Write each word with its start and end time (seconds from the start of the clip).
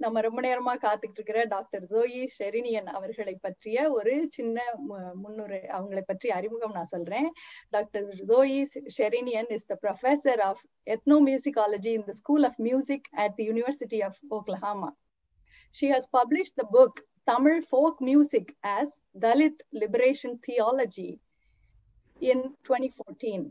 நம்ம 0.00 0.20
ரொம்ப 0.20 0.40
நேரமா 0.40 0.72
காத்துக்கிட்டு 0.82 1.18
இருக்கிற 1.20 1.40
டாக்டர் 1.52 1.84
ஜோயி 1.92 2.20
ஷெரினியன் 2.34 2.88
அவர்களை 2.96 3.34
பற்றிய 3.46 3.78
ஒரு 3.92 4.12
சின்ன 4.36 4.58
முன்னுரை 5.22 5.60
அவங்களை 5.78 6.02
பற்றி 6.06 6.28
அறிமுகம் 6.30 6.76
நான் 6.76 6.92
சொல்றேன் 6.92 7.28
doctor 7.70 8.06
Joey 8.30 8.60
Sherinian 8.96 9.50
is 9.56 9.68
the 9.72 9.76
professor 9.82 10.42
of 10.50 10.62
ethnomusicology 11.30 11.92
in 11.98 12.06
the 12.10 12.14
school 12.20 12.46
of 12.50 12.60
music 12.68 13.08
at 13.24 13.36
the 13.40 13.46
university 13.50 14.00
of 14.08 14.20
Oklahoma 14.38 14.90
she 15.74 15.88
has 15.94 16.08
publish 16.18 16.54
the 16.60 16.66
book 16.76 17.00
Tamil 17.28 17.60
folk 17.68 18.00
music 18.10 18.52
as 18.76 18.94
Dalit 19.26 19.62
liberation 19.82 20.38
theology 20.48 21.10
in 22.20 22.40
fourteen 22.94 23.46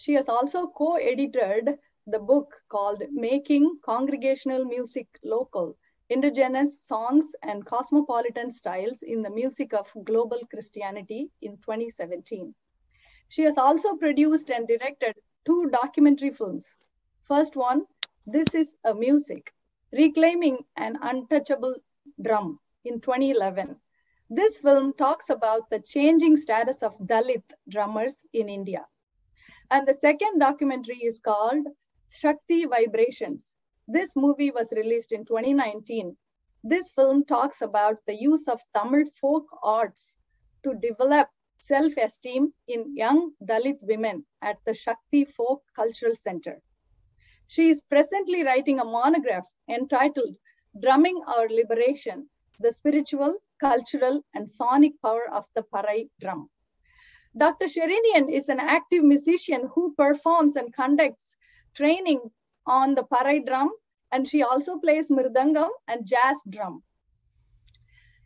she 0.00 0.12
has 0.14 0.28
also 0.30 0.60
coeditor 1.10 1.58
the 2.06 2.18
book 2.20 2.48
called 2.68 3.02
Making 3.10 3.66
Congregational 3.82 4.62
Music 4.66 5.08
Local 5.24 5.68
Indigenous 6.10 6.86
Songs 6.86 7.34
and 7.42 7.64
Cosmopolitan 7.64 8.50
Styles 8.50 9.02
in 9.02 9.22
the 9.22 9.30
Music 9.30 9.72
of 9.72 9.90
Global 10.04 10.40
Christianity 10.50 11.30
in 11.40 11.56
2017. 11.56 12.54
She 13.28 13.42
has 13.42 13.56
also 13.56 13.96
produced 13.96 14.50
and 14.50 14.68
directed 14.68 15.14
two 15.46 15.70
documentary 15.70 16.30
films. 16.30 16.74
First 17.22 17.56
one, 17.56 17.86
This 18.26 18.54
is 18.54 18.74
a 18.84 18.94
Music, 18.94 19.54
Reclaiming 19.92 20.64
an 20.76 20.98
Untouchable 21.00 21.76
Drum 22.20 22.60
in 22.84 23.00
2011. 23.00 23.74
This 24.28 24.58
film 24.58 24.92
talks 24.92 25.30
about 25.30 25.70
the 25.70 25.80
changing 25.80 26.36
status 26.36 26.82
of 26.82 26.98
Dalit 26.98 27.44
drummers 27.70 28.26
in 28.34 28.50
India. 28.50 28.86
And 29.70 29.88
the 29.88 29.94
second 29.94 30.38
documentary 30.38 31.02
is 31.02 31.18
called 31.18 31.66
Shakti 32.10 32.66
Vibrations. 32.66 33.54
This 33.86 34.16
movie 34.16 34.50
was 34.50 34.72
released 34.72 35.12
in 35.12 35.26
2019. 35.26 36.16
This 36.62 36.90
film 36.92 37.24
talks 37.26 37.60
about 37.60 37.98
the 38.06 38.14
use 38.14 38.48
of 38.48 38.62
Tamil 38.74 39.10
folk 39.20 39.46
arts 39.62 40.16
to 40.62 40.74
develop 40.74 41.28
self-esteem 41.58 42.52
in 42.66 42.96
young 42.96 43.32
Dalit 43.44 43.78
women 43.82 44.24
at 44.40 44.56
the 44.64 44.72
Shakti 44.72 45.26
Folk 45.26 45.62
Cultural 45.76 46.16
Center. 46.16 46.62
She 47.46 47.68
is 47.68 47.82
presently 47.82 48.42
writing 48.42 48.80
a 48.80 48.84
monograph 48.84 49.44
entitled 49.68 50.34
Drumming 50.80 51.22
Our 51.26 51.48
Liberation, 51.48 52.30
the 52.60 52.72
Spiritual, 52.72 53.36
Cultural, 53.60 54.24
and 54.32 54.48
Sonic 54.48 54.94
Power 55.02 55.30
of 55.30 55.44
the 55.54 55.62
Parai 55.62 56.08
Drum. 56.20 56.48
Dr. 57.36 57.66
Sherinian 57.66 58.32
is 58.32 58.48
an 58.48 58.60
active 58.60 59.04
musician 59.04 59.68
who 59.74 59.94
performs 59.94 60.56
and 60.56 60.72
conducts 60.72 61.36
training 61.74 62.20
on 62.64 62.96
the 62.96 63.02
Parai 63.16 63.42
drum, 63.44 63.68
and 64.10 64.26
she 64.32 64.42
also 64.42 64.74
plays 64.82 65.04
mirdangam 65.16 65.68
and 65.86 66.06
jazz 66.14 66.38
drum. 66.56 66.76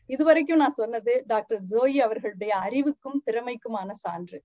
இதுவரைக்கும் 0.06 0.58
நான் 0.58 0.70
சொன்னது 0.70 1.22
doctor 1.26 1.62
Joey 1.70 1.98
அவர்களுடைய 1.98 2.56
அறிவுக்கும் 2.56 3.22
திறமைக்குமான 3.26 3.90
சான்று. 3.90 4.42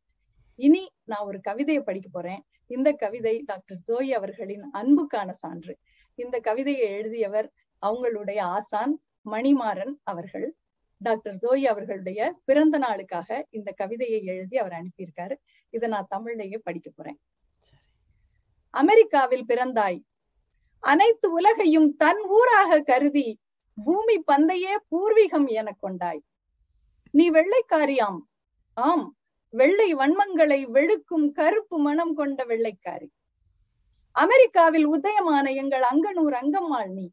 இனி 0.56 0.92
நான் 1.04 1.26
ஒரு 1.26 1.40
கவிதையை 1.42 1.84
படிக்க 1.84 2.10
போறேன். 2.12 2.46
இந்த 2.68 2.92
கவிதை 2.92 3.44
டாக்டர் 3.46 3.78
ஜோயி 3.88 4.10
அவர்களின் 4.10 4.70
அன்புக்கான 4.74 5.30
சான்று. 5.30 5.78
இந்த 6.16 6.40
கவிதையை 6.40 6.90
எழுதியவர் 6.90 7.52
அவங்களுடைய 7.86 8.40
ஆசான் 8.40 9.02
மணிமாறன் 9.32 9.94
அவர்கள். 10.04 10.56
டாக்டர் 10.98 11.36
ஜோயி 11.36 11.64
அவர்களுடைய 11.64 12.40
பிறந்த 12.46 12.80
நாளுக்காக 12.80 13.44
இந்த 13.50 13.72
கவிதையை 13.72 14.24
எழுதி 14.24 14.58
அவர் 14.58 14.76
அனுப்பியிருக்காரு. 14.82 15.36
இதை 15.70 15.90
நான் 15.90 16.08
தமிழ்லயே 16.16 16.58
படிக்க 16.58 16.92
போறேன். 16.96 17.20
அமெரிக்காவில் 18.74 19.46
பிறந்தாய். 19.48 20.00
அனைத்து 20.84 21.28
உலகையும் 21.32 21.90
தன் 21.96 22.22
ஊராக 22.38 22.80
கருதி 22.80 23.28
பூமி 23.78 24.16
பந்தையே 24.32 24.74
பூர்வீகம் 24.92 25.48
என 25.60 25.70
கொண்டாய். 25.80 26.22
நீ 27.12 27.26
வெள்ளைக்காரியாம் 27.32 28.20
ஆம் 28.78 29.06
வெள்ளை 29.54 29.90
வன்மங்களை 29.96 30.60
வெளுக்கும் 30.76 31.28
கருப்பு 31.32 31.78
மனம் 31.80 32.14
கொண்ட 32.14 32.40
வெள்ளைக்காரி. 32.44 33.08
அமெரிக்காவில் 34.16 34.88
உதயமான 34.88 35.46
எங்கள் 35.56 35.86
அங்கனூர் 35.92 36.36
அங்கம்மாள் 36.42 36.92
நீ. 36.98 37.06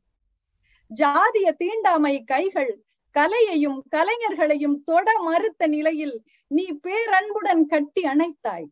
ஜாதிய 0.91 1.49
தீண்டாமை 1.57 2.15
கைகள் 2.25 2.73
கலையையும் 3.17 3.79
கலைஞர்களையும் 3.97 4.77
தொட 4.85 5.09
மறுத்த 5.23 5.67
நிலையில் 5.67 6.17
நீ 6.51 6.65
பேரன்புடன் 6.85 7.63
கட்டி 7.67 8.03
அணைத்தாய். 8.03 8.69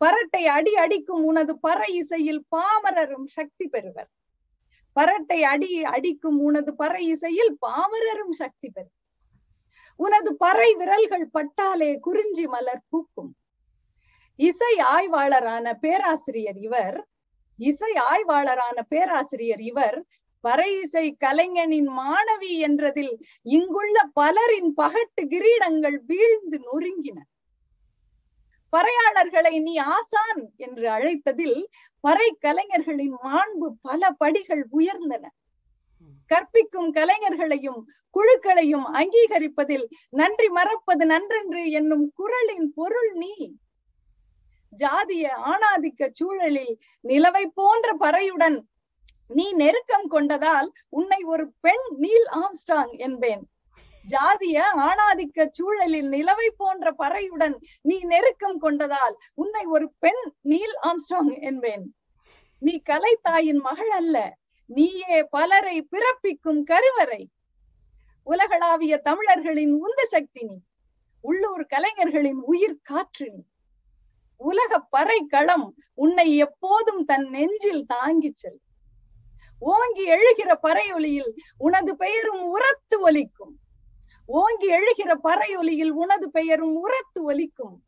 பரட்டை 0.00 0.42
அடி 0.46 0.76
அடிக்கும் 0.76 1.24
உனது 1.24 1.54
பற 1.56 1.80
இசையில் 1.90 2.42
பாமரரும் 2.56 3.26
சக்தி 3.26 3.66
பெறுவர். 3.68 4.10
பரட்டை 4.96 5.40
அடி 5.42 5.84
அடிக்கும் 5.84 6.38
உனது 6.38 6.72
பற 6.74 6.94
இசையில் 7.12 7.56
பாமரரும் 7.66 8.34
சக்தி 8.42 8.68
பெறுவர். 8.70 8.94
உனது 10.00 10.30
பறை 10.36 10.74
விரல்கள் 10.74 11.26
பட்டாலே 11.30 11.90
குறிஞ்சி 11.98 12.46
மலர் 12.46 12.84
பூக்கும். 12.88 13.30
இசை 14.38 14.74
ஆய்வாளரான 14.94 15.66
பேராசிரியர் 15.80 16.58
இவர் 16.58 16.98
இசை 17.58 17.92
ஆய்வாளரான 18.10 18.78
பேராசிரியர் 18.88 19.60
இவர் 19.60 19.98
பறை 20.44 20.70
இசை 20.80 21.06
கலைஞனின் 21.16 21.88
மாணவி 21.88 22.52
என்றதில் 22.58 23.14
இங்குள்ள 23.42 23.96
பலரின் 24.12 24.70
பகட்டு 24.76 25.22
கிரீடங்கள் 25.32 25.98
வீழ்ந்து 26.06 26.58
நொறுங்கின. 26.58 27.18
பறையாளர்களை 28.72 29.62
நீ 29.62 29.76
ஆசான் 29.76 30.42
என்று 30.56 30.86
அழைத்ததில் 30.88 31.66
பறை 32.00 32.36
கலைஞர்களின் 32.40 33.16
மாண்பு 33.24 33.68
பல 33.82 34.10
படிகள் 34.10 34.66
உயர்ந்தன. 34.72 35.24
கற்பிக்கும் 36.26 36.94
கலைஞர்களையும் 36.94 37.80
குழுக்களையும் 38.14 38.86
அங்கீகரிப்பதில் 38.92 39.86
நன்றி 40.10 40.48
மறப்பது 40.48 41.06
நன்றென்று 41.06 41.70
என்னும் 41.70 42.12
குரலின் 42.14 42.72
பொருள் 42.74 43.12
நீ. 43.12 43.34
ஜாதிய 44.76 45.26
ஆணாதிக்க 45.52 46.08
சூழலில் 46.12 46.78
நிலவை 47.04 47.44
போன்ற 47.54 47.96
பறையுடன் 48.00 48.58
நீ 49.28 49.52
நெருக்கம் 49.52 50.10
கொண்டதால் 50.10 50.68
உன்னை 50.88 51.22
ஒரு 51.22 51.52
பெண் 51.60 51.86
நீல் 51.96 52.26
ஆம்ஸ்டாங் 52.36 52.92
என்பேன். 52.98 53.44
ஜாதிய 54.10 54.58
ஆணாதிக்க 54.76 55.48
சூழலில் 55.50 56.08
நிலவை 56.08 56.48
போன்ற 56.56 56.94
பறையுடன் 56.98 57.56
நீ 57.80 58.04
நெருக்கம் 58.04 58.62
கொண்டதால் 58.62 59.16
உன்னை 59.34 59.64
ஒரு 59.64 59.92
பெண் 59.98 60.22
நீல் 60.40 60.76
ஆம்ஸ்டாங் 60.82 61.40
என்பேன். 61.40 61.84
நீ 62.58 62.78
கலை 62.78 63.18
தாயின் 63.22 63.56
மகள் 63.56 63.90
அல்ல 63.90 64.36
நீயே 64.66 65.22
பலரை 65.24 65.88
பிறப்பிக்கும் 65.90 66.62
கருவறை. 66.62 67.30
உலகளாவிய 68.22 68.98
தமிழர்களின் 68.98 69.72
உந்து 69.72 70.06
சக்தி 70.06 70.44
நீ 70.44 70.56
உள்ளூர் 71.20 71.66
கலைஞர்களின் 71.66 72.40
உயிர் 72.44 72.80
காற்று 72.82 73.30
நீ. 73.32 73.42
உலக 74.36 74.80
பறை 74.80 75.26
களம் 75.26 75.74
உன்னை 75.94 76.36
எப்போதும் 76.36 77.04
தன் 77.04 77.28
நெஞ்சில் 77.28 77.84
தாங்கிச் 77.84 78.36
செல் 78.36 78.60
ஓங்கி 79.58 80.04
எழுகிற 80.04 80.58
பறையொலியில் 80.62 81.30
உனது 81.58 81.96
பெயரும் 81.96 82.42
உரத்து 82.42 83.00
ஒலிக்கும். 83.00 83.54
ஓங்கி 84.26 84.66
எழுகிற 84.66 85.18
பறையொலியில் 85.24 85.88
உனது 85.88 86.30
பெயரும் 86.30 86.74
உரத்து 86.74 87.22
ஒலிக்கும். 87.22 87.82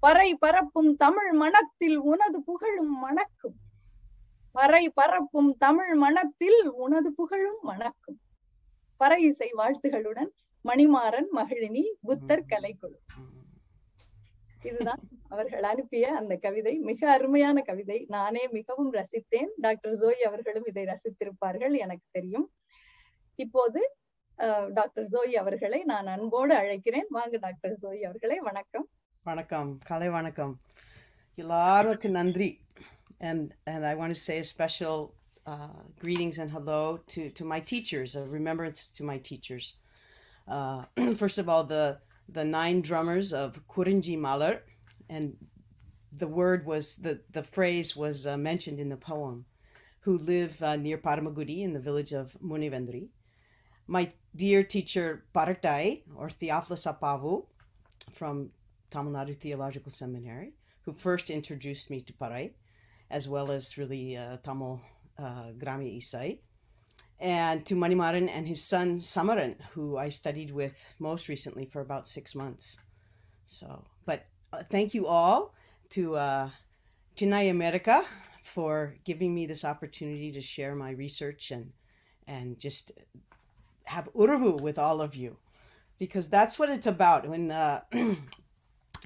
பறை 0.00 0.34
பரப்பும் 0.34 0.96
தமிழ் 0.96 1.32
மனத்தில் 1.32 1.96
உனது 1.96 2.42
புகழும் 2.42 2.98
மணக்கும். 2.98 3.54
பறை 4.52 4.90
பரப்பும் 4.90 5.56
தமிழ் 5.56 5.94
மனத்தில் 5.94 6.70
உனது 6.70 7.14
புகழும் 7.14 7.58
மணக்கும். 7.62 8.20
பறை 8.96 9.22
இசை 9.22 9.50
வாழ்த்துகளுடன் 9.52 10.30
மணிமாறன் 10.64 11.26
மகிழினி 11.34 11.92
புத்தர் 12.00 12.44
கலைக்குழு. 12.48 12.98
இதுதான் 14.64 15.00
அவர்கள் 15.28 15.62
அனுப்பிய 15.62 16.16
அந்த 16.16 16.36
கவிதை. 16.36 16.78
மிக 16.78 17.10
அருமையான 17.10 17.60
கவிதை. 17.60 18.04
நானே 18.08 18.48
மிகவும் 18.48 18.92
ரசித்தேன். 18.92 19.48
டாக்டர் 19.56 19.92
ஜோய் 19.92 20.22
அவர்களும் 20.22 20.64
இதை 20.64 20.84
ரசித்திருப்பார்கள் 20.84 21.78
எனக்கு 21.78 22.06
தெரியும். 22.10 22.52
இப்போது 23.34 23.96
டாக்டர் 24.72 25.04
ஜோயி 25.04 25.32
அவர்களை 25.34 25.82
நான் 25.82 26.06
அன்போடு 26.06 26.56
அழைக்கிறேன். 26.56 27.06
வாங்க 27.08 27.36
டாக்டர் 27.36 27.78
ஜோயி 27.82 28.00
அவர்களை 28.00 28.38
வணக்கம். 28.38 28.88
வணக்கம். 29.22 29.78
காலை 29.78 30.08
வணக்கம். 30.08 30.60
எல்லாருக்கும் 31.34 32.10
நன்றி. 32.10 32.60
And 33.18 33.54
and 33.66 33.86
I 33.86 33.94
want 33.94 34.12
to 34.14 34.20
say 34.20 34.38
a 34.38 34.44
special 34.44 35.14
uh, 35.46 35.82
greetings 36.00 36.38
and 36.38 36.50
hello 36.50 36.98
to 37.06 37.30
to 37.30 37.44
my 37.44 37.60
teachers, 37.60 38.16
a 38.16 38.24
remembrance 38.38 38.90
to 38.98 39.04
my 39.04 39.18
teachers. 39.18 39.66
Uh, 40.48 40.82
first 41.22 41.38
of 41.38 41.48
all, 41.48 41.64
the 41.68 41.98
the 42.34 42.44
nine 42.44 42.80
drummers 42.80 43.32
of 43.32 43.48
Kurinji 43.68 44.18
Malar, 44.18 44.54
and 45.08 45.36
the 46.12 46.26
word 46.26 46.66
was 46.66 46.96
the 46.96 47.14
the 47.30 47.42
phrase 47.42 47.96
was 47.96 48.26
uh, 48.26 48.36
mentioned 48.36 48.78
in 48.78 48.88
the 48.88 48.96
poem, 48.96 49.44
who 50.00 50.18
live 50.18 50.60
near 50.78 50.98
Paramagudi 50.98 51.58
in 51.62 51.72
the 51.72 51.80
village 51.80 52.12
of 52.12 52.36
Munivendri. 52.50 53.04
My 53.86 54.12
dear 54.34 54.62
teacher 54.62 55.24
Paratai 55.34 56.02
or 56.16 56.30
Theophilus 56.30 56.86
Appavu 56.86 57.44
from 58.12 58.50
Tamil 58.90 59.12
Nadu 59.12 59.38
Theological 59.38 59.90
Seminary, 59.90 60.52
who 60.82 60.92
first 60.92 61.30
introduced 61.30 61.90
me 61.90 62.00
to 62.00 62.12
Parai 62.12 62.52
as 63.10 63.28
well 63.28 63.50
as 63.52 63.76
really 63.76 64.16
uh, 64.16 64.38
Tamil 64.38 64.80
uh, 65.18 65.52
Grami 65.58 65.98
Isai. 65.98 66.38
and 67.20 67.64
to 67.66 67.76
Manimaran 67.76 68.28
and 68.28 68.48
his 68.48 68.64
son 68.64 68.98
Samaran, 68.98 69.54
who 69.74 69.96
I 69.96 70.08
studied 70.08 70.50
with 70.50 70.82
most 70.98 71.28
recently 71.28 71.66
for 71.66 71.80
about 71.80 72.08
six 72.08 72.34
months. 72.34 72.80
So, 73.46 73.84
but 74.06 74.26
uh, 74.52 74.62
thank 74.70 74.94
you 74.94 75.06
all 75.06 75.54
to 75.90 76.16
uh, 76.16 76.50
Chennai 77.14 77.50
America 77.50 78.04
for 78.42 78.96
giving 79.04 79.34
me 79.34 79.46
this 79.46 79.64
opportunity 79.64 80.32
to 80.32 80.40
share 80.40 80.74
my 80.74 80.90
research 80.90 81.50
and 81.50 81.72
and 82.26 82.58
just 82.58 82.92
have 83.84 84.12
urvu 84.14 84.60
with 84.60 84.78
all 84.78 85.00
of 85.00 85.14
you, 85.14 85.36
because 85.98 86.28
that's 86.28 86.58
what 86.58 86.68
it's 86.68 86.86
about. 86.86 87.28
When 87.28 87.50
uh, 87.50 87.82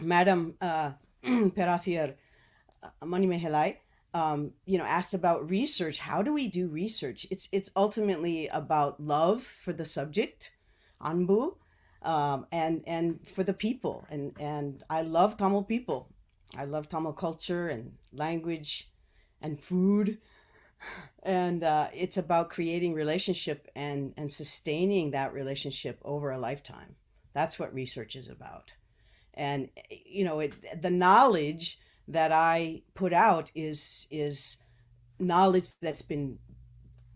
Madam 0.00 0.54
uh, 0.60 0.92
Perasier 1.22 2.14
Manimehelai 3.02 3.76
um, 4.16 4.52
you 4.64 4.78
know, 4.78 4.84
asked 4.84 5.12
about 5.12 5.50
research. 5.50 5.98
How 5.98 6.22
do 6.22 6.32
we 6.32 6.48
do 6.48 6.68
research? 6.68 7.26
It's 7.30 7.48
it's 7.52 7.70
ultimately 7.76 8.48
about 8.48 8.98
love 8.98 9.42
for 9.42 9.74
the 9.74 9.84
subject, 9.84 10.52
anbu, 11.02 11.56
um, 12.02 12.46
and 12.50 12.82
and 12.86 13.20
for 13.28 13.44
the 13.44 13.52
people. 13.52 14.06
And 14.08 14.32
and 14.40 14.82
I 14.88 15.02
love 15.02 15.36
Tamil 15.36 15.64
people. 15.64 16.08
I 16.56 16.64
love 16.64 16.88
Tamil 16.88 17.12
culture 17.12 17.68
and 17.68 17.92
language, 18.12 18.90
and 19.42 19.60
food. 19.60 20.18
And 21.22 21.64
uh, 21.64 21.88
it's 21.92 22.16
about 22.16 22.50
creating 22.50 22.94
relationship 22.94 23.68
and 23.74 24.14
and 24.16 24.32
sustaining 24.32 25.10
that 25.10 25.32
relationship 25.32 25.98
over 26.04 26.30
a 26.30 26.38
lifetime. 26.38 26.94
That's 27.34 27.58
what 27.58 27.74
research 27.74 28.14
is 28.14 28.28
about. 28.28 28.74
And 29.34 29.68
you 29.90 30.24
know, 30.24 30.40
it 30.40 30.80
the 30.80 30.90
knowledge 30.90 31.78
that 32.08 32.30
I 32.32 32.82
put 32.94 33.12
out 33.12 33.50
is 33.54 34.06
is 34.10 34.58
knowledge 35.18 35.70
that's 35.80 36.02
been 36.02 36.38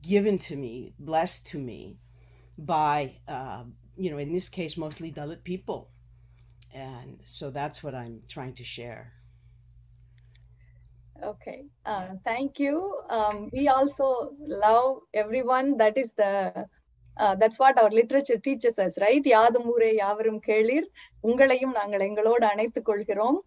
given 0.02 0.38
to 0.38 0.56
me, 0.56 0.94
blessed 0.98 1.46
to 1.48 1.58
me 1.58 1.98
by 2.58 3.16
uh, 3.28 3.64
you 3.96 4.10
know, 4.10 4.18
in 4.18 4.32
this 4.32 4.48
case, 4.48 4.76
mostly 4.76 5.12
Dalit 5.12 5.44
people, 5.44 5.90
and 6.72 7.20
so 7.24 7.50
that's 7.50 7.82
what 7.82 7.94
I'm 7.94 8.22
trying 8.28 8.54
to 8.54 8.64
share. 8.64 9.12
Okay, 11.22 11.64
uh, 11.84 12.08
thank 12.24 12.58
you. 12.58 12.98
Um, 13.10 13.50
we 13.52 13.68
also 13.68 14.32
love 14.38 15.00
everyone. 15.14 15.76
That 15.76 15.96
is 15.96 16.10
the 16.12 16.66
uh, 17.16 17.34
that's 17.34 17.58
what 17.58 17.78
our 17.78 17.90
literature 17.90 18.38
teaches 18.38 18.78
us, 18.78 18.94
right? 19.00 19.24
யாதும் 19.32 19.68
ஊரே 19.72 19.90
யாவரும் 19.94 20.40
கேளீர் 20.48 20.86
உங்களையும் 21.28 21.74
நாங்கள் 21.80 22.06
எங்களோடு 22.08 22.46
அணைத்துக் 22.46 22.88
கொள்கிறோம் 22.88 23.38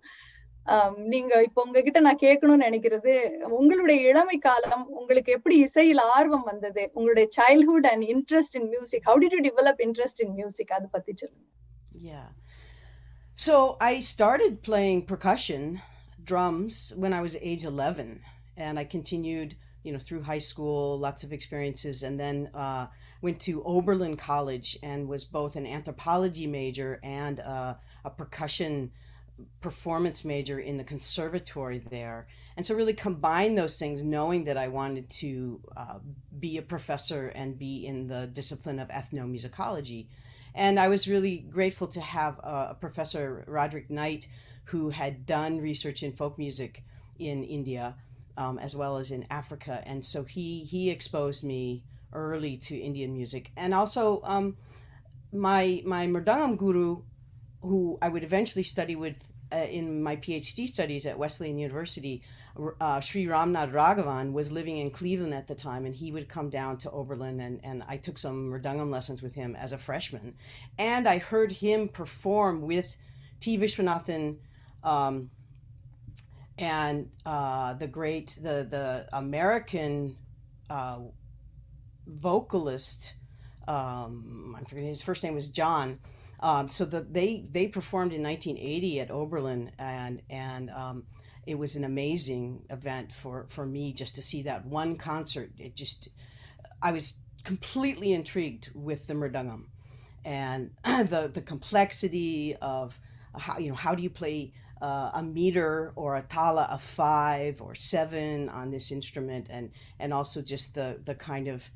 um, 0.65 0.93
நீங்க 1.13 1.41
இப்ப 1.47 1.63
உங்ககிட்ட 1.65 2.01
நான் 2.07 2.23
கேட்கணும்னு 2.25 2.67
நினைக்கிறது 2.67 3.15
உங்களுடைய 3.59 3.99
இளமை 4.11 4.37
காலம் 4.47 4.85
உங்களுக்கு 4.99 5.35
எப்படி 5.37 5.57
இசையில் 5.67 6.03
ஆர்வம் 6.17 6.47
வந்தது 6.51 6.85
உங்களுடைய 6.97 7.27
childhood 7.39 7.89
and 7.93 8.07
interest 8.15 8.57
in 8.61 8.69
music 8.75 9.09
how 9.11 9.21
did 9.23 9.37
you 9.37 9.43
develop 9.49 9.83
interest 9.87 10.23
in 10.27 10.35
music 10.41 10.73
அதை 10.77 10.89
பத்தி 10.97 11.13
சொல்லுங்க 11.23 11.51
Yeah. 11.95 12.29
So 13.35 13.77
I 13.79 13.99
started 14.01 14.61
playing 14.61 15.05
percussion, 15.05 15.81
drums, 16.23 16.93
when 16.95 17.13
I 17.13 17.21
was 17.21 17.35
age 17.41 17.65
11. 17.65 18.21
And 18.57 18.77
I 18.77 18.83
continued, 18.83 19.55
you 19.83 19.91
know, 19.91 19.99
through 19.99 20.21
high 20.21 20.39
school, 20.39 20.99
lots 20.99 21.23
of 21.23 21.33
experiences, 21.33 22.03
and 22.03 22.19
then 22.19 22.49
uh, 22.53 22.87
went 23.21 23.39
to 23.41 23.63
Oberlin 23.63 24.17
College 24.17 24.77
and 24.83 25.07
was 25.07 25.25
both 25.25 25.55
an 25.55 25.65
anthropology 25.65 26.45
major 26.45 26.99
and 27.03 27.39
uh, 27.39 27.75
a 28.05 28.09
percussion 28.09 28.91
performance 29.61 30.23
major 30.23 30.59
in 30.59 30.77
the 30.77 30.83
conservatory 30.83 31.79
there. 31.89 32.27
And 32.55 32.65
so, 32.65 32.75
really 32.75 32.93
combine 32.93 33.55
those 33.55 33.79
things, 33.79 34.03
knowing 34.03 34.43
that 34.43 34.57
I 34.57 34.67
wanted 34.67 35.09
to 35.09 35.59
uh, 35.75 35.99
be 36.39 36.57
a 36.57 36.61
professor 36.61 37.29
and 37.29 37.57
be 37.57 37.85
in 37.87 38.07
the 38.07 38.27
discipline 38.27 38.79
of 38.79 38.89
ethnomusicology. 38.89 40.07
And 40.55 40.79
I 40.79 40.87
was 40.87 41.07
really 41.07 41.37
grateful 41.37 41.87
to 41.87 42.01
have 42.01 42.39
uh, 42.43 42.67
a 42.69 42.77
professor, 42.79 43.43
Roderick 43.47 43.89
Knight, 43.89 44.27
who 44.65 44.89
had 44.89 45.25
done 45.25 45.59
research 45.59 46.03
in 46.03 46.11
folk 46.11 46.37
music 46.37 46.83
in 47.19 47.43
India 47.43 47.95
um, 48.37 48.57
as 48.59 48.75
well 48.75 48.97
as 48.97 49.11
in 49.11 49.25
Africa. 49.29 49.83
And 49.85 50.03
so 50.03 50.23
he, 50.23 50.63
he 50.63 50.89
exposed 50.89 51.43
me 51.43 51.83
early 52.11 52.57
to 52.57 52.77
Indian 52.77 53.13
music. 53.13 53.51
And 53.55 53.73
also, 53.73 54.21
um, 54.23 54.57
my, 55.31 55.81
my 55.85 56.07
Murdangam 56.07 56.57
guru, 56.57 57.01
who 57.61 57.97
I 58.01 58.09
would 58.09 58.23
eventually 58.23 58.63
study 58.63 58.95
with 58.95 59.15
uh, 59.51 59.67
in 59.69 60.01
my 60.01 60.15
PhD 60.15 60.67
studies 60.67 61.05
at 61.05 61.17
Wesleyan 61.17 61.59
University, 61.59 62.23
uh, 62.81 62.99
Sri 62.99 63.25
Ramnad 63.25 63.71
Raghavan 63.71 64.31
was 64.31 64.51
living 64.51 64.77
in 64.77 64.89
Cleveland 64.89 65.33
at 65.33 65.47
the 65.47 65.55
time, 65.55 65.85
and 65.85 65.93
he 65.93 66.11
would 66.11 66.27
come 66.27 66.49
down 66.49 66.77
to 66.77 66.91
Oberlin, 66.91 67.39
and, 67.39 67.59
and 67.63 67.83
I 67.87 67.97
took 67.97 68.17
some 68.17 68.51
Mridangam 68.51 68.91
lessons 68.91 69.21
with 69.21 69.33
him 69.33 69.55
as 69.55 69.71
a 69.71 69.77
freshman. 69.77 70.35
And 70.77 71.07
I 71.07 71.19
heard 71.19 71.51
him 71.51 71.87
perform 71.87 72.61
with 72.61 72.95
T. 73.39 73.57
Vishwanathan 73.57 74.37
um, 74.83 75.29
and 76.57 77.09
uh, 77.25 77.73
the 77.73 77.87
great, 77.87 78.37
the, 78.41 78.67
the 78.69 79.07
American 79.11 80.17
uh, 80.69 80.99
vocalist, 82.07 83.13
um, 83.67 84.55
I'm 84.57 84.65
forgetting 84.65 84.89
his 84.89 85.01
first 85.01 85.23
name 85.23 85.35
was 85.35 85.49
John. 85.49 85.99
Um, 86.39 86.67
so 86.67 86.83
the, 86.83 87.01
they 87.01 87.45
they 87.49 87.67
performed 87.67 88.11
in 88.11 88.21
1980 88.21 88.99
at 88.99 89.11
Oberlin, 89.11 89.71
and 89.79 90.21
and 90.29 90.69
um, 90.71 91.03
it 91.47 91.55
was 91.57 91.77
an 91.77 91.85
amazing 91.85 92.65
event 92.69 93.13
for 93.13 93.47
for 93.49 93.65
me 93.65 93.93
just 93.93 94.15
to 94.15 94.21
see 94.21 94.41
that 94.43 94.65
one 94.65 94.97
concert. 94.97 95.51
It 95.57 95.75
just 95.75 96.09
I 96.81 96.91
was 96.91 97.13
completely 97.45 98.11
intrigued 98.11 98.71
with 98.73 99.07
the 99.07 99.13
mridangam 99.13 99.65
and 100.25 100.71
the 100.83 101.31
the 101.33 101.41
complexity 101.41 102.55
of 102.61 102.99
how 103.37 103.57
you 103.57 103.69
know 103.69 103.75
how 103.75 103.95
do 103.95 104.03
you 104.03 104.09
play 104.09 104.53
uh, 104.83 105.11
a 105.13 105.23
meter 105.23 105.93
or 105.95 106.17
a 106.17 106.21
tala 106.23 106.67
of 106.69 106.81
five 106.81 107.61
or 107.61 107.73
seven 107.73 108.49
on 108.49 108.69
this 108.69 108.91
instrument, 108.91 109.47
and 109.49 109.71
and 109.99 110.13
also 110.13 110.41
just 110.41 110.75
the 110.75 110.99
the 111.05 111.15
kind 111.15 111.47
of 111.47 111.71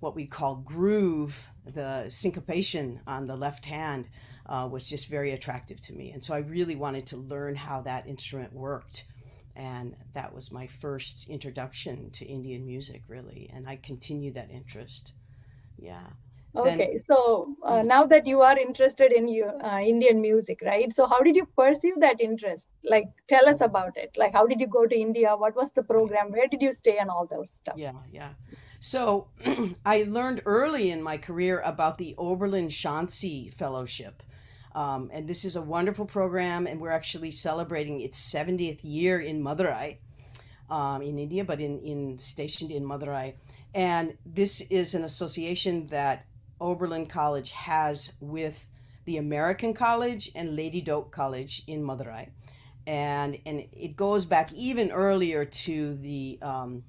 what 0.00 0.14
we 0.16 0.26
call 0.26 0.56
groove, 0.56 1.48
the 1.64 2.08
syncopation 2.08 3.00
on 3.06 3.26
the 3.26 3.36
left 3.36 3.66
hand 3.66 4.08
uh, 4.46 4.68
was 4.70 4.88
just 4.88 5.08
very 5.08 5.30
attractive 5.30 5.80
to 5.80 5.92
me. 5.92 6.10
And 6.10 6.22
so 6.22 6.34
I 6.34 6.38
really 6.38 6.74
wanted 6.74 7.06
to 7.06 7.16
learn 7.16 7.54
how 7.54 7.82
that 7.82 8.06
instrument 8.06 8.52
worked. 8.52 9.04
And 9.54 9.94
that 10.14 10.34
was 10.34 10.50
my 10.50 10.66
first 10.66 11.28
introduction 11.28 12.10
to 12.12 12.24
Indian 12.24 12.66
music, 12.66 13.02
really. 13.06 13.48
And 13.54 13.68
I 13.68 13.76
continued 13.76 14.34
that 14.34 14.50
interest. 14.50 15.12
Yeah. 15.78 16.06
Okay, 16.54 16.98
so 17.08 17.56
uh, 17.62 17.80
now 17.82 18.04
that 18.04 18.26
you 18.26 18.42
are 18.42 18.58
interested 18.58 19.10
in 19.10 19.26
you, 19.26 19.46
uh, 19.46 19.78
Indian 19.78 20.20
music, 20.20 20.60
right? 20.62 20.92
So 20.92 21.06
how 21.06 21.20
did 21.20 21.34
you 21.34 21.46
pursue 21.56 21.94
that 22.00 22.20
interest? 22.20 22.68
Like, 22.84 23.06
tell 23.26 23.48
us 23.48 23.62
about 23.62 23.96
it. 23.96 24.10
Like, 24.18 24.34
how 24.34 24.46
did 24.46 24.60
you 24.60 24.66
go 24.66 24.86
to 24.86 24.94
India? 24.94 25.34
What 25.34 25.56
was 25.56 25.70
the 25.70 25.82
program? 25.82 26.30
Where 26.30 26.46
did 26.46 26.60
you 26.60 26.72
stay, 26.72 26.98
and 26.98 27.08
all 27.08 27.26
those 27.26 27.50
stuff? 27.50 27.76
Yeah, 27.78 27.92
yeah. 28.12 28.30
So 28.80 29.28
I 29.86 30.04
learned 30.08 30.42
early 30.44 30.90
in 30.90 31.02
my 31.02 31.16
career 31.16 31.60
about 31.60 31.96
the 31.96 32.14
Oberlin 32.18 32.68
Shansi 32.68 33.54
Fellowship. 33.54 34.22
Um, 34.74 35.10
and 35.12 35.28
this 35.28 35.44
is 35.44 35.56
a 35.56 35.62
wonderful 35.62 36.04
program, 36.04 36.66
and 36.66 36.80
we're 36.80 36.90
actually 36.90 37.30
celebrating 37.30 38.00
its 38.00 38.20
70th 38.20 38.80
year 38.82 39.20
in 39.20 39.42
Madurai, 39.42 39.98
um, 40.70 41.00
in 41.02 41.18
India, 41.18 41.44
but 41.44 41.60
in, 41.60 41.78
in 41.80 42.18
stationed 42.18 42.70
in 42.70 42.82
Madurai. 42.84 43.34
And 43.74 44.16
this 44.26 44.60
is 44.62 44.94
an 44.94 45.04
association 45.04 45.86
that 45.88 46.24
Oberlin 46.62 47.06
College 47.06 47.50
has 47.50 48.12
with 48.20 48.66
the 49.04 49.18
American 49.18 49.74
College 49.74 50.30
and 50.34 50.56
Lady 50.56 50.80
Doak 50.80 51.10
College 51.10 51.62
in 51.66 51.82
Madurai. 51.82 52.30
And, 52.86 53.38
and 53.44 53.66
it 53.72 53.96
goes 53.96 54.24
back 54.24 54.52
even 54.52 54.90
earlier 54.90 55.44
to 55.44 55.94
the, 55.94 56.38
um, 56.40 56.84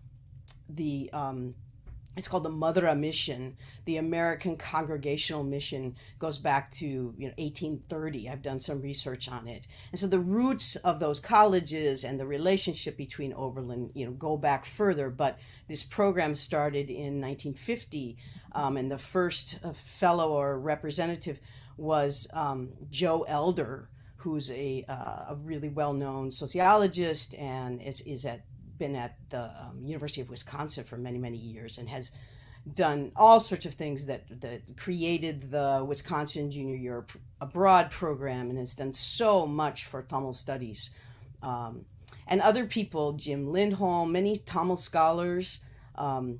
the 0.70 1.10
um, 1.12 1.56
it's 2.16 2.28
called 2.28 2.44
the 2.44 2.50
Madura 2.50 2.96
Mission. 2.96 3.58
The 3.86 3.98
American 3.98 4.56
Congregational 4.56 5.44
Mission 5.44 5.96
goes 6.20 6.38
back 6.38 6.72
to 6.72 6.86
you 6.86 7.28
know 7.28 7.34
1830. 7.38 8.30
I've 8.30 8.42
done 8.42 8.60
some 8.60 8.82
research 8.82 9.28
on 9.28 9.48
it, 9.48 9.66
and 9.92 10.00
so 10.00 10.08
the 10.08 10.20
roots 10.20 10.76
of 10.78 11.00
those 11.00 11.20
colleges 11.20 12.04
and 12.04 12.20
the 12.20 12.28
relationship 12.28 12.98
between 12.98 13.34
Oberlin, 13.34 13.90
you 13.94 14.06
know, 14.06 14.12
go 14.12 14.38
back 14.38 14.66
further. 14.66 15.10
But 15.10 15.40
this 15.68 15.84
program 15.84 16.36
started 16.36 16.90
in 16.90 17.20
1950, 17.20 18.18
um, 18.54 18.78
and 18.78 18.92
the 18.92 18.98
first 19.00 19.60
uh, 19.64 19.74
fellow 19.74 20.34
or 20.34 20.60
representative 20.60 21.40
was 21.78 22.28
um, 22.34 22.70
Joe 22.92 23.24
Elder, 23.28 23.90
who's 24.18 24.52
a 24.52 24.86
uh, 24.88 25.34
a 25.34 25.38
really 25.44 25.70
well 25.70 25.94
known 25.94 26.32
sociologist 26.32 27.34
and 27.36 27.82
is 27.82 28.02
is 28.02 28.26
at 28.26 28.42
been 28.78 28.96
at 28.96 29.18
the 29.30 29.44
um, 29.44 29.82
University 29.84 30.22
of 30.22 30.30
Wisconsin 30.30 30.84
for 30.84 30.98
many, 30.98 31.18
many 31.18 31.38
years 31.38 31.78
and 31.78 31.90
has 31.90 32.12
done 32.76 33.12
all 33.16 33.40
sorts 33.40 33.66
of 33.66 33.74
things 33.74 34.06
that, 34.06 34.24
that 34.42 34.62
created 34.78 35.52
the 35.52 35.84
Wisconsin 35.88 36.50
Junior 36.50 36.76
Year 36.76 37.06
Abroad 37.42 37.92
program 37.92 38.50
and 38.50 38.58
has 38.58 38.76
done 38.76 38.94
so 38.94 39.46
much 39.46 39.86
for 39.86 40.02
Tamil 40.02 40.34
studies. 40.34 40.92
Um, 41.42 41.86
and 42.28 42.42
other 42.42 42.66
people, 42.66 43.14
Jim 43.14 43.52
Lindholm, 43.52 44.12
many 44.12 44.38
Tamil 44.38 44.78
scholars, 44.78 45.60
um, 45.96 46.40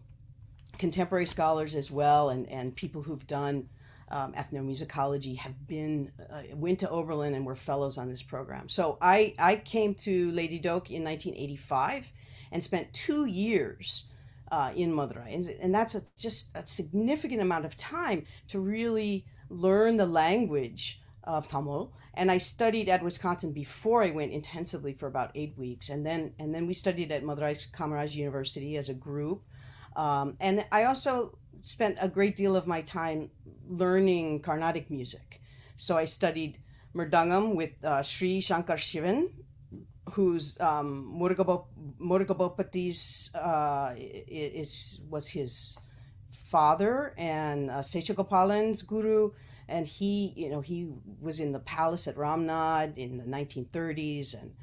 contemporary 0.78 1.26
scholars 1.26 1.76
as 1.76 1.92
well, 1.92 2.30
and 2.30 2.50
and 2.50 2.76
people 2.76 3.02
who've 3.02 3.28
done 3.28 3.68
um, 4.14 4.32
ethnomusicology 4.34 5.36
have 5.38 5.68
been 5.68 6.12
uh, 6.32 6.44
went 6.56 6.80
to 6.80 6.90
Oberlin 6.90 7.34
and 7.34 7.46
were 7.46 7.56
fellows 7.56 7.98
on 7.98 8.10
this 8.10 8.22
program. 8.22 8.70
So 8.70 9.00
I 9.02 9.34
I 9.40 9.56
came 9.56 9.96
to 9.96 10.32
Lady 10.32 10.60
Doak 10.60 10.92
in 10.92 11.04
1985 11.04 12.12
and 12.52 12.64
spent 12.64 12.94
two 12.94 13.26
years 13.26 14.06
uh, 14.52 14.72
in 14.76 14.92
Madurai, 14.92 15.34
and, 15.34 15.50
and 15.60 15.74
that's 15.74 15.96
a, 15.96 16.04
just 16.16 16.56
a 16.56 16.66
significant 16.68 17.42
amount 17.42 17.66
of 17.66 17.76
time 17.76 18.24
to 18.50 18.60
really 18.60 19.26
learn 19.50 19.98
the 19.98 20.06
language 20.06 21.02
of 21.24 21.48
Tamil. 21.48 21.92
And 22.14 22.30
I 22.30 22.38
studied 22.38 22.90
at 22.90 23.02
Wisconsin 23.04 23.52
before 23.52 24.04
I 24.04 24.12
went 24.12 24.32
intensively 24.32 24.94
for 24.94 25.08
about 25.08 25.32
eight 25.34 25.58
weeks, 25.58 25.90
and 25.90 26.06
then 26.06 26.34
and 26.38 26.54
then 26.54 26.68
we 26.68 26.74
studied 26.74 27.12
at 27.12 27.24
Madurai 27.24 27.56
Kamaraj 27.72 28.14
University 28.14 28.78
as 28.78 28.90
a 28.90 28.94
group. 28.94 29.42
Um, 29.96 30.38
and 30.40 30.66
I 30.72 30.84
also 30.84 31.38
spent 31.64 31.98
a 32.00 32.08
great 32.08 32.36
deal 32.36 32.56
of 32.56 32.68
my 32.68 32.82
time 32.82 33.30
learning 33.68 34.42
Carnatic 34.42 34.90
music. 34.90 35.42
So 35.76 35.98
I 35.98 36.06
studied 36.06 36.60
Mridangam 36.96 37.56
with 37.56 37.72
uh, 37.84 38.02
Sri 38.02 38.40
Shankar 38.40 38.78
Shivan, 38.78 39.30
who's 40.12 40.60
um, 40.60 41.20
uh, 43.36 43.94
is 43.98 45.00
was 45.10 45.28
his 45.28 45.78
father 46.30 47.14
and 47.18 47.72
uh, 47.72 47.80
Seshagopalan's 47.80 48.82
guru, 48.84 49.32
and 49.68 49.88
he 49.88 50.34
you 50.36 50.50
know 50.50 50.62
he 50.62 50.90
was 51.20 51.40
in 51.40 51.52
the 51.52 51.60
palace 51.60 52.08
at 52.08 52.16
Ramnad 52.16 52.98
in 52.98 53.18
the 53.18 53.24
1930s, 53.24 54.40
and 54.40 54.54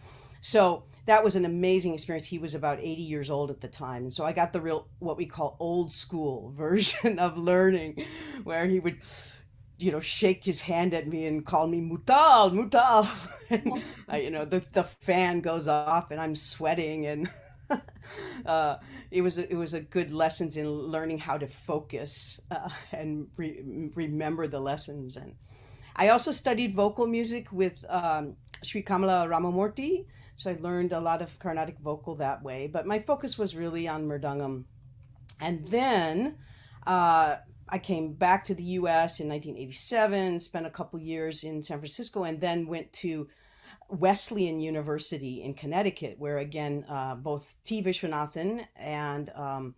so 0.41 0.85
that 1.11 1.25
was 1.25 1.35
an 1.35 1.45
amazing 1.45 1.93
experience. 1.93 2.25
He 2.25 2.39
was 2.39 2.55
about 2.55 2.79
80 2.79 3.03
years 3.03 3.31
old 3.31 3.51
at 3.51 3.61
the 3.61 3.67
time. 3.67 4.05
And 4.05 4.13
so 4.13 4.25
I 4.25 4.33
got 4.33 4.53
the 4.53 4.61
real, 4.61 4.87
what 5.01 5.17
we 5.17 5.27
call 5.27 5.57
old 5.59 5.93
school 5.93 6.53
version 6.57 7.19
of 7.19 7.37
learning, 7.37 8.05
where 8.45 8.67
he 8.67 8.79
would, 8.79 8.99
you 9.79 9.91
know, 9.91 9.99
shake 9.99 10.45
his 10.45 10.61
hand 10.61 10.95
at 10.95 11.09
me 11.09 11.27
and 11.27 11.45
call 11.45 11.67
me 11.67 11.81
Mutal, 11.81 12.53
Mutal. 12.53 13.09
and, 13.51 14.23
you 14.23 14.31
know, 14.31 14.45
the, 14.45 14.65
the 14.73 14.85
fan 14.85 15.41
goes 15.41 15.67
off 15.67 16.13
and 16.13 16.21
I'm 16.21 16.37
sweating. 16.37 17.07
And 17.07 17.29
uh, 18.47 18.77
it 19.11 19.23
was, 19.23 19.39
a, 19.39 19.51
it 19.51 19.57
was 19.57 19.75
a 19.75 19.81
good 19.81 20.13
lessons 20.13 20.57
in 20.57 20.71
learning 20.71 21.19
how 21.19 21.37
to 21.39 21.49
focus 21.49 22.41
uh, 22.53 22.69
and 22.93 23.27
re- 23.37 23.91
remember 23.97 24.47
the 24.47 24.61
lessons. 24.61 25.17
And 25.17 25.35
I 25.97 26.11
also 26.11 26.31
studied 26.31 26.77
vocal 26.77 27.09
music 27.09 27.51
with 27.51 27.85
um, 27.89 28.37
Sri 28.63 28.83
Kamala 28.83 29.27
Ramamurthy 29.27 30.05
so 30.41 30.51
I 30.51 30.57
learned 30.59 30.95
a 30.95 31.01
lot 31.01 31.21
of 31.21 31.39
Carnatic 31.39 31.79
vocal 31.81 32.15
that 32.15 32.43
way. 32.43 32.67
But 32.67 32.87
my 32.87 32.99
focus 32.99 33.37
was 33.37 33.55
really 33.55 33.87
on 33.87 34.09
Mridangam. 34.09 34.65
And 35.39 35.69
then 35.69 36.39
uh, 36.87 37.37
I 37.69 37.79
came 37.79 38.15
back 38.15 38.45
to 38.45 38.55
the 38.55 38.63
US 38.63 39.21
in 39.21 39.29
1987, 39.29 40.41
spent 40.41 40.65
a 40.65 40.71
couple 40.71 40.99
years 40.99 41.45
in 41.45 41.63
San 41.63 41.79
Francisco, 41.79 42.25
and 42.25 42.41
then 42.41 42.67
went 42.67 42.91
to 42.95 43.29
Wesleyan 43.91 44.61
University 44.61 45.43
in 45.43 45.53
Connecticut, 45.53 46.19
where 46.19 46.39
again, 46.39 46.87
uh, 46.89 47.17
both 47.17 47.57
T. 47.65 47.83
Vishwanathan 47.83 48.65
and 48.77 49.31
um, 49.35 49.75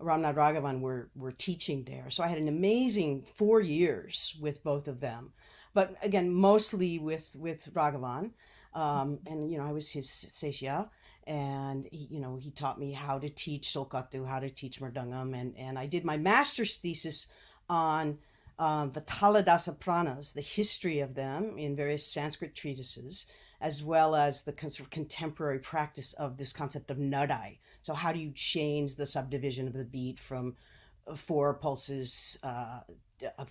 Ramnad 0.00 0.36
Raghavan 0.36 0.80
were, 0.80 1.10
were 1.14 1.32
teaching 1.32 1.84
there. 1.84 2.08
So 2.08 2.24
I 2.24 2.28
had 2.28 2.38
an 2.38 2.48
amazing 2.48 3.26
four 3.34 3.60
years 3.60 4.34
with 4.40 4.64
both 4.64 4.88
of 4.88 5.00
them. 5.00 5.34
But 5.74 5.94
again, 6.00 6.32
mostly 6.32 6.98
with, 6.98 7.28
with 7.36 7.68
Raghavan. 7.74 8.30
Um, 8.76 9.18
and 9.26 9.50
you 9.50 9.56
know, 9.56 9.66
I 9.66 9.72
was 9.72 9.90
his 9.90 10.06
seshya, 10.06 10.88
and 11.26 11.88
he, 11.90 12.08
you 12.10 12.20
know, 12.20 12.36
he 12.36 12.50
taught 12.50 12.78
me 12.78 12.92
how 12.92 13.18
to 13.18 13.30
teach 13.30 13.68
Solkattu, 13.68 14.28
how 14.28 14.38
to 14.38 14.50
teach 14.50 14.80
Mridangam, 14.80 15.34
and 15.34 15.56
and 15.56 15.78
I 15.78 15.86
did 15.86 16.04
my 16.04 16.18
master's 16.18 16.76
thesis 16.76 17.26
on 17.70 18.18
um, 18.58 18.92
the 18.92 19.00
Taladasa 19.00 19.76
Pranas, 19.78 20.34
the 20.34 20.42
history 20.42 21.00
of 21.00 21.14
them 21.14 21.56
in 21.56 21.74
various 21.74 22.06
Sanskrit 22.06 22.54
treatises, 22.54 23.26
as 23.62 23.82
well 23.82 24.14
as 24.14 24.42
the 24.42 24.54
sort 24.60 24.80
of 24.80 24.90
contemporary 24.90 25.58
practice 25.58 26.12
of 26.12 26.36
this 26.36 26.52
concept 26.52 26.90
of 26.90 26.98
nadai. 26.98 27.56
So, 27.82 27.94
how 27.94 28.12
do 28.12 28.18
you 28.18 28.30
change 28.32 28.96
the 28.96 29.06
subdivision 29.06 29.66
of 29.66 29.72
the 29.72 29.84
beat 29.86 30.18
from 30.18 30.54
four 31.14 31.54
pulses 31.54 32.38
uh, 32.42 32.80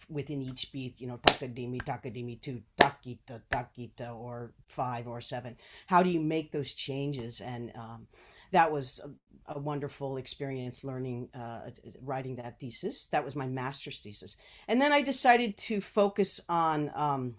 within 0.10 0.42
each 0.42 0.72
beat, 0.72 1.00
you 1.00 1.08
know, 1.08 1.18
takadimi, 1.18 1.82
takadimi 1.82 2.40
two, 2.40 2.62
takita, 2.78 3.42
takita, 3.50 4.16
or 4.16 4.54
five 4.68 5.08
or 5.08 5.22
seven. 5.22 5.56
How 5.88 6.04
do 6.04 6.10
you 6.10 6.20
make 6.20 6.52
those 6.52 6.74
changes? 6.74 7.42
And 7.42 7.72
um, 7.76 8.08
that 8.52 8.72
was 8.72 9.02
a, 9.48 9.54
a, 9.54 9.60
wonderful 9.60 10.18
experience 10.18 10.84
learning, 10.84 11.30
uh, 11.34 11.70
writing 12.02 12.36
that 12.36 12.60
thesis. 12.60 13.08
That 13.08 13.26
was 13.26 13.36
my 13.36 13.48
master's 13.48 14.02
thesis. 14.02 14.38
And 14.68 14.82
then 14.82 14.92
I 14.92 15.02
decided 15.02 15.58
to 15.58 15.82
focus 15.82 16.42
on 16.48 16.92
um, 16.94 17.36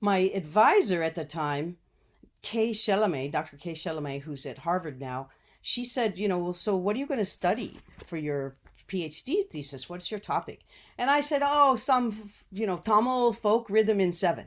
my 0.00 0.18
advisor 0.34 1.02
at 1.02 1.14
the 1.14 1.24
time, 1.24 1.78
Kay 2.42 2.70
Shelemay, 2.70 3.30
Dr. 3.30 3.56
Kay 3.56 3.72
Shelemay, 3.72 4.20
who's 4.20 4.46
at 4.46 4.58
Harvard 4.58 5.00
now. 5.00 5.30
She 5.62 5.84
said, 5.84 6.16
you 6.16 6.28
know, 6.28 6.38
well, 6.38 6.52
so 6.52 6.76
what 6.76 6.94
are 6.94 7.00
you 7.00 7.06
going 7.06 7.18
to 7.18 7.24
study 7.24 7.76
for 8.06 8.16
your 8.16 8.54
PhD 8.88 9.48
thesis. 9.48 9.88
What's 9.88 10.10
your 10.10 10.20
topic? 10.20 10.60
And 10.98 11.10
I 11.10 11.20
said, 11.20 11.42
Oh, 11.44 11.76
some, 11.76 12.30
you 12.52 12.66
know, 12.66 12.78
Tamil 12.78 13.32
folk 13.32 13.68
rhythm 13.70 14.00
in 14.00 14.12
seven. 14.12 14.46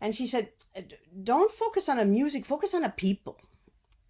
And 0.00 0.14
she 0.14 0.26
said, 0.26 0.50
uh, 0.76 0.82
Don't 1.22 1.50
focus 1.50 1.88
on 1.88 1.98
a 1.98 2.04
music, 2.04 2.46
focus 2.46 2.74
on 2.74 2.84
a 2.84 2.90
people 2.90 3.38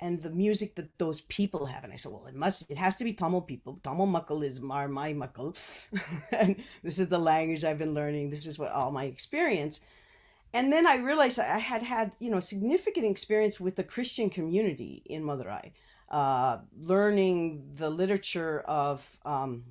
and 0.00 0.22
the 0.22 0.30
music 0.30 0.74
that 0.76 0.98
those 0.98 1.20
people 1.22 1.66
have. 1.66 1.84
And 1.84 1.92
I 1.92 1.96
said, 1.96 2.12
Well, 2.12 2.26
it 2.26 2.34
must, 2.34 2.70
it 2.70 2.78
has 2.78 2.96
to 2.96 3.04
be 3.04 3.12
Tamil 3.12 3.42
people. 3.42 3.80
Tamil 3.82 4.06
Muckle 4.06 4.42
is 4.42 4.60
my, 4.60 4.86
my 4.86 5.12
Muckle. 5.12 5.56
and 6.32 6.56
this 6.82 6.98
is 6.98 7.08
the 7.08 7.18
language 7.18 7.64
I've 7.64 7.78
been 7.78 7.94
learning. 7.94 8.30
This 8.30 8.46
is 8.46 8.58
what 8.58 8.72
all 8.72 8.90
my 8.90 9.04
experience. 9.04 9.80
And 10.52 10.72
then 10.72 10.86
I 10.86 10.96
realized 10.96 11.38
I 11.38 11.58
had 11.58 11.82
had, 11.82 12.16
you 12.18 12.30
know, 12.30 12.40
significant 12.40 13.06
experience 13.06 13.60
with 13.60 13.76
the 13.76 13.84
Christian 13.84 14.30
community 14.30 15.02
in 15.06 15.22
Madurai 15.22 15.70
uh, 16.10 16.58
learning 16.78 17.70
the 17.76 17.90
literature 17.90 18.60
of 18.60 19.18
um, 19.24 19.64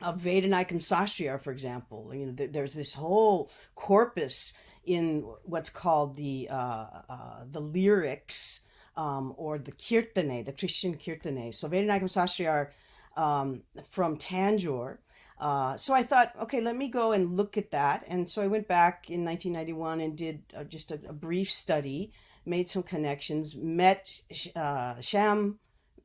of 0.00 0.20
Vedanayakam 0.20 0.80
Sastriyar, 0.80 1.40
for 1.40 1.52
example. 1.52 2.12
You 2.12 2.26
know, 2.26 2.32
th- 2.32 2.52
there's 2.52 2.74
this 2.74 2.94
whole 2.94 3.50
corpus 3.74 4.54
in 4.84 5.24
what's 5.44 5.70
called 5.70 6.16
the 6.16 6.48
uh, 6.50 6.86
uh, 7.08 7.44
the 7.50 7.60
lyrics 7.60 8.60
um, 8.96 9.34
or 9.36 9.58
the 9.58 9.72
kirtane, 9.72 10.44
the 10.44 10.52
Christian 10.52 10.96
kirtane. 10.96 11.54
So 11.54 11.68
Vedanayakam 11.68 12.04
Sastriyar 12.04 12.70
um, 13.16 13.62
from 13.90 14.16
Tanjore. 14.18 14.98
Uh, 15.38 15.76
so 15.76 15.92
I 15.94 16.02
thought, 16.04 16.32
okay, 16.42 16.60
let 16.60 16.76
me 16.76 16.88
go 16.88 17.12
and 17.12 17.36
look 17.36 17.58
at 17.58 17.72
that. 17.72 18.04
And 18.06 18.28
so 18.30 18.40
I 18.40 18.46
went 18.46 18.68
back 18.68 19.10
in 19.10 19.24
1991 19.24 20.00
and 20.00 20.16
did 20.16 20.42
uh, 20.56 20.64
just 20.64 20.92
a, 20.92 21.00
a, 21.08 21.12
brief 21.12 21.50
study 21.50 22.12
made 22.46 22.68
some 22.68 22.82
connections, 22.82 23.56
met 23.56 24.10
uh, 24.56 25.00
Sham 25.00 25.58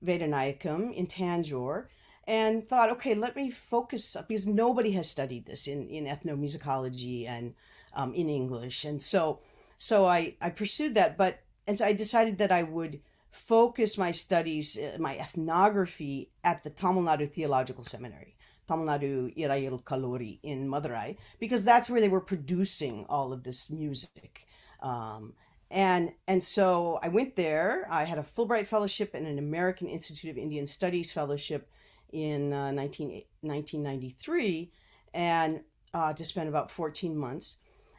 Vedanayakam 0.03 0.93
in 0.93 1.07
Tanjore, 1.07 1.87
and 2.27 2.67
thought, 2.67 2.91
okay, 2.91 3.15
let 3.15 3.35
me 3.35 3.49
focus 3.49 4.15
because 4.27 4.47
nobody 4.47 4.91
has 4.91 5.09
studied 5.09 5.45
this 5.45 5.67
in, 5.67 5.89
in 5.89 6.05
ethnomusicology 6.05 7.27
and 7.27 7.55
um, 7.93 8.13
in 8.13 8.29
English. 8.29 8.85
And 8.85 9.01
so, 9.01 9.39
so 9.77 10.05
I, 10.05 10.35
I 10.41 10.49
pursued 10.51 10.93
that, 10.95 11.17
but, 11.17 11.39
and 11.67 11.77
so 11.77 11.85
I 11.85 11.93
decided 11.93 12.37
that 12.37 12.51
I 12.51 12.63
would 12.63 13.01
focus 13.31 13.97
my 13.97 14.11
studies, 14.11 14.77
uh, 14.77 14.97
my 14.99 15.17
ethnography 15.17 16.29
at 16.43 16.61
the 16.61 16.69
Tamil 16.69 17.03
Nadu 17.03 17.31
Theological 17.31 17.83
Seminary. 17.83 18.35
Tamil 18.67 18.85
Nadu 18.85 19.35
Irayil 19.35 19.83
Kalori 19.83 20.39
in 20.43 20.67
Madurai, 20.67 21.17
because 21.39 21.63
that's 21.65 21.89
where 21.89 22.01
they 22.01 22.09
were 22.09 22.21
producing 22.21 23.05
all 23.09 23.33
of 23.33 23.43
this 23.43 23.71
music. 23.71 24.45
Um, 24.81 25.33
and 25.71 26.11
and 26.27 26.43
so 26.43 26.99
I 27.03 27.09
went 27.09 27.35
there. 27.35 27.87
I 27.89 28.03
had 28.03 28.17
a 28.17 28.23
Fulbright 28.23 28.67
fellowship 28.67 29.13
and 29.13 29.27
an 29.27 29.37
American 29.37 29.87
Institute 29.87 30.31
of 30.31 30.37
Indian 30.37 30.65
Studies 30.65 31.11
fellowship 31.11 31.69
in 32.11 32.53
uh, 32.53 32.71
19, 32.71 33.09
1993, 33.41 34.71
and 35.13 35.61
uh, 35.93 36.13
to 36.13 36.25
spend 36.25 36.49
about 36.49 36.71
14 36.71 37.15
months. 37.15 37.57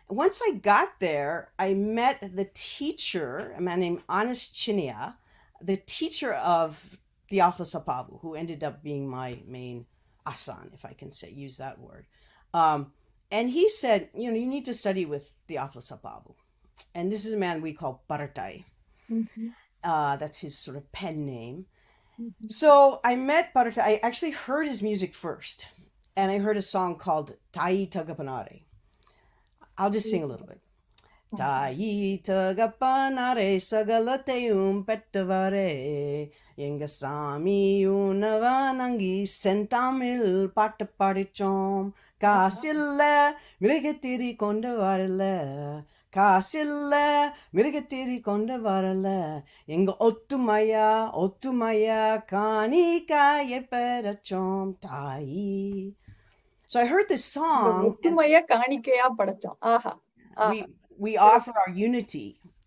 Once 0.08 0.42
I 0.44 0.54
got 0.54 0.98
there, 0.98 1.52
I 1.60 1.74
met 1.74 2.30
the 2.34 2.50
teacher, 2.52 3.54
a 3.56 3.60
man 3.60 3.78
named 3.78 4.02
Anis 4.08 4.48
Chinia, 4.48 5.14
the 5.62 5.76
teacher 5.76 6.32
of 6.32 6.98
Theophilus 7.28 7.74
Appavu, 7.74 8.20
who 8.20 8.34
ended 8.34 8.64
up 8.64 8.82
being 8.82 9.08
my 9.08 9.40
main 9.46 9.86
asan, 10.26 10.72
if 10.74 10.84
I 10.84 10.94
can 10.94 11.12
say 11.12 11.30
use 11.30 11.58
that 11.58 11.78
word. 11.78 12.06
Um, 12.52 12.92
and 13.30 13.48
he 13.48 13.68
said, 13.68 14.08
you 14.12 14.28
know, 14.28 14.36
you 14.36 14.48
need 14.48 14.64
to 14.64 14.74
study 14.74 15.04
with 15.04 15.30
Theophilus 15.46 15.92
Appavu 15.92 16.34
and 16.94 17.10
this 17.10 17.24
is 17.24 17.34
a 17.34 17.36
man 17.36 17.62
we 17.62 17.72
call 17.72 18.02
Paratai. 18.10 18.64
Mm-hmm. 19.10 19.48
Uh, 19.82 20.16
that's 20.16 20.38
his 20.38 20.56
sort 20.56 20.76
of 20.76 20.90
pen 20.92 21.24
name. 21.26 21.66
Mm-hmm. 22.20 22.48
So 22.48 23.00
I 23.04 23.16
met 23.16 23.54
Paratai. 23.54 23.78
I 23.78 24.00
actually 24.02 24.32
heard 24.32 24.66
his 24.66 24.82
music 24.82 25.14
first, 25.14 25.68
and 26.16 26.30
I 26.30 26.38
heard 26.38 26.56
a 26.56 26.62
song 26.62 26.96
called 26.96 27.36
Tai 27.52 27.86
Tagapanare. 27.86 28.62
I'll 29.78 29.90
just 29.90 30.10
sing 30.10 30.22
a 30.22 30.26
little 30.26 30.46
bit. 30.46 30.60
Mm-hmm. 31.32 31.42
Tayi 31.42 32.22
tagapanare 32.22 33.60
sagalateum 33.70 34.84
pettavare 34.84 36.30
எங்க 36.66 36.84
Yingasami 36.86 37.60
நங்கி 38.80 39.14
sentamil 39.42 40.24
parta 40.56 40.86
பாடிச்சோம் 41.00 41.86
காசில்ல 42.24 43.02
மிருகத்திரி 43.62 44.28
கொண்டு 44.42 44.70
காசில்ல 46.13 46.95
மிருகத்திரி 47.57 48.17
கொண்டு 48.27 48.55
வரல 48.67 49.07
எங்க 49.75 49.91
ஒத்துமையா 50.07 50.87
ஒத்துமையா 51.23 52.01
காணிக்காய 52.33 53.61
பெறச்சோம் 53.73 54.71
தாயி 54.87 55.51
So 56.69 56.77
I 56.83 56.87
heard 56.91 57.07
this 57.09 57.25
இந்த 57.27 57.39
song. 57.39 57.65
and 57.71 57.85
ஒத்துமைய 57.89 58.37
காணிக்கையா 58.51 59.07
படைச்சோம் 59.19 59.57
Aha 59.73 59.91
we 59.93 60.41
Aha 60.45 60.65
we 60.99 61.11
சிறப்பு 61.13 61.27
offer 61.29 61.53
our 61.63 61.71
unity 61.87 62.25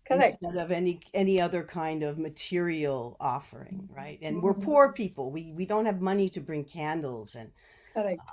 correct 0.09 0.37
instead 0.37 0.57
of 0.63 0.69
any 0.79 0.93
any 1.21 1.35
other 1.45 1.61
kind 1.79 2.01
of 2.09 2.13
material 2.27 3.01
offering, 3.33 3.79
right? 4.01 4.19
And 4.27 4.35
we're 4.43 4.59
poor 4.69 4.83
people. 5.01 5.25
We 5.37 5.43
we 5.59 5.65
don't 5.73 5.87
have 5.91 6.01
money 6.11 6.27
to 6.35 6.41
bring 6.49 6.63
candles 6.77 7.31
and 7.41 7.49
correct 7.95 8.31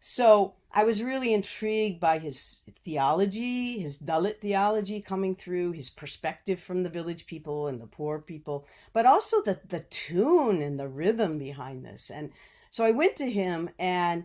so 0.00 0.54
I 0.72 0.84
was 0.84 1.02
really 1.02 1.34
intrigued 1.34 2.00
by 2.00 2.18
his 2.18 2.62
theology, 2.84 3.78
his 3.80 3.98
Dalit 3.98 4.40
theology 4.40 5.02
coming 5.02 5.36
through, 5.36 5.72
his 5.72 5.90
perspective 5.90 6.60
from 6.60 6.82
the 6.82 6.88
village 6.88 7.26
people 7.26 7.66
and 7.66 7.80
the 7.80 7.86
poor 7.86 8.18
people, 8.18 8.66
but 8.92 9.04
also 9.04 9.42
the 9.42 9.60
the 9.68 9.80
tune 9.80 10.62
and 10.62 10.80
the 10.80 10.88
rhythm 10.88 11.38
behind 11.38 11.84
this. 11.84 12.10
And 12.10 12.32
so 12.70 12.82
I 12.84 12.92
went 12.92 13.16
to 13.16 13.30
him 13.30 13.70
and 13.78 14.24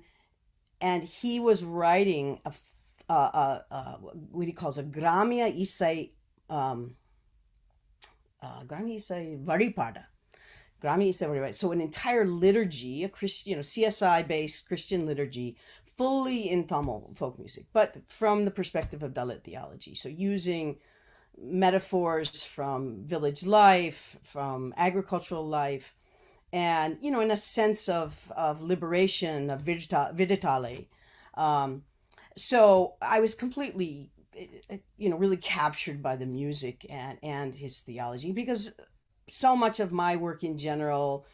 and 0.79 1.03
he 1.03 1.39
was 1.39 1.63
writing 1.63 2.39
a, 2.46 2.53
uh, 3.10 3.13
uh, 3.13 3.62
uh, 3.72 3.96
what 4.32 4.48
he 4.48 4.53
calls 4.53 4.77
a 4.77 4.84
Gramya 4.84 5.60
Isai, 5.60 6.12
um, 6.50 6.96
uh, 8.41 8.63
Gramya 8.63 8.98
Isai 8.98 9.44
Varipada. 9.44 10.05
Gramya 10.86 11.10
Isai 11.10 11.27
Varipada. 11.27 11.56
So 11.56 11.72
an 11.72 11.82
entire 11.82 12.27
liturgy, 12.27 13.04
a 13.04 13.10
Christian, 13.10 13.50
you 13.50 13.56
know, 13.56 13.62
CSI 13.62 14.27
based 14.27 14.68
Christian 14.68 15.06
liturgy, 15.08 15.58
fully 15.98 16.50
in 16.50 16.68
Tamil 16.68 17.12
folk 17.15 17.39
music, 17.39 17.65
but 17.74 17.96
from 18.08 18.46
the 18.46 18.51
perspective 18.51 19.01
of 19.01 19.13
Dalit 19.13 19.44
theology. 19.44 19.96
So 19.96 20.10
using 20.10 20.77
metaphors 21.42 22.44
from 22.44 23.04
village 23.06 23.46
life, 23.46 24.18
from 24.24 24.74
agricultural 24.77 25.48
life, 25.48 25.96
and 26.54 26.98
you 27.01 27.12
know, 27.12 27.20
in 27.20 27.32
a 27.32 27.38
sense 27.38 27.89
of 27.89 28.32
of 28.36 28.62
liberation 28.62 29.50
of 29.50 29.62
vidita- 29.62 30.15
viditale. 30.15 30.88
Um, 31.34 31.84
so 32.38 32.96
I 33.01 33.20
was 33.20 33.34
completely, 33.34 34.12
eh, 34.38 34.77
you 34.98 35.10
know, 35.10 35.18
really 35.18 35.38
captured 35.38 36.01
by 36.04 36.15
the 36.15 36.25
music 36.25 36.86
and 36.89 37.18
and 37.24 37.56
his 37.56 37.82
theology 37.82 38.32
because 38.32 38.72
so 39.27 39.55
much 39.55 39.79
of 39.79 39.91
my 39.91 40.15
work 40.15 40.44
in 40.44 40.58
general. 40.58 41.25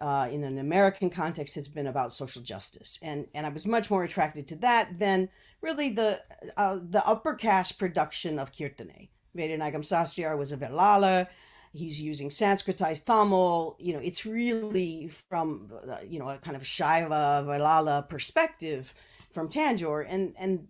Uh, 0.00 0.28
in 0.30 0.44
an 0.44 0.58
American 0.58 1.10
context, 1.10 1.56
has 1.56 1.66
been 1.66 1.88
about 1.88 2.12
social 2.12 2.40
justice, 2.40 3.00
and 3.02 3.26
and 3.34 3.44
I 3.44 3.48
was 3.48 3.66
much 3.66 3.90
more 3.90 4.04
attracted 4.04 4.46
to 4.46 4.56
that 4.56 4.96
than 4.96 5.28
really 5.60 5.90
the 5.90 6.20
uh, 6.56 6.78
the 6.88 7.04
upper 7.04 7.34
caste 7.34 7.80
production 7.80 8.38
of 8.38 8.52
kirtane. 8.52 9.08
Vedanagam 9.36 9.82
Sastriar 9.82 10.38
was 10.38 10.52
a 10.52 10.56
Velala, 10.56 11.26
he's 11.72 12.00
using 12.00 12.28
Sanskritized 12.28 13.04
Tamil. 13.04 13.76
You 13.78 13.94
know, 13.94 14.00
it's 14.00 14.26
really 14.26 15.10
from 15.28 15.70
uh, 15.88 15.98
you 16.06 16.18
know 16.18 16.28
a 16.28 16.38
kind 16.38 16.56
of 16.56 16.62
Shaiva 16.62 17.44
Valala 17.44 18.08
perspective 18.08 18.94
from 19.32 19.48
Tanjore, 19.48 20.06
and 20.08 20.34
and 20.38 20.68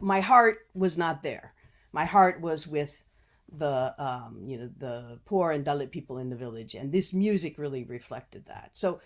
my 0.00 0.20
heart 0.20 0.66
was 0.74 0.98
not 0.98 1.22
there. 1.22 1.54
My 1.92 2.04
heart 2.04 2.40
was 2.40 2.66
with 2.66 3.04
the 3.56 3.94
um, 3.98 4.40
you 4.44 4.58
know 4.58 4.70
the 4.78 5.18
poor 5.24 5.52
and 5.52 5.64
Dalit 5.64 5.90
people 5.90 6.18
in 6.18 6.30
the 6.30 6.36
village, 6.36 6.74
and 6.74 6.92
this 6.92 7.12
music 7.12 7.58
really 7.58 7.84
reflected 7.84 8.46
that. 8.46 8.70
So. 8.72 9.00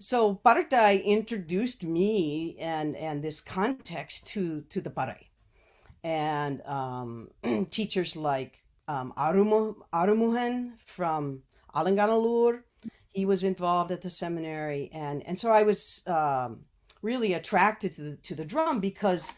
So 0.00 0.40
Paratai 0.46 1.04
introduced 1.04 1.82
me 1.82 2.56
and 2.60 2.94
and 2.94 3.20
this 3.20 3.40
context 3.40 4.28
to 4.28 4.60
to 4.70 4.80
the 4.80 4.90
Parai, 4.90 5.26
and 6.04 6.62
um, 6.66 7.30
teachers 7.70 8.14
like 8.14 8.62
um, 8.86 9.12
Arumu, 9.16 9.74
Arumuhan 9.92 10.78
from 10.78 11.42
Alanganalur. 11.74 12.62
He 13.12 13.24
was 13.24 13.44
involved 13.44 13.90
at 13.90 14.02
the 14.02 14.10
seminary, 14.10 14.90
and 14.92 15.26
and 15.26 15.38
so 15.38 15.50
I 15.50 15.62
was 15.62 16.02
um, 16.06 16.60
really 17.02 17.34
attracted 17.34 17.94
to 17.96 18.02
the 18.02 18.16
to 18.16 18.34
the 18.34 18.44
drum 18.44 18.80
because 18.80 19.32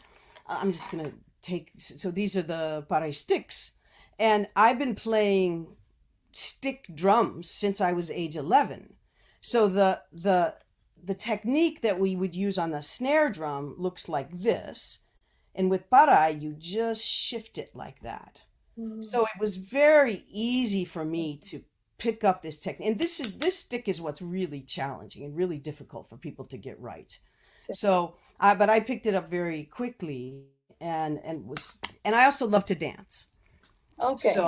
I'm 0.47 0.71
just 0.71 0.91
gonna 0.91 1.11
take. 1.41 1.71
So 1.77 2.11
these 2.11 2.35
are 2.35 2.41
the 2.41 2.85
parai 2.89 3.13
sticks, 3.13 3.73
and 4.21 4.47
I've 4.55 4.77
been 4.77 4.93
playing 4.93 5.75
stick 6.31 6.85
drums 6.93 7.49
since 7.49 7.81
I 7.81 7.91
was 7.93 8.11
age 8.11 8.35
11. 8.35 8.93
So 9.41 9.67
the 9.67 10.01
the 10.13 10.55
the 11.03 11.15
technique 11.15 11.81
that 11.81 11.99
we 11.99 12.15
would 12.15 12.35
use 12.35 12.59
on 12.59 12.69
the 12.69 12.83
snare 12.83 13.31
drum 13.31 13.73
looks 13.79 14.07
like 14.07 14.31
this, 14.31 14.99
and 15.55 15.71
with 15.71 15.89
parai 15.89 16.39
you 16.39 16.53
just 16.53 17.03
shift 17.03 17.57
it 17.57 17.71
like 17.73 18.01
that. 18.01 18.43
Mm-hmm. 18.77 19.01
So 19.01 19.23
it 19.23 19.39
was 19.39 19.57
very 19.57 20.23
easy 20.29 20.85
for 20.85 21.03
me 21.03 21.37
to 21.45 21.63
pick 21.97 22.23
up 22.23 22.43
this 22.43 22.59
technique. 22.59 22.89
And 22.89 22.99
this 22.99 23.19
is 23.19 23.39
this 23.39 23.57
stick 23.57 23.87
is 23.87 23.99
what's 23.99 24.21
really 24.21 24.61
challenging 24.61 25.23
and 25.23 25.35
really 25.35 25.57
difficult 25.57 26.07
for 26.07 26.17
people 26.17 26.45
to 26.45 26.57
get 26.57 26.79
right. 26.79 27.17
So, 27.71 28.15
I, 28.39 28.53
but 28.53 28.69
I 28.69 28.81
picked 28.81 29.07
it 29.07 29.15
up 29.15 29.29
very 29.29 29.63
quickly 29.63 30.43
and 30.79 31.19
and 31.23 31.47
was 31.47 31.79
and 32.05 32.15
I 32.15 32.25
also 32.25 32.45
love 32.45 32.65
to 32.65 32.75
dance. 32.75 33.27
Okay. 33.99 34.33
So 34.33 34.45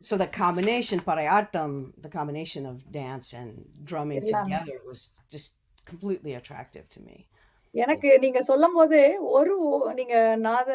so 0.00 0.16
the 0.16 0.26
combination 0.28 1.00
parayatam, 1.00 1.92
the 1.98 2.08
combination 2.08 2.66
of 2.66 2.76
dance 2.92 3.32
and 3.32 3.52
drumming 3.84 4.20
எல்லாமே. 4.22 4.50
together 4.50 4.78
was 4.84 5.00
just 5.30 5.50
completely 5.84 6.34
attractive 6.34 6.86
to 6.96 7.00
me. 7.00 7.16
எனக்கு 7.74 8.10
நீங்க 8.18 8.40
சொல்லும் 8.42 8.76
போது 8.76 8.98
ஒரு 9.38 9.54
நீங்க 9.94 10.14
நாத 10.44 10.68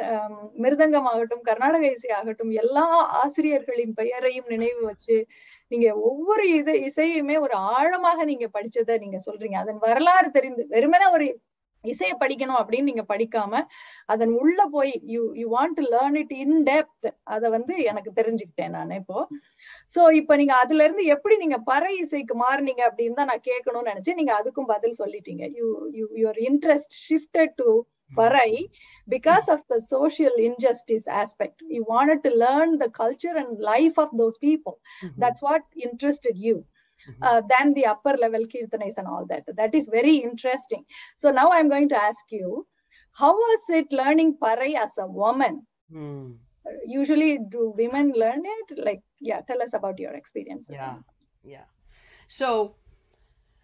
மிருதங்கம் 0.64 1.08
ஆகட்டும் 1.12 1.46
கர்நாடக 1.48 1.86
இசை 1.96 2.10
ஆகட்டும் 2.18 2.52
எல்லா 2.64 2.84
ஆசிரியர்களின் 3.22 3.94
பெயரையும் 3.94 4.52
நினைவு 4.54 4.82
வச்சு 4.90 5.18
நீங்க 5.72 5.88
ஒவ்வொரு 6.10 6.46
இது 6.60 6.74
இசையுமே 6.90 7.38
ஒரு 7.46 7.56
ஆழமாக 7.76 8.26
நீங்க 8.32 8.48
படிச்சதை 8.58 8.98
நீங்க 9.04 9.20
சொல்றீங்க 9.28 9.58
அதன் 9.64 9.82
வரலாறு 9.88 10.30
தெரிந்து 10.38 10.66
வெறுமனே 10.76 11.08
ஒரு 11.16 11.28
இசையை 11.84 12.16
படிக்கணும் 12.20 12.60
அப்படின்னு 12.62 12.90
நீங்க 12.92 13.06
படிக்காம 13.14 13.64
அதன் 14.06 14.34
உள்ள 14.34 14.66
போய் 14.66 15.02
you 15.06 15.22
you 15.36 15.46
want 15.58 15.78
to 15.80 15.84
learn 15.96 16.16
it 16.16 16.32
in 16.32 16.64
depth 16.64 17.08
அத 17.24 17.50
வந்து 17.50 17.76
எனக்கு 17.84 18.12
தெரிஞ்சுக்கிட்டேன் 18.22 18.70
நான் 18.70 18.92
இப்போ. 18.92 19.28
சோ 19.96 20.12
இப்ப 20.12 20.36
நீங்க 20.36 20.54
அதுல 20.54 20.84
இருந்து 20.84 21.06
எப்படி 21.06 21.38
நீங்க 21.38 21.58
பறை 21.58 21.94
இசைக்கு 21.98 22.36
மாறுனீங்க 22.36 22.84
அப்படின்னு 22.90 23.14
தான் 23.14 23.32
நான் 23.34 23.48
கேட்கணும்னு 23.50 23.92
நினைச்சேன் 23.94 24.16
நீங்க 24.16 24.36
அதுக்கும் 24.42 24.72
பதில் 24.74 25.00
சொல்லிட்டீங்க. 25.00 25.46
You 25.60 25.68
you 25.92 26.08
your 26.16 26.40
interest 26.50 26.96
shifted 27.10 27.56
to 27.56 27.70
parai 28.12 28.50
because 29.08 29.48
of 29.50 29.62
the 29.68 29.80
social 29.82 30.34
injustice 30.40 31.08
aspect. 31.22 31.64
You 31.68 31.84
wanted 31.84 32.24
to 32.24 32.32
learn 32.36 32.78
the 32.78 32.90
culture 32.92 33.36
and 33.36 33.60
life 33.60 33.98
of 33.98 34.10
those 34.14 34.38
people. 34.38 34.76
Mhm. 35.04 35.16
that's 35.18 35.42
what 35.42 35.64
interested 35.88 36.36
Mhm. 37.08 37.24
uh, 37.28 37.42
than 37.54 37.74
the 37.74 37.86
upper 37.86 38.16
level 38.24 38.46
kirtanas 38.54 38.98
and 38.98 39.08
all 39.08 39.26
that 39.32 39.44
that 39.56 39.74
is 39.76 39.88
very 39.88 40.16
interesting 40.30 40.84
so 41.16 41.32
now 41.32 41.50
i'm 41.52 41.70
going 41.70 41.90
to 41.90 42.04
ask 42.10 42.32
you 42.32 42.66
how 43.12 43.34
was 43.34 43.70
it 43.70 43.92
learning 43.92 44.38
parai 44.42 44.76
as 44.76 44.98
a 44.98 45.06
woman. 45.06 45.66
Uh, 46.66 46.72
usually 46.86 47.40
do 47.50 47.74
women 47.76 48.12
learn 48.16 48.42
it 48.46 48.78
like 48.78 49.02
yeah 49.20 49.42
tell 49.42 49.62
us 49.62 49.74
about 49.74 50.00
your 50.00 50.14
experiences 50.14 50.76
Yeah. 50.76 50.98
Yeah. 51.44 51.66
So, 52.28 52.76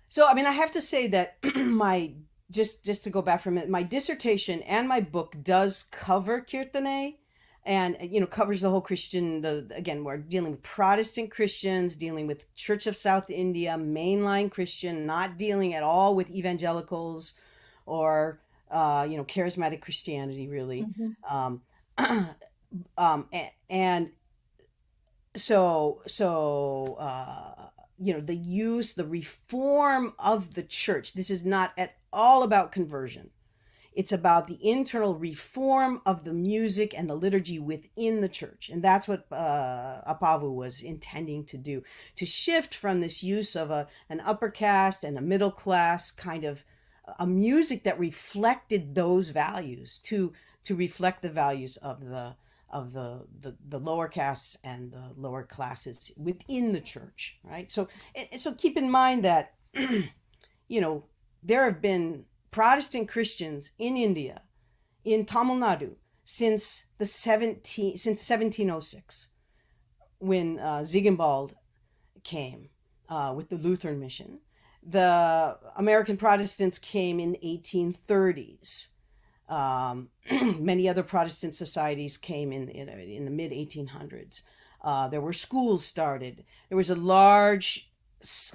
so 0.09 0.25
I 0.27 0.33
mean, 0.33 0.45
I 0.45 0.51
have 0.51 0.71
to 0.71 0.81
say 0.81 1.07
that 1.07 1.37
my 1.55 2.13
just 2.49 2.83
just 2.83 3.03
to 3.03 3.09
go 3.09 3.21
back 3.21 3.41
for 3.41 3.49
a 3.49 3.51
minute, 3.51 3.69
my 3.69 3.83
dissertation 3.83 4.61
and 4.63 4.87
my 4.87 4.99
book 5.01 5.35
does 5.43 5.83
cover 5.91 6.41
kirtane, 6.41 7.15
and 7.67 7.97
you 8.01 8.19
know 8.19 8.25
covers 8.25 8.61
the 8.61 8.69
whole 8.69 8.81
Christian. 8.81 9.41
The 9.41 9.67
again, 9.75 10.03
we're 10.03 10.17
dealing 10.17 10.51
with 10.51 10.63
Protestant 10.63 11.29
Christians, 11.29 11.95
dealing 11.95 12.25
with 12.25 12.53
Church 12.55 12.87
of 12.87 12.95
South 12.95 13.29
India, 13.29 13.75
mainline 13.77 14.49
Christian, 14.49 15.05
not 15.05 15.37
dealing 15.37 15.73
at 15.75 15.83
all 15.83 16.15
with 16.15 16.29
evangelicals 16.31 17.33
or 17.85 18.39
uh, 18.71 19.05
you 19.09 19.17
know 19.17 19.25
charismatic 19.25 19.81
Christianity, 19.81 20.47
really 20.47 20.85
Mhm. 20.97 21.15
um, 21.29 21.61
um, 22.97 23.27
a- 23.33 23.53
and 23.69 24.11
so 25.35 26.01
so 26.07 26.95
uh, 26.99 27.67
you 27.99 28.13
know 28.13 28.21
the 28.21 28.35
use 28.35 28.93
the 28.93 29.05
reform 29.05 30.13
of 30.19 30.53
the 30.53 30.63
church 30.63 31.13
this 31.13 31.29
is 31.29 31.45
not 31.45 31.73
at 31.77 31.95
all 32.11 32.43
about 32.43 32.71
conversion 32.71 33.29
it's 33.97 34.11
about 34.11 34.45
the 34.45 34.59
internal 34.61 35.15
reform 35.15 36.01
of 36.05 36.23
the 36.23 36.33
music 36.33 36.93
and 36.95 37.09
the 37.09 37.15
liturgy 37.15 37.59
within 37.59 38.21
the 38.21 38.29
church 38.29 38.69
and 38.71 38.83
that's 38.83 39.07
what 39.07 39.25
uh, 39.31 40.01
appavu 40.07 40.53
was 40.53 40.83
intending 40.83 41.43
to 41.43 41.57
do 41.57 41.83
to 42.15 42.25
shift 42.25 42.75
from 42.75 43.01
this 43.01 43.23
use 43.23 43.55
of 43.55 43.71
a 43.71 43.87
an 44.09 44.21
upper 44.21 44.49
caste 44.49 45.03
and 45.03 45.17
a 45.17 45.21
middle 45.21 45.51
class 45.51 46.11
kind 46.11 46.43
of 46.43 46.63
a 47.19 47.27
music 47.27 47.83
that 47.83 47.99
reflected 47.99 48.93
those 48.93 49.29
values 49.29 49.99
to 49.99 50.33
to 50.63 50.75
reflect 50.75 51.21
the 51.21 51.29
values 51.29 51.77
of 51.77 52.05
the 52.05 52.35
of 52.69 52.91
the, 52.91 53.25
the 53.41 53.55
the 53.69 53.79
lower 53.79 54.07
castes 54.07 54.57
and 54.63 54.91
the 54.91 55.13
lower 55.15 55.43
classes 55.43 56.11
within 56.17 56.73
the 56.73 56.81
church, 56.81 57.39
right? 57.43 57.71
So 57.71 57.87
so 58.37 58.53
keep 58.53 58.77
in 58.77 58.91
mind 58.91 59.23
that 59.23 59.53
you 59.73 60.81
know 60.81 61.05
there 61.43 61.63
have 61.65 61.81
been 61.81 62.25
Protestant 62.57 63.07
Christians 63.07 63.69
in 63.77 63.95
India, 63.95 64.41
in 65.05 65.27
Tamil 65.27 65.57
Nadu, 65.57 65.91
since 66.25 66.85
the 66.97 67.05
17 67.05 67.97
since 67.97 68.27
1706, 68.27 69.27
when 70.17 70.57
uh, 70.57 70.79
Ziegenbalg 70.79 71.51
came 72.23 72.69
uh, 73.09 73.31
with 73.37 73.49
the 73.49 73.57
Lutheran 73.57 73.99
mission. 73.99 74.39
The 74.81 75.55
American 75.75 76.17
Protestants 76.17 76.79
came 76.79 77.19
in 77.19 77.35
1830s. 77.43 78.87
Um, 79.47 80.09
many 80.59 80.89
other 80.89 81.03
Protestant 81.03 81.53
societies 81.55 82.17
came 82.17 82.51
in 82.51 82.69
in, 82.69 82.89
in 82.89 83.25
the 83.25 83.29
mid 83.29 83.51
1800s. 83.51 84.41
Uh, 84.81 85.07
there 85.07 85.21
were 85.21 85.31
schools 85.31 85.85
started. 85.85 86.43
There 86.69 86.77
was 86.77 86.89
a 86.89 86.95
large, 86.95 87.91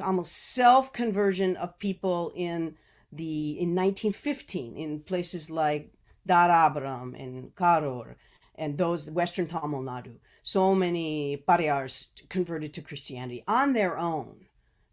almost 0.02 0.32
self 0.32 0.92
conversion 0.92 1.54
of 1.56 1.78
people 1.78 2.32
in 2.34 2.74
the 3.12 3.50
in 3.50 3.74
1915 3.74 4.76
in 4.76 5.00
places 5.00 5.50
like 5.50 5.92
Dharapuram 6.28 7.14
and 7.20 7.54
Karur 7.54 8.14
and 8.56 8.78
those 8.78 9.10
Western 9.10 9.46
Tamil 9.46 9.82
Nadu. 9.82 10.14
So 10.42 10.74
many 10.74 11.42
Pariyars 11.48 12.08
converted 12.28 12.74
to 12.74 12.82
Christianity 12.82 13.44
on 13.46 13.72
their 13.72 13.98
own, 13.98 14.46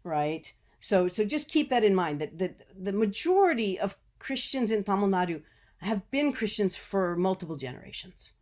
right? 0.04 0.52
So 0.80 1.08
so 1.08 1.24
just 1.24 1.50
keep 1.50 1.70
that 1.70 1.84
in 1.84 1.94
mind 1.94 2.20
that, 2.20 2.38
that 2.38 2.66
the 2.78 2.92
majority 2.92 3.78
of 3.78 3.96
Christians 4.18 4.70
in 4.70 4.84
Tamil 4.84 5.08
Nadu 5.08 5.42
have 5.78 6.08
been 6.10 6.32
Christians 6.32 6.76
for 6.76 7.16
multiple 7.16 7.56
generations. 7.56 8.32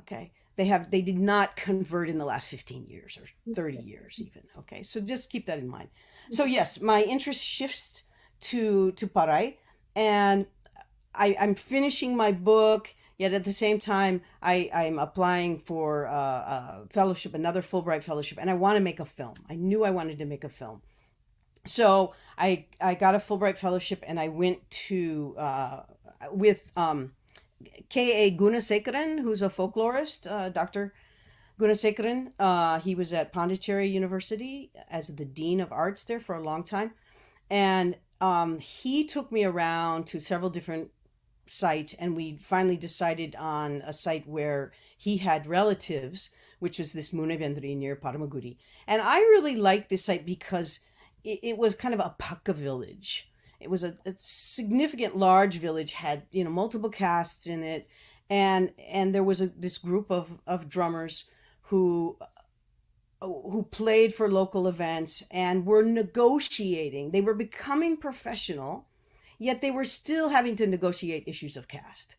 Okay. 0.00 0.30
They 0.56 0.66
have 0.66 0.90
they 0.90 1.02
did 1.02 1.18
not 1.18 1.56
convert 1.56 2.10
in 2.10 2.18
the 2.18 2.24
last 2.24 2.48
15 2.48 2.86
years 2.86 3.18
or 3.18 3.54
30 3.54 3.78
years 3.78 4.18
even. 4.18 4.42
Okay. 4.58 4.82
So 4.82 5.00
just 5.00 5.30
keep 5.30 5.46
that 5.46 5.58
in 5.58 5.68
mind. 5.68 5.88
So 6.32 6.44
yes, 6.44 6.80
my 6.80 7.02
interest 7.02 7.44
shifts 7.44 8.02
to 8.40 8.92
to 8.92 9.06
Parai 9.06 9.56
and 9.94 10.46
I, 11.14 11.36
I'm 11.38 11.54
finishing 11.54 12.16
my 12.16 12.32
book, 12.32 12.94
yet 13.18 13.32
at 13.32 13.44
the 13.44 13.52
same 13.52 13.78
time, 13.78 14.22
I, 14.42 14.70
I'm 14.72 14.98
applying 14.98 15.58
for 15.58 16.04
a, 16.04 16.10
a 16.10 16.86
fellowship, 16.90 17.34
another 17.34 17.62
Fulbright 17.62 18.02
fellowship, 18.02 18.38
and 18.40 18.48
I 18.48 18.54
want 18.54 18.76
to 18.76 18.82
make 18.82 19.00
a 19.00 19.04
film. 19.04 19.34
I 19.48 19.56
knew 19.56 19.84
I 19.84 19.90
wanted 19.90 20.18
to 20.18 20.24
make 20.24 20.44
a 20.44 20.48
film. 20.48 20.82
So 21.66 22.14
I, 22.38 22.66
I 22.80 22.94
got 22.94 23.14
a 23.14 23.18
Fulbright 23.18 23.58
fellowship 23.58 24.02
and 24.06 24.18
I 24.18 24.28
went 24.28 24.68
to, 24.88 25.34
uh, 25.36 25.82
with 26.30 26.72
um, 26.76 27.12
K.A. 27.90 28.34
Gunasekaran, 28.36 29.20
who's 29.20 29.42
a 29.42 29.50
folklorist, 29.50 30.30
uh, 30.30 30.48
Dr. 30.48 30.94
Gunasekaran. 31.58 32.32
Uh, 32.38 32.78
he 32.78 32.94
was 32.94 33.12
at 33.12 33.32
Pondicherry 33.32 33.88
University 33.88 34.70
as 34.88 35.08
the 35.08 35.26
Dean 35.26 35.60
of 35.60 35.70
Arts 35.70 36.04
there 36.04 36.20
for 36.20 36.34
a 36.34 36.42
long 36.42 36.64
time. 36.64 36.92
And 37.50 37.96
um, 38.20 38.58
he 38.58 39.04
took 39.04 39.30
me 39.32 39.44
around 39.44 40.06
to 40.08 40.20
several 40.20 40.50
different 40.50 40.90
sites 41.46 41.94
and 41.94 42.14
we 42.14 42.36
finally 42.36 42.76
decided 42.76 43.34
on 43.36 43.82
a 43.84 43.92
site 43.92 44.26
where 44.26 44.72
he 44.96 45.16
had 45.16 45.46
relatives 45.46 46.30
which 46.60 46.78
was 46.78 46.92
this 46.92 47.10
Munavendri 47.10 47.76
near 47.76 47.96
Paramagudi. 47.96 48.56
And 48.86 49.02
I 49.02 49.18
really 49.18 49.56
liked 49.56 49.88
this 49.88 50.04
site 50.04 50.24
because 50.24 50.80
it, 51.24 51.40
it 51.42 51.58
was 51.58 51.74
kind 51.74 51.92
of 51.92 52.00
a 52.00 52.14
Paka 52.18 52.52
village. 52.52 53.28
It 53.58 53.68
was 53.68 53.82
a, 53.82 53.96
a, 54.06 54.14
significant 54.18 55.16
large 55.16 55.56
village, 55.56 55.92
had 55.92 56.22
you 56.30 56.44
know 56.44 56.50
multiple 56.50 56.88
castes 56.88 57.46
in 57.46 57.62
it, 57.62 57.88
and 58.30 58.72
and 58.78 59.14
there 59.14 59.24
was 59.24 59.40
a, 59.40 59.48
this 59.48 59.76
group 59.76 60.10
of, 60.10 60.38
of 60.46 60.68
drummers 60.68 61.24
who 61.62 62.16
who 63.20 63.66
played 63.70 64.14
for 64.14 64.30
local 64.30 64.66
events 64.66 65.22
and 65.30 65.66
were 65.66 65.82
negotiating. 65.84 67.10
They 67.10 67.20
were 67.20 67.34
becoming 67.34 67.96
professional 67.96 68.86
yet 69.40 69.60
they 69.60 69.72
were 69.72 69.84
still 69.84 70.28
having 70.28 70.54
to 70.54 70.66
negotiate 70.66 71.24
issues 71.26 71.56
of 71.56 71.66
caste 71.66 72.14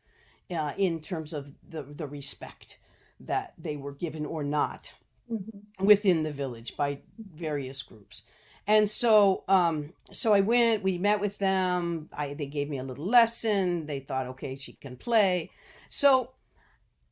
uh, 0.49 0.73
in 0.77 0.99
terms 0.99 1.31
of 1.31 1.53
the, 1.69 1.83
the 1.83 2.07
respect 2.07 2.79
that 3.21 3.53
they 3.57 3.77
were 3.77 3.93
given 3.93 4.25
or 4.25 4.43
not 4.43 4.91
mm-hmm. 5.31 5.85
within 5.85 6.23
the 6.23 6.31
village 6.31 6.75
by 6.75 6.99
various 7.33 7.81
groups. 7.83 8.23
And 8.67 8.89
so, 8.89 9.43
um, 9.47 9.93
so 10.11 10.33
I 10.33 10.41
went. 10.41 10.83
We 10.83 10.97
met 10.97 11.19
with 11.19 11.37
them. 11.37 12.09
I 12.13 12.33
they 12.33 12.45
gave 12.45 12.69
me 12.69 12.77
a 12.77 12.83
little 12.83 13.05
lesson. 13.05 13.85
They 13.85 13.99
thought, 13.99 14.27
okay, 14.27 14.55
she 14.55 14.73
can 14.73 14.97
play. 14.97 15.49
So, 15.89 16.31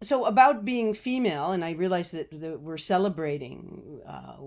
so 0.02 0.26
about 0.26 0.64
being 0.64 0.94
female, 0.94 1.52
and 1.52 1.64
I 1.64 1.72
realized 1.72 2.14
that, 2.14 2.30
that 2.40 2.62
we're 2.62 2.78
celebrating, 2.78 4.02
uh, 4.08 4.38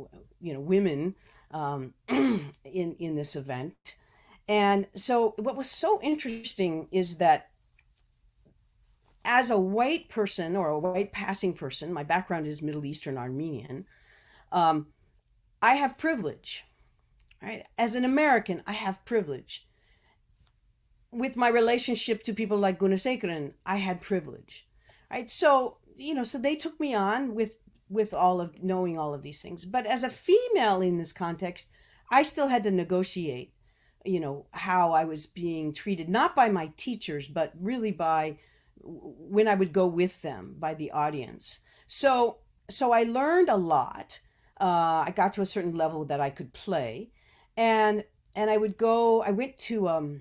you 0.40 0.54
know, 0.54 0.60
women 0.60 1.14
um, 1.50 1.92
in 2.08 2.96
in 2.98 3.16
this 3.16 3.36
event. 3.36 3.96
And 4.48 4.86
so, 4.94 5.34
what 5.36 5.56
was 5.56 5.70
so 5.70 6.00
interesting 6.02 6.88
is 6.90 7.18
that 7.18 7.50
as 9.24 9.50
a 9.50 9.58
white 9.58 10.08
person 10.08 10.56
or 10.56 10.68
a 10.68 10.78
white 10.78 11.12
passing 11.12 11.52
person, 11.52 11.92
my 11.92 12.02
background 12.02 12.46
is 12.46 12.62
Middle 12.62 12.84
Eastern 12.84 13.18
Armenian, 13.18 13.86
um, 14.50 14.88
I 15.60 15.74
have 15.74 15.98
privilege. 15.98 16.64
Right? 17.42 17.64
As 17.76 17.94
an 17.94 18.04
American, 18.04 18.62
I 18.66 18.72
have 18.72 19.04
privilege. 19.04 19.66
With 21.10 21.36
my 21.36 21.48
relationship 21.48 22.22
to 22.24 22.32
people 22.32 22.56
like 22.56 22.78
Gunasekaran, 22.78 23.52
I 23.66 23.76
had 23.76 24.00
privilege. 24.00 24.66
Right? 25.12 25.29
So, 25.29 25.77
you 25.96 26.14
know, 26.14 26.25
so 26.25 26.38
they 26.38 26.57
took 26.57 26.81
me 26.81 26.94
on 26.94 27.35
with 27.35 27.53
with 27.88 28.14
all 28.14 28.40
of 28.40 28.62
knowing 28.62 28.98
all 28.98 29.12
of 29.12 29.22
these 29.22 29.42
things. 29.42 29.66
But 29.66 29.85
as 29.85 30.03
a 30.03 30.09
female 30.09 30.81
in 30.81 30.96
this 30.96 31.12
context, 31.12 31.68
I 32.11 32.22
still 32.22 32.48
had 32.48 32.62
to 32.62 32.70
negotiate 32.70 33.53
you 34.05 34.20
know 34.20 34.46
how 34.51 34.92
i 34.92 35.05
was 35.05 35.27
being 35.27 35.72
treated 35.72 36.09
not 36.09 36.35
by 36.35 36.48
my 36.48 36.70
teachers 36.77 37.29
but 37.29 37.53
really 37.61 37.92
by 37.92 38.37
when 38.83 39.46
i 39.46 39.55
would 39.55 39.72
go 39.72 39.87
with 39.87 40.20
them 40.22 40.55
by 40.59 40.75
the 40.75 40.90
audience 40.90 41.61
so 41.87 42.38
so 42.70 42.92
i 42.92 43.03
learned 43.05 43.48
a 43.48 43.57
lot 43.57 44.18
uh, 44.61 45.05
i 45.07 45.12
got 45.14 45.33
to 45.33 45.42
a 45.42 45.46
certain 45.46 45.75
level 45.75 46.05
that 46.05 46.20
i 46.20 46.31
could 46.31 46.53
play 46.53 47.11
and 47.57 48.05
and 48.35 48.51
i 48.51 48.57
would 48.57 48.77
go 48.77 49.22
i 49.22 49.31
went 49.31 49.57
to 49.57 49.88
um 49.88 50.20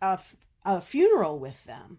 a, 0.00 0.18
a 0.64 0.80
funeral 0.80 1.38
with 1.38 1.62
them 1.64 1.98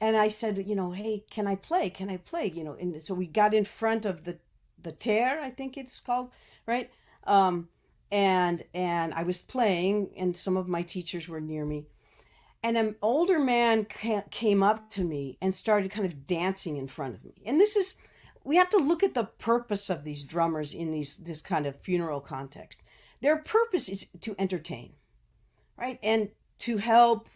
and 0.00 0.16
i 0.16 0.28
said 0.28 0.66
you 0.66 0.74
know 0.74 0.90
hey 0.92 1.24
can 1.30 1.46
i 1.46 1.54
play? 1.54 1.90
Can 1.90 2.10
i 2.10 2.16
play? 2.16 2.46
You 2.54 2.64
know 2.64 2.76
and 2.80 3.02
so 3.02 3.14
we 3.14 3.26
got 3.26 3.54
in 3.54 3.64
front 3.64 4.04
of 4.06 4.24
the 4.24 4.38
the 4.82 4.92
tear 4.92 5.40
i 5.40 5.50
think 5.50 5.76
it's 5.76 6.00
called 6.00 6.30
right? 6.66 6.90
Um 7.24 7.68
and 8.12 8.64
and 8.74 9.14
I 9.14 9.22
was 9.22 9.40
playing, 9.40 10.10
and 10.16 10.36
some 10.36 10.56
of 10.56 10.68
my 10.68 10.82
teachers 10.82 11.28
were 11.28 11.40
near 11.40 11.64
me, 11.64 11.86
and 12.62 12.76
an 12.76 12.96
older 13.02 13.38
man 13.38 13.86
came 14.30 14.62
up 14.62 14.90
to 14.90 15.04
me 15.04 15.38
and 15.40 15.54
started 15.54 15.90
kind 15.90 16.06
of 16.06 16.26
dancing 16.26 16.76
in 16.76 16.88
front 16.88 17.14
of 17.14 17.24
me. 17.24 17.34
And 17.46 17.60
this 17.60 17.76
is 17.76 17.98
we 18.42 18.56
have 18.56 18.70
to 18.70 18.78
look 18.78 19.02
at 19.02 19.14
the 19.14 19.24
purpose 19.24 19.90
of 19.90 20.02
these 20.02 20.24
drummers 20.24 20.74
in 20.74 20.90
these 20.90 21.16
this 21.16 21.40
kind 21.40 21.66
of 21.66 21.80
funeral 21.80 22.20
context. 22.20 22.82
Their 23.20 23.36
purpose 23.36 23.88
is 23.88 24.10
to 24.22 24.34
entertain, 24.38 24.94
right, 25.76 25.98
and 26.02 26.30
to 26.58 26.78
help, 26.78 27.28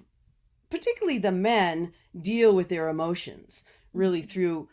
particularly 0.75 1.19
the 1.19 1.33
men, 1.33 1.93
deal 2.21 2.55
with 2.55 2.69
their 2.69 2.89
emotions 2.89 3.65
really 3.93 4.23
through 4.23 4.69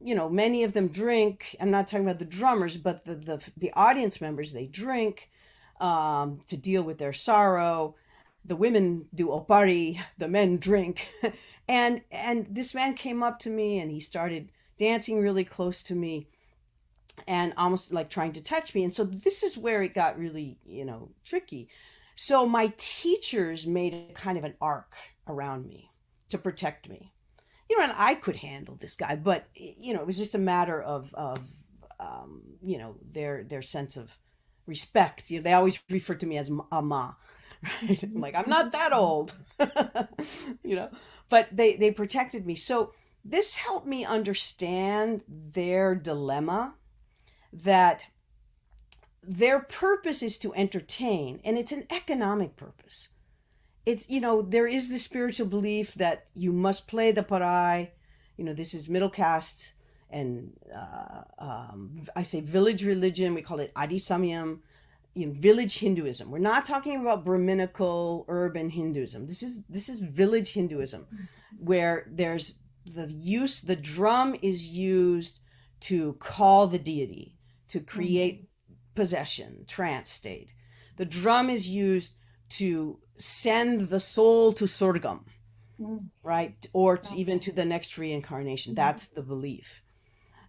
you 0.00 0.14
know 0.14 0.28
many 0.30 0.64
of 0.64 0.72
them 0.72 0.88
drink 0.88 1.54
i'm 1.60 1.70
not 1.70 1.86
talking 1.86 2.06
about 2.06 2.18
the 2.18 2.24
drummers 2.24 2.78
but 2.78 3.04
the 3.04 3.14
the, 3.14 3.38
the 3.58 3.70
audience 3.74 4.18
members 4.18 4.50
they 4.52 4.64
drink 4.64 5.28
um, 5.80 6.40
to 6.48 6.56
deal 6.56 6.82
with 6.82 6.98
their 6.98 7.12
sorrow. 7.12 7.94
The 8.44 8.56
women 8.56 9.06
do 9.14 9.28
oppari, 9.28 10.00
the 10.18 10.28
men 10.28 10.58
drink. 10.58 11.06
and 11.68 12.02
and 12.10 12.46
this 12.50 12.74
man 12.74 12.94
came 12.94 13.22
up 13.22 13.38
to 13.40 13.50
me 13.50 13.78
and 13.78 13.90
he 13.90 14.00
started 14.00 14.50
dancing 14.78 15.20
really 15.20 15.44
close 15.44 15.82
to 15.84 15.94
me 15.94 16.28
and 17.26 17.52
almost 17.56 17.92
like 17.92 18.08
trying 18.08 18.32
to 18.32 18.42
touch 18.42 18.74
me. 18.74 18.84
And 18.84 18.94
so 18.94 19.04
this 19.04 19.42
is 19.42 19.58
where 19.58 19.82
it 19.82 19.94
got 19.94 20.18
really, 20.18 20.56
you 20.64 20.84
know, 20.84 21.10
tricky. 21.24 21.68
So 22.20 22.46
my 22.46 22.72
teachers 22.78 23.64
made 23.64 23.94
a 23.94 24.12
kind 24.12 24.36
of 24.36 24.42
an 24.42 24.54
arc 24.60 24.96
around 25.28 25.68
me 25.68 25.92
to 26.30 26.36
protect 26.36 26.88
me. 26.88 27.12
You 27.70 27.78
know, 27.78 27.84
and 27.84 27.92
I 27.96 28.16
could 28.16 28.34
handle 28.34 28.74
this 28.74 28.96
guy, 28.96 29.14
but 29.14 29.46
you 29.54 29.94
know, 29.94 30.00
it 30.00 30.06
was 30.06 30.18
just 30.18 30.34
a 30.34 30.38
matter 30.38 30.82
of 30.82 31.14
of 31.14 31.38
um, 32.00 32.42
you 32.60 32.76
know 32.76 32.96
their 33.12 33.44
their 33.44 33.62
sense 33.62 33.96
of 33.96 34.10
respect. 34.66 35.30
You 35.30 35.38
know, 35.38 35.44
they 35.44 35.52
always 35.52 35.78
refer 35.88 36.16
to 36.16 36.26
me 36.26 36.38
as 36.38 36.50
a 36.72 36.82
ma. 36.82 37.12
Right? 37.82 38.02
I'm 38.02 38.20
like, 38.20 38.34
I'm 38.34 38.50
not 38.50 38.72
that 38.72 38.92
old. 38.92 39.32
you 40.64 40.74
know, 40.74 40.90
but 41.28 41.48
they 41.52 41.76
they 41.76 41.92
protected 41.92 42.44
me. 42.46 42.56
So 42.56 42.94
this 43.24 43.54
helped 43.54 43.86
me 43.86 44.04
understand 44.04 45.22
their 45.28 45.94
dilemma 45.94 46.74
that 47.52 48.06
their 49.28 49.60
purpose 49.60 50.22
is 50.22 50.38
to 50.38 50.54
entertain 50.54 51.40
and 51.44 51.58
it's 51.58 51.72
an 51.72 51.86
economic 51.90 52.56
purpose. 52.56 53.08
It's 53.84 54.08
you 54.08 54.20
know, 54.20 54.40
there 54.42 54.66
is 54.66 54.88
the 54.88 54.98
spiritual 54.98 55.46
belief 55.46 55.94
that 55.94 56.26
you 56.34 56.52
must 56.52 56.88
play 56.88 57.12
the 57.12 57.22
parai, 57.22 57.90
you 58.38 58.44
know, 58.44 58.54
this 58.54 58.72
is 58.72 58.88
middle 58.88 59.10
caste 59.10 59.74
and 60.10 60.52
uh, 60.74 61.22
um, 61.38 62.02
I 62.16 62.22
say 62.22 62.40
village 62.40 62.84
religion. 62.84 63.34
We 63.34 63.42
call 63.42 63.60
it 63.60 63.72
Adi 63.76 63.98
Samyam, 63.98 64.60
you 65.14 65.26
know, 65.26 65.32
village 65.32 65.78
Hinduism. 65.78 66.30
We're 66.30 66.38
not 66.38 66.64
talking 66.64 66.98
about 66.98 67.24
Brahminical 67.24 68.24
urban 68.28 68.70
Hinduism. 68.70 69.26
This 69.26 69.42
is 69.42 69.62
this 69.68 69.90
is 69.90 70.00
village 70.00 70.52
Hinduism, 70.52 71.06
where 71.58 72.06
there's 72.10 72.60
the 72.86 73.12
use. 73.12 73.60
The 73.60 73.76
drum 73.76 74.36
is 74.40 74.66
used 74.66 75.40
to 75.80 76.14
call 76.14 76.66
the 76.66 76.78
deity, 76.78 77.34
to 77.68 77.80
create 77.80 78.47
possession, 79.02 79.64
trance 79.68 80.10
state. 80.10 80.50
The 80.96 81.04
drum 81.04 81.48
is 81.56 81.68
used 81.68 82.14
to 82.60 82.98
send 83.16 83.88
the 83.90 84.00
soul 84.00 84.52
to 84.54 84.64
Sorgam, 84.64 85.20
Mm. 85.80 86.08
right? 86.24 86.58
Or 86.72 86.96
to, 86.96 87.14
even 87.22 87.38
to 87.46 87.52
the 87.52 87.64
next 87.64 87.96
reincarnation. 87.96 88.72
Mhm. 88.72 88.76
That's 88.82 89.06
the 89.16 89.22
belief. 89.22 89.68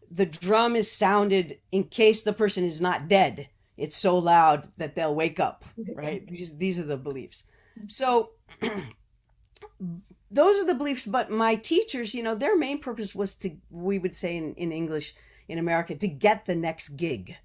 The 0.10 0.26
drum 0.26 0.76
is 0.76 0.92
sounded 0.92 1.48
in 1.72 1.84
case 1.84 2.24
the 2.24 2.34
person 2.42 2.64
is 2.64 2.82
not 2.82 3.08
dead. 3.08 3.36
It's 3.78 3.96
so 3.96 4.18
loud 4.18 4.60
that 4.78 4.96
they'll 4.96 5.14
wake 5.24 5.40
up, 5.40 5.64
right? 6.04 6.22
These, 6.28 6.58
these 6.58 6.80
are 6.80 6.90
the 6.94 6.98
beliefs. 6.98 7.44
So 7.86 8.32
those 10.32 10.56
are 10.60 10.66
the 10.66 10.74
beliefs, 10.82 11.06
but 11.06 11.30
my 11.30 11.54
teachers, 11.56 12.16
you 12.16 12.24
know, 12.24 12.34
their 12.36 12.58
main 12.58 12.80
purpose 12.80 13.14
was 13.14 13.36
to, 13.36 13.50
we 13.70 14.00
would 14.00 14.16
say 14.16 14.36
in, 14.38 14.56
in 14.56 14.72
English 14.72 15.14
in 15.48 15.60
America, 15.60 15.94
to 15.96 16.08
get 16.08 16.46
the 16.46 16.56
next 16.56 16.90
gig, 16.98 17.36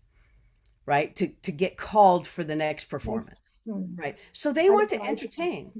right? 0.87 1.15
To, 1.17 1.29
to 1.29 1.53
get 1.53 1.77
called 1.77 2.27
for 2.27 2.45
the 2.45 2.57
next 2.57 2.85
performance. 2.85 3.41
Mm. 3.67 3.99
Right. 3.99 4.17
So 4.33 4.53
they 4.53 4.71
want 4.71 4.91
to 4.91 5.03
entertain. 5.03 5.73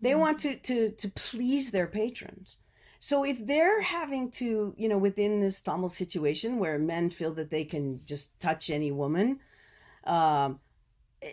They 0.00 0.14
want 0.14 0.40
to 0.40 0.56
to 0.56 0.90
to 0.90 1.08
please 1.10 1.70
their 1.70 1.86
patrons. 1.86 2.58
So 2.98 3.24
if 3.24 3.44
they're 3.44 3.80
having 3.80 4.30
to, 4.32 4.74
you 4.76 4.88
know, 4.88 4.98
within 4.98 5.40
this 5.40 5.60
Tamil 5.60 5.88
situation 5.88 6.60
where 6.60 6.78
men 6.78 7.10
feel 7.10 7.34
that 7.34 7.50
they 7.50 7.64
can 7.64 8.00
just 8.04 8.38
touch 8.38 8.70
any 8.70 8.92
woman, 8.92 9.40
um, 10.04 10.60
eh, 11.20 11.32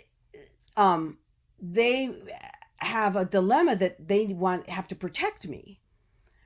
um, 0.76 1.20
they 1.62 2.16
have 2.78 3.16
a 3.16 3.26
dilemma 3.26 3.76
that 3.76 4.08
they 4.08 4.26
want 4.28 4.68
have 4.68 4.88
to 4.88 4.96
protect 4.96 5.48
me, 5.48 5.80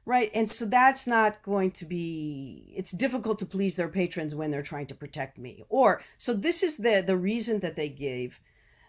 right? 0.06 0.32
And 0.34 0.50
so 0.50 0.66
that's 0.66 1.08
not 1.08 1.42
going 1.44 1.72
to 1.72 1.86
be. 1.86 2.74
It's 2.76 2.92
difficult 2.92 3.40
to 3.40 3.46
please 3.46 3.76
their 3.76 3.88
patrons 3.88 4.36
when 4.36 4.52
they're 4.52 4.62
trying 4.64 4.88
to 4.88 4.96
protect 4.96 5.38
me. 5.38 5.64
Or 5.70 6.02
so 6.18 6.34
this 6.34 6.64
is 6.64 6.78
the 6.78 7.04
the 7.06 7.18
reason 7.18 7.60
that 7.62 7.76
they 7.76 7.90
gave 7.90 8.40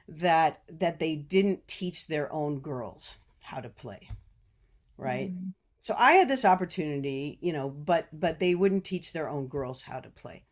that 0.08 0.62
that 0.68 0.98
they 0.98 1.16
didn't 1.16 1.66
teach 1.66 2.06
their 2.06 2.30
own 2.32 2.60
girls 2.60 3.16
how 3.40 3.60
to 3.60 3.68
play 3.68 4.08
right 4.98 5.30
Mm. 5.32 5.52
so 5.80 5.94
i 5.98 6.12
had 6.12 6.28
this 6.28 6.44
opportunity 6.44 7.38
you 7.40 7.52
know 7.52 7.68
but 7.70 8.08
but 8.12 8.38
they 8.38 8.54
wouldn't 8.54 8.84
teach 8.84 9.12
their 9.12 9.28
own 9.28 9.48
girls 9.48 9.82
how 9.82 10.00
to 10.00 10.10
play 10.10 10.44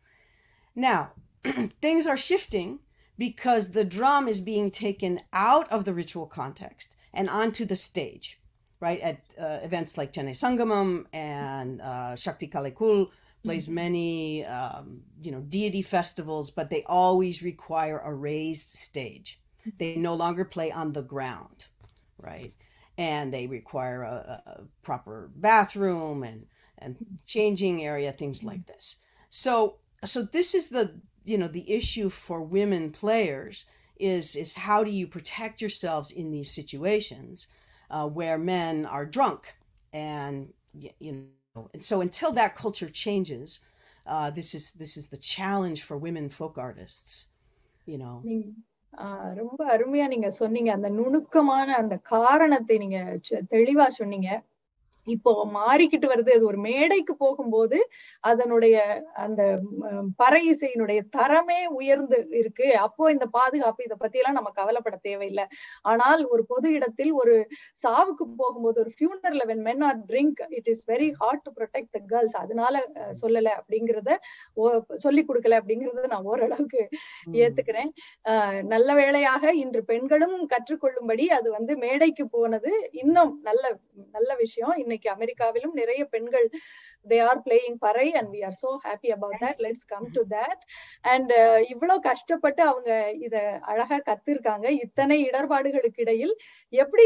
now 0.75 1.11
things 1.81 2.07
are 2.07 2.17
shifting 2.17 2.79
because 3.17 3.71
the 3.71 3.85
drum 3.85 4.27
is 4.27 4.41
being 4.41 4.71
taken 4.71 5.21
out 5.31 5.71
of 5.71 5.85
the 5.85 5.93
ritual 5.93 6.25
context 6.25 6.95
and 7.13 7.29
onto 7.29 7.63
the 7.65 7.75
stage 7.75 8.39
right 8.83 9.01
at 9.01 9.17
uh, 9.39 9.59
events 9.67 9.97
like 9.99 10.11
chennai 10.13 10.35
sangamam 10.43 10.91
and 11.13 11.81
uh, 11.81 12.15
shakti 12.15 12.47
kalikul 12.47 13.09
plays 13.45 13.67
Mhm. 13.67 13.73
many 13.83 14.45
um, 14.45 15.01
you 15.25 15.31
know 15.31 15.41
deity 15.41 15.81
festivals 15.81 16.51
but 16.51 16.69
they 16.69 16.83
always 16.87 17.43
require 17.43 17.99
a 17.99 18.13
raised 18.13 18.69
stage. 18.87 19.39
They 19.79 19.95
no 19.97 20.15
longer 20.15 20.45
play 20.45 20.71
on 20.71 20.93
the 20.93 21.01
ground 21.03 21.59
right? 22.19 22.53
And 22.97 23.33
they 23.33 23.47
require 23.47 24.03
a, 24.03 24.41
a, 24.45 24.49
a 24.51 24.63
proper 24.83 25.31
bathroom 25.35 26.23
and 26.23 26.45
and 26.77 26.97
changing 27.25 27.83
area 27.83 28.11
things 28.11 28.43
like 28.43 28.65
this. 28.67 28.97
So 29.29 29.77
so 30.05 30.23
this 30.23 30.53
is 30.53 30.69
the 30.69 31.01
you 31.25 31.37
know 31.37 31.47
the 31.47 31.69
issue 31.71 32.09
for 32.09 32.41
women 32.41 32.91
players 32.91 33.65
is 33.97 34.35
is 34.35 34.53
how 34.55 34.83
do 34.83 34.91
you 34.91 35.07
protect 35.07 35.61
yourselves 35.61 36.11
in 36.11 36.31
these 36.31 36.51
situations 36.51 37.47
uh, 37.92 38.06
where 38.10 38.38
men 38.48 38.74
are 38.88 39.06
drunk 39.08 39.42
and 39.92 40.36
y- 40.76 40.94
you 40.98 41.12
know 41.12 41.62
and 41.74 41.82
so 41.82 42.00
until 42.00 42.30
that 42.32 42.54
culture 42.54 42.90
changes 42.96 43.48
uh, 44.06 44.30
this 44.30 44.48
is 44.54 44.72
this 44.74 44.96
is 44.96 45.04
the 45.08 45.20
challenge 45.28 45.80
for 45.82 45.96
women 45.98 46.28
folk 46.30 46.56
artists 46.60 47.12
you 47.86 47.98
know 47.98 48.16
நீங்க 48.24 48.46
ஆஹ் 48.94 49.34
ரொம்ப 49.34 49.60
அருமையா 49.74 50.06
நீங்க 50.08 50.30
சொன்னீங்க 50.32 50.72
அந்த 50.72 50.88
நுணுக்கமான 50.90 51.74
அந்த 51.74 51.96
காரணத்தை 52.08 52.78
நீங்க 52.78 52.98
செ- 53.22 53.42
தெளிவா 53.50 53.86
சொன்னீங்க 53.98 54.28
இப்போ 55.07 55.31
மாறிக்கிட்டு 55.57 56.07
வருது. 56.11 56.31
அது 56.37 56.45
ஒரு 56.51 56.59
மேடைக்கு 56.67 57.13
போகும்போது 57.23 57.77
அதனுடைய 58.23 58.75
அந்த 59.23 59.41
பறை 60.21 60.41
இசையினுடைய 60.51 60.99
தரமே 61.17 61.59
உயர்ந்து 61.79 62.19
இருக்கு. 62.41 62.67
அப்போ 62.85 63.03
இந்த 63.15 63.25
பாதுகாப்பு 63.37 63.85
இத 63.87 63.95
பத்தி 64.03 64.19
எல்லாம் 64.21 64.37
நம்ம 64.39 64.51
கவலைப்பட 64.59 64.97
தேவையில்லை. 65.07 65.45
ஆனால் 65.91 66.23
ஒரு 66.33 66.45
பொது 66.51 66.67
இடத்தில் 66.77 67.13
ஒரு 67.21 67.35
சாவுக்கு 67.83 68.25
போகும்போது 68.41 68.79
ஒரு 68.83 68.93
ஃபியூனர்ல 68.97 69.45
when 69.51 69.65
men 69.69 69.83
are 69.89 69.99
drink 70.11 70.41
it 70.59 70.69
is 70.73 70.83
very 70.93 71.09
hard 71.21 71.43
to 71.47 71.53
protect 71.59 71.93
the 71.97 72.01
girls 72.13 72.37
அதனால 72.43 72.75
சொல்லல 73.21 73.51
அப்படிங்கறத 73.59 74.11
சொல்லி 75.05 75.23
கொடுக்கல 75.29 75.59
அப்படிங்கறத 75.61 76.07
நான் 76.13 76.29
ஓரளவுக்கு. 76.31 76.83
ஏத்துக்கிறேன். 77.43 77.91
நல்ல 78.73 78.89
வேளையாக 79.01 79.53
இன்று 79.63 79.81
பெண்களும் 79.91 80.37
கற்றுக்கொள்ளும்படி 80.53 81.25
அது 81.37 81.47
வந்து 81.57 81.73
மேடைக்கு 81.83 82.25
போனது 82.35 82.71
இன்னும் 83.03 83.33
நல்ல 83.49 83.63
நல்ல 84.15 84.31
விஷயம். 84.43 84.73
இன்னைக்கு 84.93 85.11
அமெரிக்காவிலும் 85.13 85.73
நிறைய 85.73 86.01
பெண்கள் 86.05 86.47
they 87.09 87.17
are 87.21 87.41
playing 87.45 87.77
parai 87.79 88.13
and 88.13 88.33
we 88.33 88.41
are 88.45 88.57
so 88.61 88.71
happy 88.85 89.09
about 89.09 89.39
that 89.39 89.61
let's 89.65 89.85
come 89.87 90.07
to 90.11 90.21
that 90.29 90.61
and 91.01 91.31
இவ்வளவு 91.69 91.99
கஷ்டப்பட்டு 91.99 92.63
அவங்க 92.63 92.91
இத 93.25 93.35
அழகா 93.61 93.97
கத்திருக்காங்க. 93.99 94.67
இத்தனை 94.85 95.17
இடர்பாடுகளுக்கு 95.29 96.01
இடையில் 96.05 96.33
எப்படி 96.73 97.05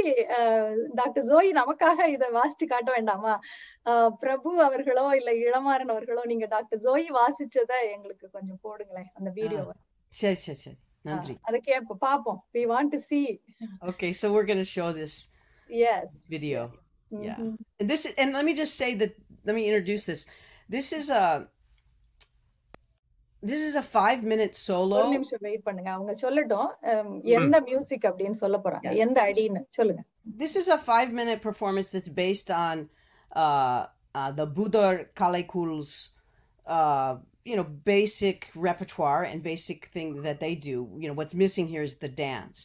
டாக்டர் 0.93 1.23
ஜோய் 1.23 1.49
நமக்காக 1.59 2.07
இத 2.07 2.25
வாசிச்சு 2.29 2.65
காட்ட 2.67 2.91
வேண்டாமா? 2.91 3.35
ஆஹ் 3.85 4.11
பிரபு 4.19 4.51
அவர்களோ 4.63 5.05
இல்ல 5.15 5.31
இளமாறன் 5.45 5.93
அவர்களோ 5.95 6.25
நீங்க 6.25 6.45
டாக்டர் 6.45 6.79
ஜோய் 6.79 7.07
வாசிச்சத 7.19 7.71
எங்களுக்கு 7.91 8.29
கொஞ்சம் 8.31 8.61
போடுங்களேன் 8.63 9.11
அந்த 9.13 9.31
வீடியோவை 9.33 9.75
சரி 10.13 10.35
சரி 10.35 10.57
சரி. 10.57 10.77
நன்றி. 11.01 11.33
அதை 11.41 11.61
கேப்ப 11.65 11.95
பாப்போம். 12.05 12.39
We 12.53 12.63
want 12.73 12.89
to 12.95 12.99
see. 13.09 13.25
Okay 13.91 14.11
so 14.11 14.25
we're 14.33 14.47
going 14.51 14.63
to 14.65 14.71
show 14.77 14.89
this 14.99 15.15
yes. 15.69 16.09
video. 16.29 16.61
Yeah. 17.10 17.38
Mhm. 17.38 17.56
and 17.80 17.88
this 17.92 18.02
is 18.06 18.12
and 18.20 18.30
let 18.38 18.44
me 18.48 18.54
just 18.62 18.74
say 18.82 18.90
that 19.00 19.12
let 19.46 19.54
me 19.58 19.64
introduce 19.70 20.04
this 20.10 20.22
this 20.74 20.86
is 20.98 21.06
a 21.10 21.24
this 23.50 23.62
is 23.68 23.74
a 23.74 23.82
five 23.82 24.20
minute 24.32 24.54
ஒரு 24.54 24.64
solo 24.68 24.98
நிமிஷம் 25.16 25.42
wait 25.48 25.64
பண்ணுங்க 25.68 25.90
அவங்க 25.96 26.12
சொல்லட்டும் 26.24 26.70
um, 26.90 27.08
எந்த 27.38 27.56
music 27.68 28.06
அப்படின்னு 28.10 28.38
சொல்ல 28.44 28.58
போறாங்க 28.64 28.88
Yeah. 28.90 29.02
எந்த 29.06 29.20
அடின்னு 29.28 29.62
சொல்லுங்க 29.78 30.02
this 30.42 30.54
is 30.60 30.68
a 30.76 30.80
five 30.92 31.10
minute 31.20 31.40
performance 31.48 31.88
that's 31.94 32.12
based 32.24 32.50
on 32.66 32.76
uh, 33.42 33.80
uh, 34.14 34.30
the 34.40 34.46
Budar 34.46 34.92
Kalekul's 35.20 35.92
uh, 36.66 37.12
you 37.44 37.56
know 37.58 37.64
basic 37.64 38.50
repertoire 38.54 39.22
and 39.30 39.42
basic 39.42 39.86
thing 39.94 40.22
that 40.22 40.38
they 40.44 40.54
do. 40.54 40.76
You 41.00 41.08
know 41.08 41.16
what's 41.20 41.34
missing 41.34 41.66
here 41.74 41.82
is 41.82 41.94
the 41.96 42.08
dance, 42.08 42.58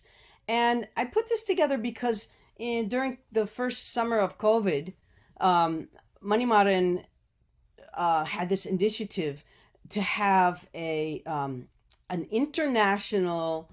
and 0.47 0.87
I 1.01 1.05
put 1.05 1.27
this 1.29 1.43
together 1.51 1.77
because 1.89 2.19
in 2.58 2.88
during 2.88 3.18
the 3.30 3.46
first 3.46 3.92
summer 3.92 4.18
of 4.18 4.38
COVID, 4.38 4.94
um, 5.40 5.88
Manimaran 6.22 7.04
uh, 7.94 8.24
had 8.24 8.48
this 8.48 8.66
initiative 8.66 9.44
to 9.90 10.00
have 10.00 10.66
a 10.74 11.22
um, 11.26 11.68
an 12.08 12.26
international 12.30 13.70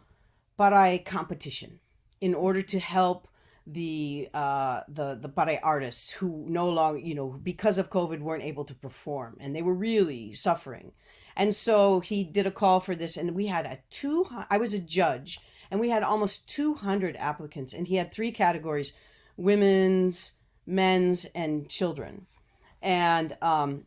parai 0.57 1.03
competition 1.05 1.79
in 2.21 2.33
order 2.33 2.61
to 2.61 2.79
help 2.79 3.27
the 3.67 4.27
uh 4.33 4.81
the 4.87 5.15
the 5.21 5.29
parai 5.29 5.59
artists 5.61 6.09
who 6.09 6.43
no 6.47 6.67
longer 6.67 6.99
you 6.99 7.13
know 7.13 7.39
because 7.43 7.77
of 7.77 7.89
covid 7.91 8.19
weren't 8.19 8.43
able 8.43 8.65
to 8.65 8.73
perform 8.73 9.37
and 9.39 9.55
they 9.55 9.61
were 9.61 9.73
really 9.73 10.33
suffering. 10.33 10.91
And 11.35 11.55
so 11.55 12.01
he 12.01 12.25
did 12.25 12.47
a 12.47 12.51
call 12.51 12.81
for 12.81 12.95
this 12.95 13.15
and 13.15 13.35
we 13.35 13.45
had 13.45 13.65
a 13.65 13.79
two 13.89 14.25
i 14.49 14.57
was 14.57 14.73
a 14.73 14.79
judge 14.79 15.39
and 15.71 15.79
we 15.79 15.89
had 15.89 16.03
almost 16.03 16.49
200 16.49 17.15
applicants 17.17 17.73
and 17.73 17.87
he 17.87 17.95
had 17.95 18.11
three 18.11 18.31
categories 18.31 18.93
women's 19.37 20.33
men's 20.65 21.25
and 21.33 21.69
children. 21.69 22.25
And 22.81 23.37
um 23.41 23.85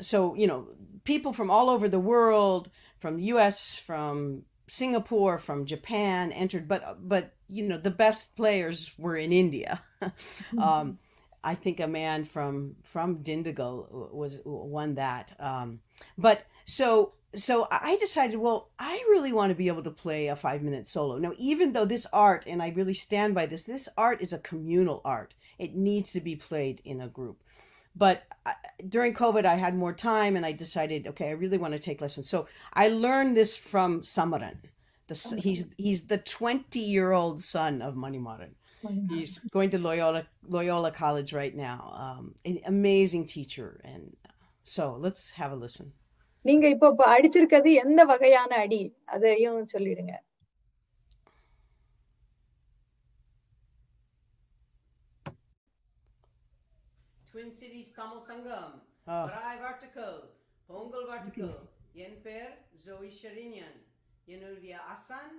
so 0.00 0.34
you 0.34 0.46
know 0.46 0.68
people 1.04 1.32
from 1.32 1.50
all 1.50 1.70
over 1.70 1.88
the 1.88 1.98
world 1.98 2.70
from 2.98 3.18
us 3.18 3.76
from 3.76 4.42
singapore 4.68 5.38
from 5.38 5.64
japan 5.66 6.30
entered 6.32 6.68
but 6.68 6.98
but 7.08 7.34
you 7.48 7.66
know 7.66 7.78
the 7.78 7.90
best 7.90 8.36
players 8.36 8.92
were 8.98 9.16
in 9.16 9.32
india. 9.32 9.82
Um 10.58 10.98
i 11.42 11.54
think 11.54 11.80
a 11.80 11.88
man 11.88 12.24
from 12.24 12.76
from 12.82 13.22
dindigul 13.22 14.12
was 14.12 14.38
won 14.44 14.94
that. 14.94 15.34
Um 15.40 15.80
but 16.16 16.44
so 16.64 17.12
so 17.34 17.66
i 17.70 17.96
decided 17.96 18.36
well 18.38 18.70
i 18.78 18.94
really 19.10 19.32
want 19.32 19.50
to 19.50 19.54
be 19.54 19.68
able 19.68 19.82
to 19.82 19.90
play 19.90 20.28
a 20.28 20.36
five 20.36 20.62
minute 20.62 20.86
solo 20.86 21.18
now 21.18 21.32
even 21.36 21.72
though 21.72 21.84
this 21.84 22.06
art 22.12 22.44
and 22.46 22.62
i 22.62 22.70
really 22.70 22.94
stand 22.94 23.34
by 23.34 23.44
this 23.44 23.64
this 23.64 23.88
art 23.98 24.20
is 24.22 24.32
a 24.32 24.38
communal 24.38 25.02
art 25.04 25.34
it 25.58 25.74
needs 25.74 26.12
to 26.12 26.20
be 26.20 26.34
played 26.36 26.80
in 26.84 27.00
a 27.02 27.08
group 27.08 27.42
but 27.96 28.22
I, 28.46 28.54
during 28.88 29.12
COVID, 29.12 29.44
I 29.44 29.56
had 29.56 29.74
more 29.74 29.92
time 29.92 30.36
and 30.36 30.46
I 30.46 30.52
decided, 30.52 31.08
okay, 31.08 31.28
I 31.28 31.32
really 31.32 31.58
want 31.58 31.72
to 31.72 31.80
take 31.80 32.00
lessons. 32.00 32.28
So 32.28 32.46
I 32.72 32.88
learned 32.88 33.36
this 33.36 33.56
from 33.56 34.02
Samaran. 34.02 34.56
The, 35.08 35.14
s- 35.14 35.32
he's 35.38 35.64
he's 35.78 36.06
the 36.06 36.18
20 36.18 36.78
year 36.78 37.10
old 37.12 37.42
son 37.42 37.82
of 37.82 37.94
Manimaran. 37.94 38.54
He's 39.08 39.38
going 39.50 39.70
to 39.70 39.78
Loyola 39.78 40.26
Loyola 40.46 40.92
College 40.92 41.32
right 41.32 41.56
now. 41.56 41.92
Um, 41.96 42.34
an 42.44 42.60
amazing 42.66 43.26
teacher, 43.26 43.80
and 43.84 44.16
so 44.62 44.96
let's 45.00 45.30
have 45.32 45.50
a 45.50 45.56
listen. 45.56 45.92
நீங்க 46.48 46.66
இப்போ 46.74 46.86
இப்ப 46.92 47.06
அடிச்சிருக்கிறது 47.14 47.70
எந்த 47.82 48.00
வகையான 48.10 48.52
அடி? 48.64 48.82
அதையும் 49.14 49.60
சொல்லிடுங்க. 49.74 50.14
Twin 57.24 57.50
Cities 57.52 57.90
Tamil 57.90 58.20
Sangam, 58.20 58.70
Ah. 59.06 59.26
Vertical, 59.58 60.14
Pongal 60.68 61.04
Vertical, 61.06 61.52
என் 61.98 62.18
பேர் 62.24 62.50
Joy 62.82 63.14
ஷெரினியன் 63.18 63.78
என்னுடைய 64.28 64.74
அசான் 64.92 65.32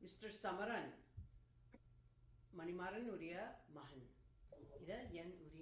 மிஸ்டர் 0.00 0.34
சமரன் 0.40 0.88
மணிமாறன் 2.58 3.06
உடைய 3.14 3.34
மகன் 3.76 4.04
இத 4.76 4.90
என் 5.20 5.32
உடைய 5.44 5.57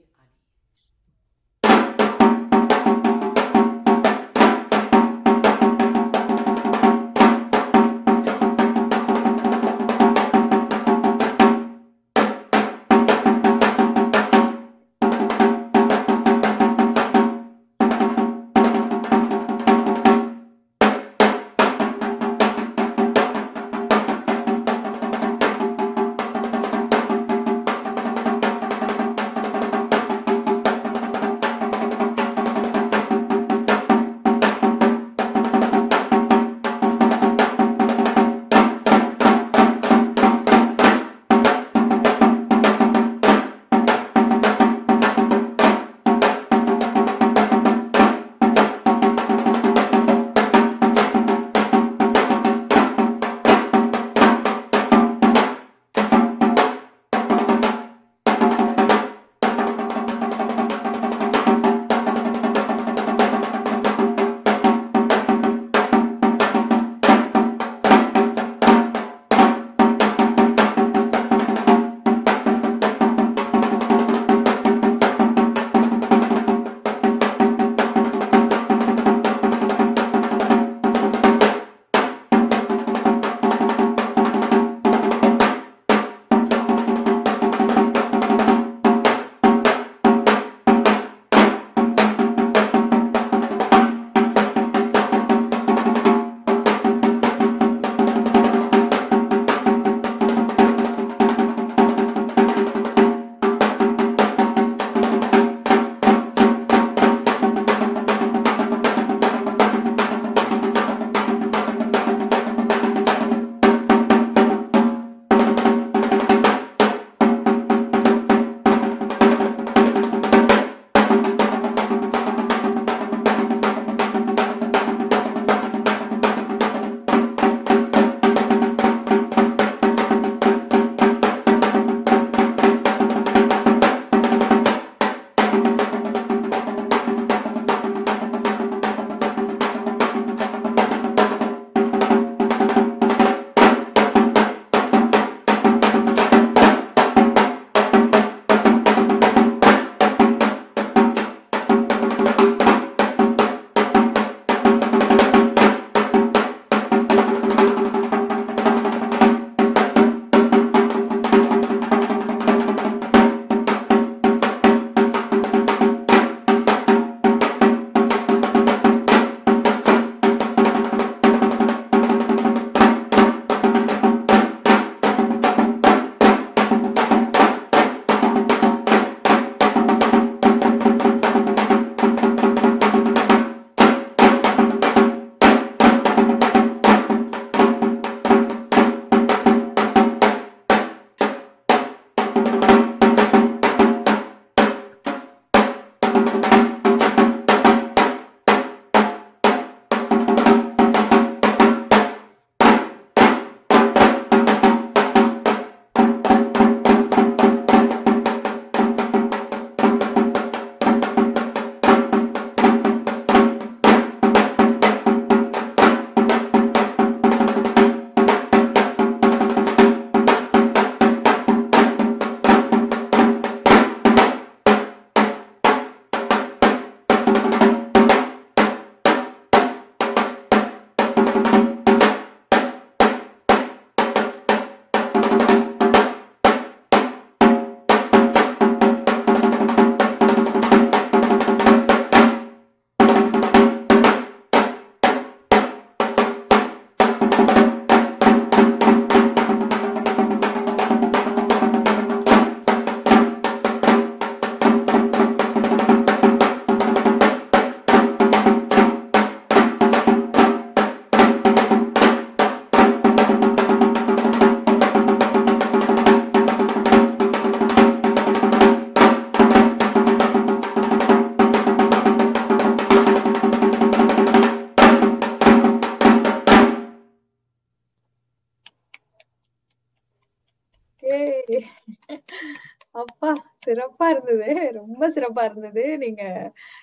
ரொம்ப 285.06 285.40
சிறப்பா 285.40 285.50
இருந்தது. 285.50 285.98
நீங்க 285.98 286.22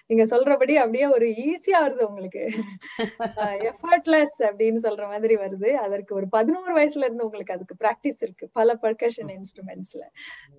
நீங்க 0.08 0.24
சொல்றபடி 0.26 0.74
அப்படியே 0.76 1.06
ஒரு 1.08 1.28
ஈஸியா 1.44 1.78
வருது 1.82 2.04
உங்களுக்கு. 2.04 2.44
எஃபர்ட்லெஸ் 3.70 4.38
அப்படின்னு 4.40 4.80
சொல்ற 4.84 5.04
மாதிரி 5.08 5.36
வருது. 5.36 5.70
அதற்கு 5.86 6.16
ஒரு 6.16 6.28
பதினோரு 6.30 6.74
வயசுல 6.76 7.06
இருந்து 7.06 7.26
உங்களுக்கு 7.26 7.54
அதுக்கு 7.54 7.76
பிராக்டிஸ் 7.80 8.22
இருக்கு. 8.22 8.50
பல 8.54 8.78
பர்கஷன் 8.82 9.32
இன்ஸ்ட்ருமெண்ட்ஸ்ல 9.36 10.04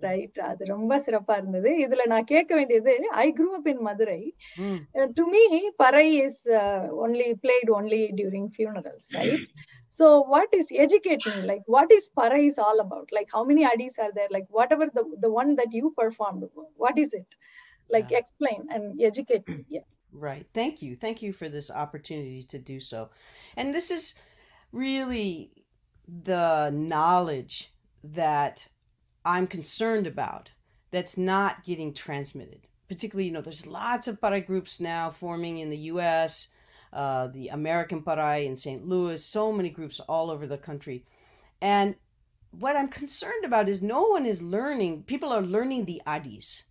ரைட் 0.00 0.38
அது 0.42 0.64
ரொம்ப 0.64 0.98
சிறப்பா 0.98 1.36
இருந்தது. 1.36 1.70
இதுல 1.78 2.06
நான் 2.06 2.24
கேட்க 2.24 2.54
வேண்டியது 2.54 2.94
I 3.24 3.32
grew 3.38 3.50
up 3.52 3.68
in 3.68 3.80
Madurai. 3.80 4.20
To 5.14 5.24
me 5.26 5.44
parai 5.76 6.14
is 6.16 6.42
only 7.04 7.28
played 7.42 7.70
only 7.78 8.02
during 8.18 8.50
funerals 8.58 9.06
right 9.10 9.46
so 9.98 10.06
what 10.34 10.54
is 10.60 10.68
educating 10.84 11.40
like 11.50 11.62
what 11.76 11.92
is 11.98 12.08
parai 12.18 12.42
is 12.52 12.58
all 12.66 12.80
about 12.84 13.08
like 13.18 13.28
how 13.36 13.42
many 13.50 13.64
adis 13.72 13.98
are 14.06 14.12
there 14.18 14.32
like 14.36 14.46
whatever 14.60 14.86
the 14.98 15.04
the 15.26 15.30
one 15.40 15.54
that 15.60 15.72
you 15.80 15.92
performed 16.02 16.44
what 16.84 16.98
is 17.06 17.12
it 17.20 17.36
like 17.96 18.10
Yeah. 18.10 18.18
explain 18.22 18.66
and 18.70 19.00
educate 19.10 19.48
me 19.48 19.64
yeah 19.78 19.86
Right. 20.12 20.46
Thank 20.54 20.80
you. 20.80 20.94
Thank 20.94 21.22
you 21.22 21.32
for 21.32 21.48
this 21.48 21.70
opportunity 21.70 22.42
to 22.44 22.58
do 22.58 22.78
so. 22.78 23.10
And 23.56 23.74
this 23.74 23.90
is 23.90 24.14
really 24.72 25.50
the 26.06 26.70
knowledge 26.70 27.72
that 28.04 28.68
I'm 29.24 29.46
concerned 29.46 30.06
about 30.06 30.50
that's 30.90 31.18
not 31.18 31.64
getting 31.64 31.92
transmitted. 31.92 32.66
Particularly, 32.88 33.26
you 33.26 33.32
know, 33.32 33.40
there's 33.40 33.66
lots 33.66 34.06
of 34.06 34.20
parai 34.20 34.46
groups 34.46 34.80
now 34.80 35.10
forming 35.10 35.58
in 35.58 35.70
the 35.70 35.78
US, 35.92 36.48
uh, 36.94 37.26
the 37.28 37.48
American 37.48 38.02
Parai 38.02 38.46
in 38.46 38.56
St. 38.56 38.86
Louis, 38.86 39.22
so 39.22 39.52
many 39.52 39.68
groups 39.68 40.00
all 40.00 40.30
over 40.30 40.46
the 40.46 40.56
country. 40.56 41.04
And 41.60 41.96
what 42.52 42.76
I'm 42.76 42.88
concerned 42.88 43.44
about 43.44 43.68
is 43.68 43.82
no 43.82 44.04
one 44.04 44.24
is 44.24 44.40
learning, 44.40 45.02
people 45.02 45.32
are 45.32 45.42
learning 45.42 45.84
the 45.84 46.00
adis 46.06 46.64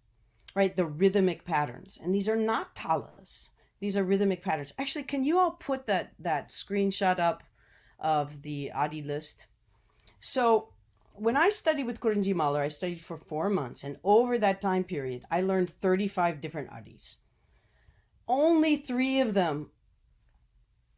right? 0.55 0.75
The 0.75 0.85
rhythmic 0.85 1.45
patterns. 1.45 1.97
And 2.01 2.13
these 2.13 2.29
are 2.29 2.35
not 2.35 2.75
talas. 2.75 3.49
These 3.79 3.97
are 3.97 4.03
rhythmic 4.03 4.43
patterns. 4.43 4.73
Actually, 4.77 5.03
can 5.03 5.23
you 5.23 5.39
all 5.39 5.51
put 5.51 5.87
that 5.87 6.13
that 6.19 6.49
screenshot 6.49 7.19
up 7.19 7.43
of 7.99 8.41
the 8.41 8.71
Adi 8.73 9.01
list? 9.01 9.47
So 10.19 10.69
when 11.13 11.35
I 11.35 11.49
studied 11.49 11.85
with 11.85 11.99
Kurinji 11.99 12.33
Malar, 12.33 12.61
I 12.61 12.69
studied 12.69 13.01
for 13.01 13.17
four 13.17 13.49
months, 13.49 13.83
and 13.83 13.97
over 14.03 14.37
that 14.37 14.61
time 14.61 14.83
period, 14.83 15.25
I 15.29 15.41
learned 15.41 15.69
35 15.69 16.41
different 16.41 16.69
Adis. 16.71 17.17
Only 18.27 18.77
three 18.77 19.19
of 19.19 19.33
them 19.33 19.69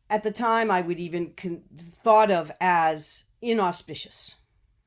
at 0.10 0.24
the 0.24 0.32
time 0.32 0.70
I 0.70 0.82
would 0.82 0.99
even 0.99 1.34
con- 1.36 1.64
thought 2.03 2.32
of 2.32 2.51
as 2.62 3.24
inauspicious, 3.41 4.36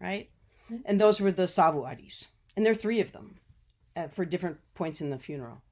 right? 0.00 0.30
Mm-hmm. 0.70 0.82
And 0.84 1.00
those 1.00 1.20
were 1.20 1.32
the 1.32 1.44
Savuaris, 1.44 2.28
and 2.56 2.64
there 2.64 2.72
are 2.72 2.76
three 2.76 3.00
of 3.00 3.12
them 3.12 3.36
uh, 3.96 4.08
for 4.08 4.24
different 4.24 4.58
points 4.74 5.00
in 5.00 5.10
the 5.10 5.18
funeral. 5.18 5.62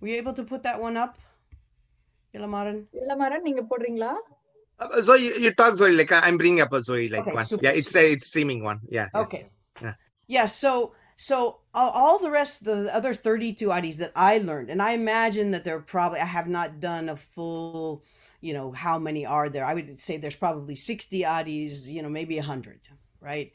Were 0.00 0.08
you 0.08 0.16
able 0.16 0.32
to 0.34 0.42
put 0.42 0.62
that 0.64 0.80
one 0.80 0.96
up, 0.96 1.18
Ilamaran? 2.34 2.86
Ilamaran, 2.94 3.42
நீங்க 3.48 3.62
போடுறீங்களா? 3.70 4.12
Uh, 4.78 5.02
so 5.06 5.14
you, 5.14 5.30
you 5.44 5.50
talk 5.52 5.76
Zoe 5.76 5.92
like 5.92 6.12
I'm 6.12 6.36
bringing 6.36 6.60
up 6.60 6.72
a 6.72 6.82
Zoe 6.82 7.08
like 7.08 7.22
okay, 7.22 7.34
one. 7.38 7.44
Super, 7.44 7.64
yeah, 7.66 7.70
it's 7.80 7.94
a, 7.94 8.12
it's 8.14 8.26
streaming 8.26 8.62
one. 8.70 8.80
Yeah. 8.88 9.08
Okay. 9.14 9.46
Yeah. 9.80 9.94
yeah 10.26 10.46
so 10.46 10.72
so 11.16 11.36
all 11.74 12.18
the 12.18 12.30
rest, 12.30 12.64
the 12.64 12.92
other 12.92 13.14
32 13.14 13.68
adis 13.68 13.96
that 13.98 14.12
I 14.16 14.38
learned, 14.38 14.70
and 14.70 14.82
I 14.82 14.92
imagine 14.92 15.52
that 15.52 15.62
they're 15.64 15.78
probably 15.78 16.18
I 16.18 16.24
have 16.24 16.48
not 16.48 16.80
done 16.80 17.08
a 17.08 17.16
full 17.16 18.02
you 18.42 18.52
know, 18.52 18.72
how 18.72 18.98
many 18.98 19.24
are 19.24 19.48
there? 19.48 19.64
I 19.64 19.74
would 19.74 20.00
say 20.00 20.18
there's 20.18 20.36
probably 20.36 20.74
sixty 20.74 21.22
adis, 21.24 21.88
you 21.88 22.02
know, 22.02 22.10
maybe 22.10 22.36
hundred, 22.38 22.80
right? 23.20 23.52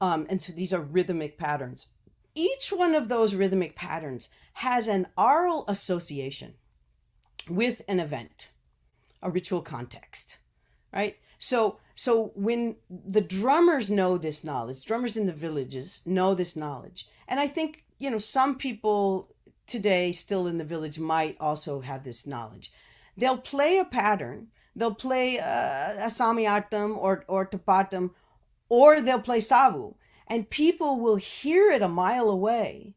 Um, 0.00 0.26
and 0.30 0.40
so 0.40 0.52
these 0.52 0.72
are 0.72 0.80
rhythmic 0.80 1.36
patterns. 1.36 1.88
Each 2.34 2.72
one 2.72 2.94
of 2.94 3.08
those 3.08 3.34
rhythmic 3.34 3.76
patterns 3.76 4.30
has 4.54 4.88
an 4.88 5.08
oral 5.18 5.64
association 5.68 6.54
with 7.48 7.82
an 7.88 8.00
event, 8.00 8.48
a 9.22 9.30
ritual 9.30 9.60
context, 9.60 10.38
right? 10.94 11.16
So 11.38 11.78
so 11.94 12.32
when 12.34 12.76
the 12.88 13.20
drummers 13.20 13.90
know 13.90 14.16
this 14.16 14.44
knowledge, 14.44 14.84
drummers 14.84 15.16
in 15.16 15.26
the 15.26 15.32
villages 15.32 16.02
know 16.06 16.34
this 16.34 16.56
knowledge. 16.56 17.06
And 17.28 17.38
I 17.38 17.48
think, 17.48 17.84
you 17.98 18.10
know, 18.10 18.18
some 18.18 18.56
people 18.56 19.28
today 19.66 20.12
still 20.12 20.46
in 20.46 20.58
the 20.58 20.64
village 20.64 20.98
might 20.98 21.36
also 21.38 21.80
have 21.80 22.02
this 22.04 22.26
knowledge. 22.26 22.72
They'll 23.16 23.38
play 23.38 23.78
a 23.78 23.84
pattern, 23.84 24.48
they'll 24.74 24.94
play 24.94 25.38
uh, 25.38 26.06
a 26.06 26.10
Samiatam 26.10 26.96
or 26.96 27.24
or 27.28 27.46
Tapatam 27.46 28.10
or 28.68 29.00
they'll 29.00 29.20
play 29.20 29.40
Savu 29.40 29.94
and 30.26 30.48
people 30.48 30.98
will 30.98 31.16
hear 31.16 31.70
it 31.70 31.82
a 31.82 31.88
mile 31.88 32.30
away 32.30 32.94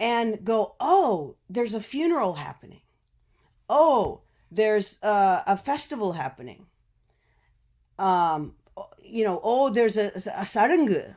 and 0.00 0.44
go, 0.44 0.74
"Oh, 0.80 1.36
there's 1.48 1.74
a 1.74 1.80
funeral 1.80 2.34
happening." 2.34 2.80
Oh, 3.68 4.22
there's 4.50 5.02
uh, 5.02 5.42
a 5.46 5.56
festival 5.56 6.12
happening. 6.12 6.66
Um, 7.98 8.54
you 9.02 9.24
know, 9.24 9.40
oh, 9.42 9.70
there's 9.70 9.96
a, 9.96 10.08
a 10.08 10.44
sarangu 10.44 11.14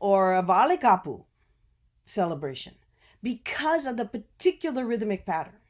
or 0.00 0.34
a 0.34 0.42
valikapu 0.42 1.24
celebration. 2.04 2.74
Because 3.22 3.86
of 3.86 3.96
the 3.96 4.04
particular 4.04 4.84
rhythmic 4.84 5.26
pattern, 5.26 5.60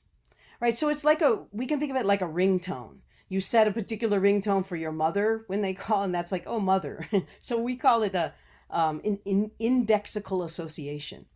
right? 0.61 0.76
So 0.76 0.88
it's 0.88 1.04
like 1.04 1.22
a, 1.22 1.44
we 1.52 1.66
can 1.66 1.78
think 1.78 1.90
of 1.90 1.96
it 1.96 2.07
like 2.07 2.22
a 2.22 2.26
ringtone. 2.26 2.98
You 3.28 3.40
set 3.40 3.66
a 3.66 3.72
particular 3.72 4.20
ringtone 4.20 4.64
for 4.64 4.76
your 4.76 4.92
mother 4.92 5.44
when 5.46 5.62
they 5.62 5.74
call, 5.86 6.02
and 6.02 6.14
that's 6.14 6.32
like, 6.32 6.44
oh, 6.46 6.61
mother. 6.61 7.09
so 7.40 7.59
we 7.59 7.76
call 7.76 8.02
it 8.02 8.14
a 8.14 8.32
um, 8.70 9.00
in, 9.04 9.20
in 9.24 9.50
indexical 9.61 10.44
association, 10.44 11.26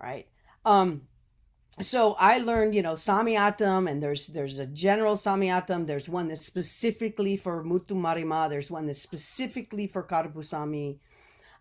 right? 0.00 0.26
Um, 0.64 1.02
so 1.80 2.14
I 2.14 2.38
learned, 2.38 2.74
you 2.74 2.82
know, 2.82 2.94
Samiatam, 2.94 3.90
and 3.90 4.02
there's 4.02 4.28
there's 4.28 4.58
a 4.58 4.66
general 4.66 5.14
Samiatam. 5.14 5.86
There's 5.86 6.08
one 6.08 6.28
that's 6.28 6.44
specifically 6.44 7.36
for 7.36 7.64
Mutu 7.64 7.92
Marima. 7.92 8.48
There's 8.50 8.70
one 8.70 8.86
that's 8.86 9.00
specifically 9.00 9.86
for 9.86 10.02
Karapusami. 10.02 10.98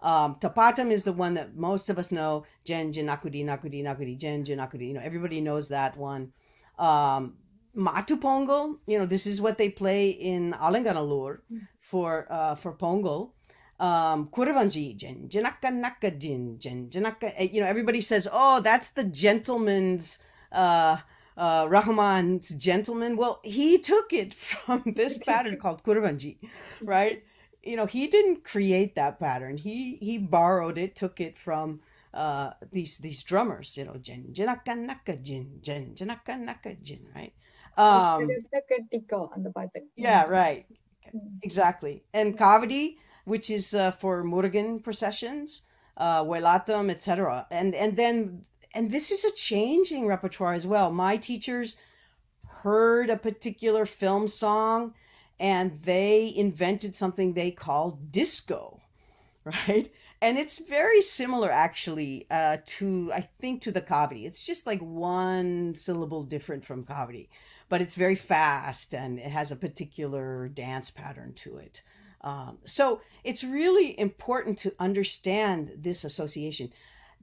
Um, 0.01 0.35
Tapatam 0.35 0.91
is 0.91 1.03
the 1.03 1.13
one 1.13 1.33
that 1.35 1.55
most 1.55 1.89
of 1.89 1.99
us 1.99 2.11
know. 2.11 2.43
Jen, 2.65 2.91
Jen, 2.91 3.07
Nakudi, 3.07 3.45
Nakudi, 3.45 3.83
Nakudi, 3.83 4.17
Jen, 4.17 4.43
Jen, 4.43 4.57
Nakudi. 4.57 4.87
You 4.87 4.93
know, 4.93 5.01
everybody 5.01 5.41
knows 5.41 5.69
that 5.69 5.95
one. 5.97 6.33
Um, 6.79 7.35
Matu 7.77 8.19
Pongal, 8.19 8.77
you 8.87 8.99
know, 8.99 9.05
this 9.05 9.27
is 9.27 9.41
what 9.41 9.57
they 9.57 9.69
play 9.69 10.09
in 10.09 10.53
Alanganallur 10.53 11.39
for 11.79 12.27
uh, 12.29 12.55
for 12.55 12.73
Pongal. 12.73 13.31
Um, 13.79 14.27
Kuravanji, 14.29 14.97
Jen, 14.97 15.29
Janaka 15.29 15.71
Naka 15.71 16.11
Jin, 16.11 16.59
Jen, 16.59 16.89
Janaka. 16.89 17.39
eh, 17.41 17.49
You 17.53 17.61
know, 17.61 17.67
everybody 17.67 18.01
says, 18.01 18.27
oh, 18.31 18.59
that's 18.59 18.89
the 18.91 19.05
gentleman's, 19.05 20.19
uh, 20.51 20.97
uh, 21.37 21.65
Rahman's 21.69 22.49
gentleman. 22.49 23.15
Well, 23.15 23.39
he 23.43 23.77
took 23.79 24.11
it 24.13 24.33
from 24.49 24.83
this 24.97 25.17
pattern 25.17 25.57
called 25.61 25.83
Kuravanji, 25.83 26.39
right? 26.81 27.23
You 27.63 27.77
know, 27.77 27.85
he 27.85 28.07
didn't 28.07 28.43
create 28.43 28.95
that 28.95 29.19
pattern. 29.19 29.57
He 29.57 29.97
he 30.01 30.17
borrowed 30.17 30.77
it, 30.77 30.95
took 30.95 31.21
it 31.21 31.37
from 31.39 31.81
uh, 32.13 32.51
these 32.71 32.97
these 32.97 33.23
drummers, 33.23 33.77
you 33.77 33.85
know, 33.85 33.95
jin 34.01 34.29
jinaka 34.33 34.77
naka 34.77 35.15
jin 35.17 35.59
jin 35.61 35.93
jinaka 35.95 36.39
naka 36.39 36.75
jin, 36.75 37.05
right? 37.15 37.33
Um, 37.77 38.27
yeah, 39.95 40.25
right, 40.25 40.65
exactly. 41.43 42.03
And 42.13 42.37
kavadi, 42.37 42.97
which 43.25 43.49
is 43.49 43.73
uh, 43.73 43.91
for 43.91 44.23
Murugan 44.23 44.83
processions, 44.83 45.61
uh, 45.97 46.23
Welatam, 46.23 46.89
etc. 46.89 47.47
And 47.51 47.75
and 47.75 47.95
then 47.95 48.43
and 48.73 48.89
this 48.89 49.11
is 49.11 49.23
a 49.23 49.31
changing 49.31 50.07
repertoire 50.07 50.53
as 50.53 50.67
well. 50.67 50.91
My 50.91 51.17
teachers 51.17 51.77
heard 52.63 53.09
a 53.09 53.17
particular 53.17 53.85
film 53.85 54.27
song, 54.27 54.93
and 55.39 55.81
they 55.83 56.33
invented 56.35 56.95
something 56.95 57.33
they 57.33 57.51
called 57.51 58.11
disco, 58.11 58.81
right? 59.43 59.89
And 60.21 60.37
it's 60.37 60.59
very 60.59 61.01
similar 61.01 61.51
actually 61.51 62.27
uh, 62.29 62.57
to 62.77 63.11
I 63.13 63.21
think 63.39 63.61
to 63.63 63.71
the 63.71 63.81
Kavadi. 63.81 64.25
It's 64.25 64.45
just 64.45 64.67
like 64.67 64.81
one 64.81 65.75
syllable 65.75 66.23
different 66.23 66.65
from 66.65 66.83
Kavadi 66.83 67.29
but 67.69 67.81
it's 67.81 67.95
very 67.95 68.15
fast 68.15 68.93
and 68.93 69.19
it 69.19 69.31
has 69.31 69.51
a 69.51 69.55
particular 69.55 70.49
dance 70.49 70.89
pattern 70.89 71.33
to 71.33 71.57
it. 71.57 71.83
Um, 72.21 72.57
so 72.65 73.01
it's 73.23 73.43
really 73.43 73.97
important 73.97 74.57
to 74.59 74.73
understand 74.79 75.71
this 75.77 76.03
association. 76.03 76.73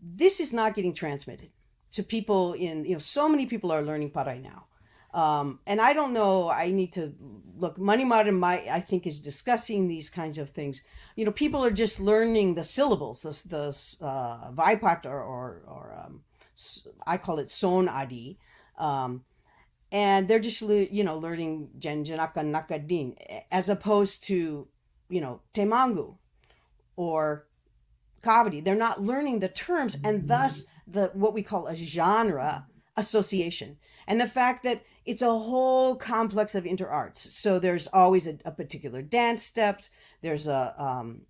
This 0.00 0.40
is 0.40 0.52
not 0.52 0.74
getting 0.74 0.94
transmitted 0.94 1.50
to 1.92 2.02
people 2.02 2.54
in, 2.54 2.84
you 2.84 2.92
know, 2.92 2.98
so 3.00 3.28
many 3.28 3.44
people 3.44 3.72
are 3.72 3.82
learning 3.82 4.12
Parai 4.12 4.40
now. 4.40 4.66
Um, 5.14 5.60
and 5.66 5.80
I 5.80 5.92
don't 5.92 6.12
know, 6.12 6.50
I 6.50 6.70
need 6.70 6.92
to 6.94 7.14
look, 7.56 7.78
Manimar 7.78 8.30
my, 8.36 8.64
I 8.70 8.80
think 8.80 9.06
is 9.06 9.20
discussing 9.20 9.88
these 9.88 10.10
kinds 10.10 10.36
of 10.36 10.50
things. 10.50 10.82
You 11.14 11.24
know, 11.24 11.32
people 11.32 11.64
are 11.64 11.70
just 11.70 12.00
learning 12.00 12.54
the 12.54 12.64
syllables, 12.64 13.22
the, 13.22 13.30
the 13.48 14.04
uh, 14.04 14.52
Vaipat 14.52 15.06
or, 15.06 15.22
or, 15.22 15.62
or 15.66 16.04
um, 16.04 16.22
I 17.06 17.16
call 17.16 17.38
it 17.38 17.50
Son 17.50 17.88
Adi. 17.88 18.38
Um, 18.78 19.24
and 19.92 20.28
they're 20.28 20.40
just 20.40 20.60
you 20.60 21.04
know 21.04 21.16
learning 21.16 21.70
Janjanaka 21.78 22.42
Nakadin 22.44 23.14
as 23.52 23.68
opposed 23.68 24.24
to 24.24 24.66
you 25.08 25.20
know 25.20 25.40
Temangu 25.54 26.16
or 26.96 27.46
kavadi. 28.22 28.64
They're 28.64 28.74
not 28.74 29.02
learning 29.02 29.38
the 29.38 29.48
terms 29.48 29.96
and 30.02 30.28
thus 30.28 30.66
the 30.86 31.10
what 31.14 31.34
we 31.34 31.42
call 31.42 31.66
a 31.66 31.76
genre 31.76 32.66
association. 32.96 33.76
And 34.06 34.20
the 34.20 34.28
fact 34.28 34.64
that 34.64 34.82
it's 35.06 35.22
a 35.22 35.38
whole 35.38 35.94
complex 35.94 36.54
of 36.54 36.64
interarts. 36.64 37.18
So 37.18 37.58
there's 37.58 37.86
always 37.92 38.26
a, 38.26 38.38
a 38.44 38.50
particular 38.50 39.02
dance 39.02 39.44
step. 39.44 39.82
There's 40.20 40.48
a 40.48 40.74
um, 40.76 41.22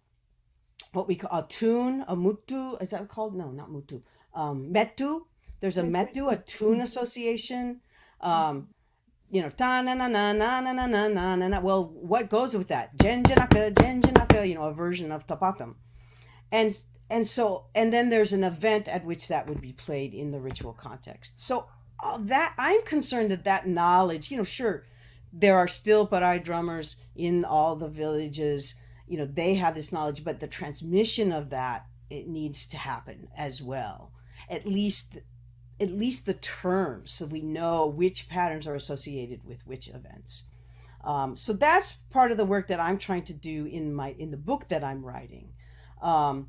what 0.93 1.07
we 1.07 1.15
call 1.15 1.39
a 1.39 1.47
tune, 1.47 2.05
a 2.09 2.17
mutu. 2.17 2.81
Is 2.83 2.91
that 2.91 3.07
called? 3.09 3.37
No, 3.37 3.51
not 3.51 3.69
mutu. 3.71 4.03
Um, 4.35 4.73
metu. 4.73 5.21
There's 5.61 5.79
a 5.79 5.83
metu, 5.83 6.33
a 6.33 6.37
tune 6.37 6.81
association. 6.81 7.81
Um, 8.21 8.69
you 9.31 9.43
know, 9.43 9.51
ta 9.51 9.83
na 9.83 9.95
na 9.95 10.09
na 10.09 10.33
na 10.33 10.61
na 10.61 10.73
na 10.73 10.87
na 10.87 11.09
na 11.09 11.37
na 11.37 11.49
na. 11.49 11.61
Well, 11.61 11.85
what 11.85 12.31
goes 12.31 12.55
with 12.55 12.69
that? 12.69 12.97
Jenjanaka, 12.97 13.73
jenjanaka. 13.75 14.49
You 14.49 14.55
know, 14.55 14.65
a 14.65 14.73
version 14.73 15.13
of 15.13 15.27
tapatam, 15.27 15.75
and 16.51 16.75
and 17.11 17.29
so 17.29 17.67
and 17.75 17.93
then 17.93 18.09
there's 18.09 18.33
an 18.33 18.45
event 18.45 18.89
at 18.89 19.05
which 19.05 19.29
that 19.29 19.47
would 19.49 19.61
be 19.61 19.73
played 19.73 20.15
in 20.15 20.31
the 20.31 20.41
ritual 20.41 20.73
context. 20.73 21.41
So 21.41 21.67
that 22.21 22.55
I'm 22.59 22.83
concerned 22.85 23.31
that 23.31 23.45
that 23.45 23.67
knowledge, 23.67 24.31
you 24.31 24.37
know, 24.37 24.45
sure, 24.45 24.85
there 25.33 25.57
are 25.57 25.69
still 25.69 26.07
parai 26.07 26.43
drummers 26.43 26.97
in 27.15 27.45
all 27.45 27.77
the 27.77 27.89
villages. 27.89 28.75
You 29.07 29.19
know, 29.19 29.27
they 29.27 29.55
have 29.55 29.75
this 29.75 29.93
knowledge, 29.93 30.25
but 30.25 30.41
the 30.41 30.47
transmission 30.47 31.33
of 31.33 31.51
that 31.51 31.87
it 32.09 32.29
needs 32.29 32.67
to 32.69 32.77
happen 32.77 33.29
as 33.37 33.61
well. 33.61 34.13
At 34.49 34.67
least 34.67 35.19
at 35.81 35.91
least 35.91 36.27
the 36.27 36.35
terms 36.35 37.11
so 37.11 37.27
we 37.27 37.41
know 37.41 37.87
which 37.87 38.29
patterns 38.29 38.67
are 38.67 38.75
associated 38.75 39.45
with 39.45 39.67
which 39.67 39.89
events 39.89 40.45
um, 41.05 41.37
so 41.37 41.53
that's 41.53 41.93
part 41.93 42.31
of 42.31 42.37
the 42.37 42.45
work 42.45 42.69
that 42.69 42.81
i'm 42.81 42.99
trying 42.99 43.23
to 43.23 43.35
do 43.35 43.67
in 43.67 43.95
my 43.95 44.15
in 44.19 44.31
the 44.31 44.37
book 44.37 44.69
that 44.69 44.83
i'm 44.83 45.05
writing 45.05 45.49
um, 46.03 46.49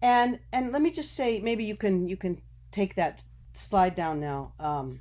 and 0.00 0.38
and 0.52 0.72
let 0.72 0.82
me 0.82 0.90
just 0.90 1.14
say 1.14 1.40
maybe 1.40 1.64
you 1.64 1.76
can 1.76 2.08
you 2.08 2.16
can 2.16 2.40
take 2.70 2.94
that 2.94 3.22
slide 3.58 3.94
down 3.94 4.20
now. 4.20 4.54
Um, 4.58 5.00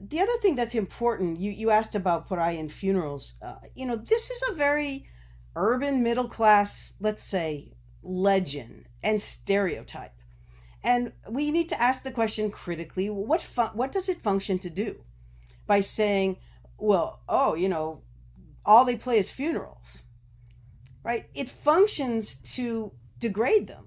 the 0.00 0.20
other 0.20 0.36
thing 0.40 0.54
that's 0.54 0.74
important 0.74 1.40
you 1.40 1.50
you 1.50 1.70
asked 1.70 1.94
about 1.94 2.28
Parayan 2.28 2.70
funerals. 2.70 3.34
Uh, 3.42 3.56
you 3.74 3.86
know 3.86 3.96
this 3.96 4.30
is 4.30 4.42
a 4.50 4.54
very 4.54 5.06
urban 5.56 6.02
middle 6.02 6.28
class 6.28 6.94
let's 7.00 7.22
say 7.22 7.72
legend 8.02 8.86
and 9.02 9.20
stereotype. 9.20 10.14
And 10.82 11.12
we 11.28 11.50
need 11.50 11.68
to 11.68 11.80
ask 11.80 12.02
the 12.02 12.10
question 12.12 12.50
critically 12.50 13.10
what 13.10 13.42
what 13.74 13.92
does 13.92 14.08
it 14.08 14.22
function 14.22 14.58
to 14.60 14.70
do? 14.70 15.04
By 15.66 15.80
saying 15.80 16.38
well 16.78 17.20
oh 17.28 17.54
you 17.54 17.68
know 17.68 18.02
all 18.64 18.84
they 18.84 18.96
play 18.96 19.18
is 19.18 19.30
funerals 19.30 20.02
right? 21.02 21.26
It 21.34 21.48
functions 21.48 22.36
to 22.54 22.92
degrade 23.18 23.66
them 23.66 23.86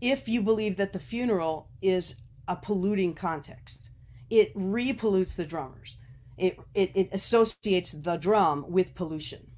if 0.00 0.28
you 0.28 0.42
believe 0.42 0.76
that 0.76 0.92
the 0.92 1.00
funeral 1.00 1.68
is 1.82 2.16
a 2.48 2.56
polluting 2.56 3.14
context 3.14 3.90
it 4.30 4.54
repollutes 4.56 5.36
the 5.36 5.44
drummers 5.44 5.96
it, 6.36 6.56
it, 6.74 6.90
it 6.94 7.08
associates 7.12 7.92
the 7.92 8.16
drum 8.16 8.64
with 8.68 8.94
pollution 8.94 9.50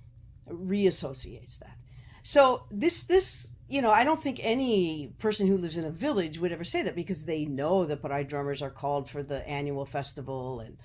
reassociates 0.49 1.59
that 1.59 1.77
so 2.23 2.65
this 2.71 3.05
this 3.05 3.49
you 3.71 3.81
know, 3.81 3.93
I 3.93 4.03
don't 4.03 4.21
think 4.21 4.41
any 4.43 5.15
person 5.21 5.47
who 5.47 5.57
lives 5.57 5.77
in 5.77 5.85
a 5.85 5.91
village 5.91 6.41
would 6.41 6.51
ever 6.51 6.65
say 6.65 6.83
that 6.83 6.97
because 6.97 7.25
they 7.25 7.45
know 7.45 7.87
the 7.87 7.97
Parai 7.97 8.29
drummers 8.29 8.63
are 8.63 8.71
called 8.71 9.09
for 9.09 9.23
the 9.23 9.49
annual 9.49 9.87
festival 9.87 10.59
and 10.59 10.77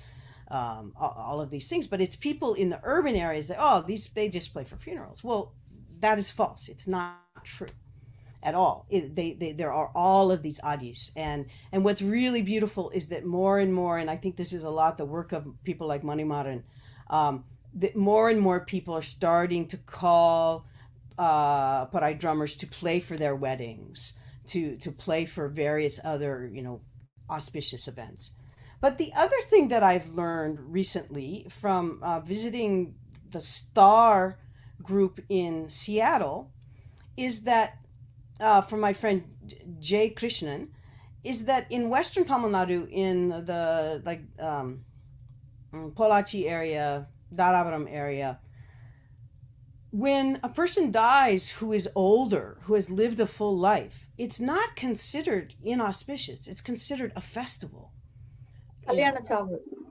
um, 0.51 0.93
all, 0.95 1.41
of 1.41 1.49
these 1.49 1.67
things. 1.67 1.87
But 1.87 1.99
it's 1.99 2.15
people 2.15 2.53
in 2.53 2.69
the 2.69 2.79
urban 2.83 3.15
areas 3.15 3.47
that, 3.47 3.57
oh, 3.59 3.81
these 3.81 4.07
they 4.13 4.29
just 4.29 4.53
play 4.53 4.63
for 4.63 4.77
funerals. 4.77 5.23
Well, 5.23 5.53
that 5.99 6.19
is 6.19 6.29
false. 6.29 6.69
It's 6.69 6.85
not 6.85 7.17
true 7.43 7.67
at 8.45 8.55
all. 8.55 8.85
It, 8.89 9.15
they, 9.15 9.33
they, 9.33 9.51
there 9.51 9.73
are 9.73 9.91
all 9.95 10.31
of 10.31 10.43
these 10.43 10.59
adis. 10.61 11.11
And, 11.15 11.47
and 11.71 11.83
what's 11.83 12.01
really 12.01 12.41
beautiful 12.41 12.91
is 12.91 13.07
that 13.07 13.25
more 13.25 13.59
and 13.59 13.73
more, 13.73 13.97
and 13.97 14.09
I 14.09 14.15
think 14.15 14.37
this 14.37 14.53
is 14.53 14.63
a 14.63 14.69
lot 14.69 14.97
the 14.97 15.05
work 15.05 15.33
of 15.33 15.47
people 15.63 15.87
like 15.87 16.03
Manimaran, 16.03 16.63
um, 17.09 17.43
that 17.73 17.95
more 17.95 18.29
and 18.29 18.39
more 18.39 18.61
people 18.61 18.93
are 18.93 19.01
starting 19.01 19.67
to 19.67 19.77
call 19.77 20.65
uh, 21.17 21.87
Parai 21.87 22.17
drummers 22.17 22.55
to 22.57 22.67
play 22.67 22.99
for 22.99 23.17
their 23.17 23.35
weddings, 23.35 24.13
to 24.47 24.77
to 24.77 24.91
play 24.91 25.25
for 25.25 25.47
various 25.47 25.99
other 26.03 26.49
you 26.53 26.61
know 26.61 26.81
auspicious 27.29 27.87
events. 27.87 28.31
But 28.81 28.97
the 28.97 29.11
other 29.15 29.35
thing 29.49 29.69
that 29.69 29.83
I've 29.83 30.07
learned 30.09 30.59
recently 30.59 31.47
from 31.49 31.99
uh, 32.01 32.19
visiting 32.19 32.95
the 33.31 33.41
Star 33.41 34.37
group 34.81 35.19
in 35.29 35.69
Seattle 35.69 36.51
is 37.17 37.43
that 37.43 37.77
uh, 38.39 38.61
from 38.61 38.79
my 38.79 38.93
friend 38.93 39.23
Jay 39.79 40.09
Krishnan 40.09 40.69
is 41.23 41.45
that 41.45 41.65
in 41.71 41.89
Western 41.89 42.25
Tamil 42.25 42.49
Nadu 42.49 42.87
in 42.91 43.29
the 43.29 44.01
like 44.05 44.21
um, 44.39 44.85
Pollachi 45.73 46.49
area, 46.49 47.07
Dharapuram 47.33 47.87
area, 47.89 48.39
when 49.91 50.39
a 50.43 50.49
person 50.49 50.91
dies 50.91 51.49
who 51.49 51.71
is 51.71 51.89
older, 51.95 52.57
who 52.63 52.73
has 52.73 52.89
lived 52.89 53.19
a 53.19 53.25
full 53.25 53.57
life, 53.57 54.09
it's 54.17 54.39
not 54.39 54.75
considered 54.75 55.55
inauspicious. 55.63 56.47
It's 56.47 56.61
considered 56.61 57.13
a 57.15 57.21
festival, 57.21 57.91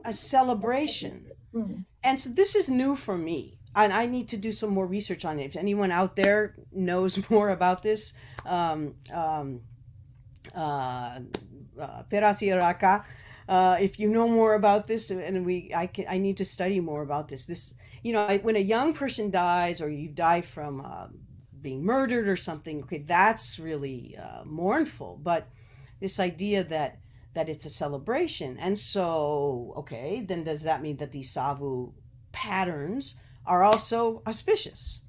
a 0.05 0.12
celebration. 0.12 1.26
Mm-hmm. 1.55 1.80
And 2.03 2.20
so 2.20 2.30
this 2.30 2.55
is 2.55 2.68
new 2.68 2.95
for 2.97 3.16
me. 3.16 3.54
And 3.77 3.93
I 3.93 4.07
need 4.07 4.29
to 4.29 4.37
do 4.37 4.53
some 4.53 4.70
more 4.70 4.87
research 4.87 5.25
on 5.25 5.39
it. 5.41 5.45
If 5.47 5.57
anyone 5.57 5.91
out 5.91 6.16
there 6.16 6.55
knows 6.72 7.31
more 7.31 7.51
about 7.51 7.83
this, 7.83 8.14
um, 8.47 8.95
um, 9.12 9.61
uh, 10.55 11.20
uh, 11.81 12.03
Raka, 12.11 13.05
uh, 13.49 13.77
if 13.81 13.99
you 13.99 14.09
know 14.09 14.29
more 14.29 14.55
about 14.55 14.87
this, 14.87 15.11
and 15.11 15.45
we, 15.45 15.72
I, 15.75 15.87
can, 15.87 16.07
I 16.09 16.18
need 16.18 16.37
to 16.39 16.45
study 16.45 16.81
more 16.81 17.03
about 17.03 17.29
this. 17.29 17.47
This 17.47 17.75
you 18.05 18.12
know, 18.12 18.39
when 18.43 18.57
a 18.57 18.61
young 18.61 18.93
person 18.93 19.31
dies 19.31 19.81
or 19.81 19.91
you 19.91 20.09
die 20.09 20.43
from 20.43 20.83
uh, 20.83 21.09
being 21.61 21.83
murdered 21.83 22.29
or 22.29 22.37
something, 22.37 22.83
okay, 22.83 22.99
that's 22.99 23.59
really 23.59 24.16
uh, 24.22 24.45
mournful. 24.45 25.18
But 25.22 25.49
this 26.01 26.20
idea 26.20 26.62
that 26.64 26.99
that 27.33 27.49
it's 27.49 27.64
a 27.64 27.70
celebration, 27.70 28.59
and 28.59 28.79
so 28.79 29.75
okay, 29.79 30.25
then 30.27 30.45
does 30.45 30.62
that 30.62 30.83
mean 30.83 30.99
that 30.99 31.12
these 31.12 31.31
savu 31.31 31.93
patterns 32.31 33.16
are 33.47 33.62
also 33.62 34.22
auspicious? 34.26 35.01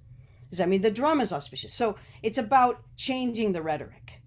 Does 0.49 0.59
that 0.59 0.69
mean 0.69 0.81
the 0.81 0.91
drum 0.91 1.21
is 1.21 1.33
auspicious? 1.33 1.73
So 1.73 1.97
it's 2.21 2.38
about 2.38 2.81
changing 2.95 3.51
the 3.51 3.61
rhetoric, 3.61 4.21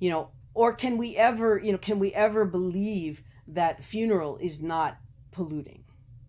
you 0.00 0.10
know, 0.10 0.30
or 0.54 0.72
can 0.72 0.96
we 0.96 1.16
ever, 1.16 1.58
you 1.58 1.72
know, 1.72 1.78
can 1.78 1.98
we 1.98 2.12
ever 2.14 2.44
believe 2.44 3.22
that 3.46 3.84
funeral 3.84 4.38
is 4.38 4.60
not 4.60 4.98
polluting? 5.30 5.84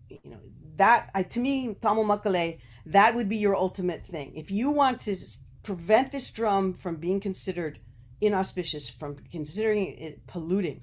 You 0.08 0.20
know, 0.24 0.40
that 0.76 1.10
I, 1.14 1.22
to 1.24 1.40
me, 1.40 1.74
Tamo 1.80 2.04
Makale, 2.04 2.58
that 2.86 3.14
would 3.14 3.28
be 3.28 3.36
your 3.36 3.56
ultimate 3.56 4.04
thing. 4.04 4.34
If 4.36 4.50
you 4.50 4.70
want 4.70 5.00
to 5.00 5.16
prevent 5.62 6.12
this 6.12 6.30
drum 6.30 6.74
from 6.74 6.96
being 6.96 7.20
considered 7.20 7.80
inauspicious, 8.20 8.88
from 8.88 9.16
considering 9.30 9.98
it 9.98 10.26
polluting, 10.26 10.82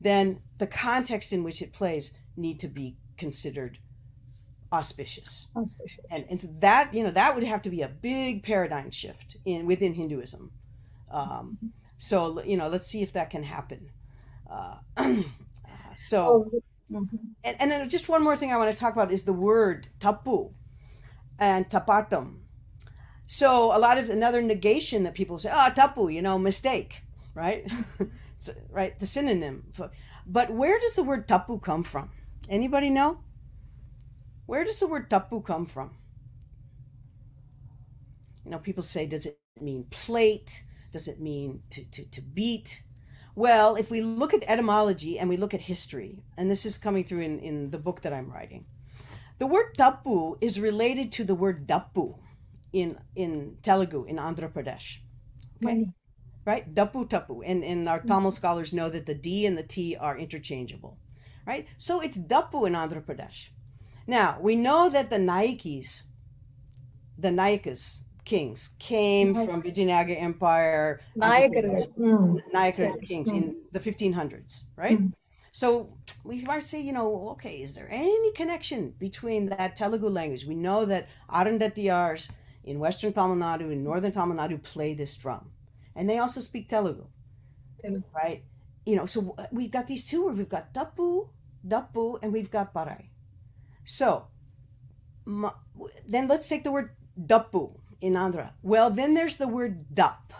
then 0.00 0.40
the 0.58 0.66
context 0.66 1.32
in 1.32 1.44
which 1.44 1.62
it 1.62 1.72
plays 1.72 2.12
need 2.36 2.58
to 2.60 2.68
be 2.68 2.96
considered 3.16 3.78
auspicious. 4.72 5.48
Auspicious. 5.56 6.04
And, 6.10 6.24
and 6.28 6.60
that, 6.60 6.92
you 6.92 7.02
know, 7.02 7.10
that 7.10 7.34
would 7.34 7.44
have 7.44 7.62
to 7.62 7.70
be 7.70 7.82
a 7.82 7.88
big 7.88 8.42
paradigm 8.42 8.90
shift 8.90 9.36
in 9.44 9.66
within 9.66 9.94
Hinduism. 9.94 10.50
Um, 11.10 11.72
so, 11.98 12.42
you 12.42 12.56
know, 12.56 12.68
let's 12.68 12.88
see 12.88 13.02
if 13.02 13.12
that 13.12 13.30
can 13.30 13.42
happen. 13.42 13.90
Uh, 14.50 14.76
so. 15.96 16.48
Oh 16.52 16.62
Mm-hmm. 16.90 17.16
And, 17.44 17.56
and 17.60 17.70
then 17.70 17.88
just 17.88 18.08
one 18.08 18.22
more 18.22 18.36
thing 18.36 18.52
I 18.52 18.56
want 18.56 18.72
to 18.72 18.78
talk 18.78 18.92
about 18.92 19.12
is 19.12 19.24
the 19.24 19.32
word 19.32 19.88
tapu 20.00 20.50
and 21.38 21.68
tapatam. 21.68 22.38
So 23.26 23.76
a 23.76 23.78
lot 23.78 23.98
of 23.98 24.08
another 24.08 24.40
negation 24.40 25.02
that 25.02 25.14
people 25.14 25.38
say, 25.38 25.50
oh, 25.52 25.70
tapu, 25.74 26.08
you 26.08 26.22
know, 26.22 26.38
mistake, 26.38 27.02
right? 27.34 27.68
so, 28.38 28.52
right, 28.70 28.98
the 28.98 29.06
synonym. 29.06 29.64
For, 29.72 29.90
but 30.26 30.50
where 30.50 30.78
does 30.78 30.94
the 30.94 31.02
word 31.02 31.26
tapu 31.26 31.58
come 31.58 31.82
from? 31.82 32.10
Anybody 32.48 32.90
know? 32.90 33.18
Where 34.46 34.64
does 34.64 34.78
the 34.78 34.86
word 34.86 35.10
tapu 35.10 35.42
come 35.42 35.66
from? 35.66 35.96
You 38.44 38.52
know, 38.52 38.58
people 38.58 38.82
say, 38.82 39.06
does 39.06 39.26
it 39.26 39.38
mean 39.60 39.86
plate? 39.90 40.62
Does 40.92 41.08
it 41.08 41.20
mean 41.20 41.62
to, 41.70 41.84
to, 41.84 42.04
to 42.10 42.20
beat? 42.20 42.82
Well, 43.34 43.76
if 43.76 43.90
we 43.90 44.00
look 44.00 44.32
at 44.32 44.44
etymology 44.48 45.18
and 45.18 45.28
we 45.28 45.36
look 45.36 45.52
at 45.52 45.60
history, 45.60 46.22
and 46.38 46.50
this 46.50 46.64
is 46.64 46.78
coming 46.78 47.04
through 47.04 47.20
in, 47.20 47.38
in 47.40 47.70
the 47.70 47.78
book 47.78 48.00
that 48.02 48.12
I'm 48.12 48.30
writing, 48.30 48.64
the 49.38 49.46
word 49.46 49.76
tapu 49.76 50.38
is 50.40 50.58
related 50.58 51.12
to 51.12 51.24
the 51.24 51.34
word 51.34 51.66
dappu 51.66 52.16
in, 52.72 52.98
in 53.14 53.58
Telugu, 53.62 54.04
in 54.04 54.16
Andhra 54.16 54.50
Pradesh. 54.50 54.98
Okay? 55.56 55.74
Money. 55.74 55.92
Right? 56.46 56.72
Dappu 56.72 57.10
tapu. 57.10 57.42
And, 57.42 57.64
and 57.64 57.88
our 57.88 58.00
Tamil 58.00 58.30
mm-hmm. 58.30 58.36
scholars 58.36 58.72
know 58.72 58.88
that 58.88 59.06
the 59.06 59.14
D 59.14 59.44
and 59.44 59.58
the 59.58 59.64
T 59.64 59.96
are 59.96 60.16
interchangeable. 60.16 60.96
Right? 61.46 61.66
So 61.78 62.00
it's 62.00 62.16
dappu 62.16 62.66
in 62.66 62.74
Andhra 62.74 63.02
Pradesh. 63.04 63.48
Now, 64.06 64.38
we 64.40 64.54
know 64.56 64.88
that 64.88 65.10
the 65.10 65.16
Nikes, 65.16 66.02
the 67.18 67.28
Nikes, 67.28 68.02
kings 68.26 68.70
came 68.78 69.32
Niagara. 69.32 69.46
from 69.46 69.62
Vijayanagara 69.62 70.20
Empire. 70.20 71.00
Um, 71.20 71.30
Niagara. 72.52 72.92
Mm. 72.92 73.08
Kings 73.08 73.30
mm. 73.30 73.36
in 73.36 73.56
the 73.72 73.80
1500s, 73.80 74.64
right? 74.76 74.98
Mm. 74.98 75.12
So 75.52 75.96
we 76.22 76.42
might 76.42 76.62
say, 76.62 76.82
you 76.82 76.92
know, 76.92 77.30
okay, 77.30 77.62
is 77.62 77.74
there 77.74 77.88
any 77.90 78.32
connection 78.32 78.92
between 78.98 79.46
that 79.46 79.74
Telugu 79.74 80.10
language? 80.10 80.44
We 80.44 80.54
know 80.54 80.84
that 80.84 81.08
Arundhatiyars 81.30 82.28
in 82.64 82.78
Western 82.78 83.14
Tamil 83.14 83.36
Nadu 83.36 83.72
and 83.72 83.82
Northern 83.82 84.12
Tamil 84.12 84.36
Nadu 84.36 84.62
play 84.62 84.92
this 84.92 85.16
drum, 85.16 85.50
and 85.94 86.10
they 86.10 86.18
also 86.18 86.42
speak 86.42 86.68
Telugu, 86.68 87.06
Telugu. 87.82 88.04
right? 88.14 88.42
You 88.84 88.96
know, 88.96 89.06
so 89.06 89.34
uh, 89.38 89.46
we've 89.50 89.70
got 89.70 89.86
these 89.86 90.04
two 90.04 90.26
where 90.26 90.34
we've 90.34 90.48
got 90.48 90.74
Dapu, 90.74 91.28
Dapu, 91.66 92.18
and 92.22 92.34
we've 92.34 92.50
got 92.50 92.74
Barai. 92.74 93.06
So 93.86 94.26
ma- 95.24 95.54
then 96.06 96.28
let's 96.28 96.48
take 96.48 96.64
the 96.64 96.72
word 96.72 96.90
Dappu 97.18 97.72
in 98.00 98.14
Andhra. 98.14 98.50
Well, 98.62 98.90
then 98.90 99.14
there's 99.14 99.36
the 99.36 99.48
word 99.48 99.94
Dup, 99.94 100.32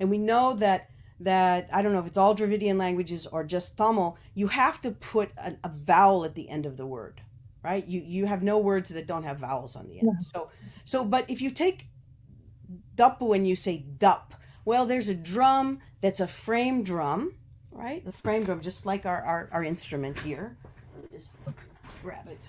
and 0.00 0.10
we 0.10 0.18
know 0.18 0.54
that 0.54 0.88
that 1.20 1.68
I 1.72 1.82
don't 1.82 1.92
know 1.92 2.00
if 2.00 2.06
it's 2.06 2.18
all 2.18 2.34
Dravidian 2.34 2.76
languages 2.76 3.26
or 3.26 3.44
just 3.44 3.76
Tamil, 3.76 4.16
you 4.34 4.48
have 4.48 4.80
to 4.82 4.90
put 4.90 5.30
an, 5.38 5.58
a 5.62 5.68
vowel 5.68 6.24
at 6.24 6.34
the 6.34 6.48
end 6.48 6.66
of 6.66 6.76
the 6.76 6.86
word, 6.86 7.20
right? 7.62 7.86
You 7.86 8.00
you 8.00 8.26
have 8.26 8.42
no 8.42 8.58
words 8.58 8.88
that 8.90 9.06
don't 9.06 9.22
have 9.22 9.38
vowels 9.38 9.76
on 9.76 9.88
the 9.88 10.00
end. 10.00 10.10
So 10.20 10.50
so 10.84 11.04
but 11.04 11.28
if 11.28 11.40
you 11.40 11.50
take 11.50 11.86
duppu 12.96 13.34
and 13.34 13.46
you 13.46 13.56
say 13.56 13.78
dup, 13.78 14.34
well, 14.64 14.86
there's 14.86 15.08
a 15.08 15.14
drum 15.14 15.80
that's 16.00 16.20
a 16.20 16.26
frame 16.26 16.82
drum, 16.82 17.34
right? 17.70 18.04
The 18.04 18.12
frame 18.12 18.44
drum, 18.44 18.60
just 18.60 18.86
like 18.86 19.06
our 19.06 19.22
our, 19.22 19.48
our 19.52 19.64
instrument 19.64 20.18
here. 20.18 20.56
Just 21.12 21.32
grab 22.02 22.26
it, 22.28 22.40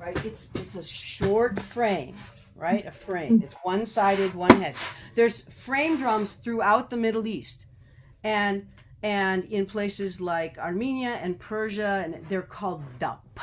right? 0.00 0.24
It's 0.24 0.48
it's 0.54 0.76
a 0.76 0.82
short 0.82 1.60
frame, 1.60 2.16
right? 2.56 2.86
A 2.86 2.90
frame. 2.90 3.42
It's 3.44 3.54
one 3.62 3.84
sided, 3.84 4.34
one 4.34 4.60
head. 4.60 4.74
There's 5.14 5.42
frame 5.42 5.98
drums 5.98 6.34
throughout 6.34 6.90
the 6.90 6.96
Middle 6.96 7.26
East 7.26 7.66
and 8.24 8.66
and 9.02 9.44
in 9.44 9.66
places 9.66 10.20
like 10.20 10.58
Armenia 10.58 11.18
and 11.22 11.38
Persia, 11.38 12.02
and 12.04 12.26
they're 12.28 12.42
called 12.42 12.82
dup. 12.98 13.38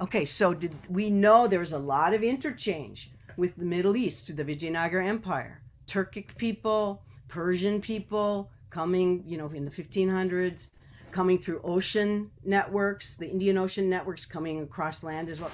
Okay, 0.00 0.24
so 0.24 0.54
did 0.54 0.74
we 0.88 1.10
know 1.10 1.46
there 1.46 1.60
was 1.60 1.72
a 1.72 1.78
lot 1.78 2.14
of 2.14 2.22
interchange 2.22 3.10
with 3.36 3.54
the 3.56 3.64
Middle 3.64 3.96
East 3.96 4.26
through 4.26 4.36
the 4.36 4.44
Vijayanagar 4.44 5.04
Empire? 5.04 5.60
Turkic 5.86 6.36
people, 6.36 7.02
Persian 7.28 7.80
people 7.80 8.50
coming, 8.70 9.22
you 9.26 9.36
know, 9.36 9.48
in 9.48 9.64
the 9.64 9.70
1500s, 9.70 10.70
coming 11.12 11.38
through 11.38 11.60
ocean 11.62 12.30
networks, 12.44 13.16
the 13.16 13.28
Indian 13.28 13.58
Ocean 13.58 13.88
networks 13.88 14.26
coming 14.26 14.62
across 14.62 15.02
land 15.02 15.28
as 15.28 15.40
well. 15.40 15.50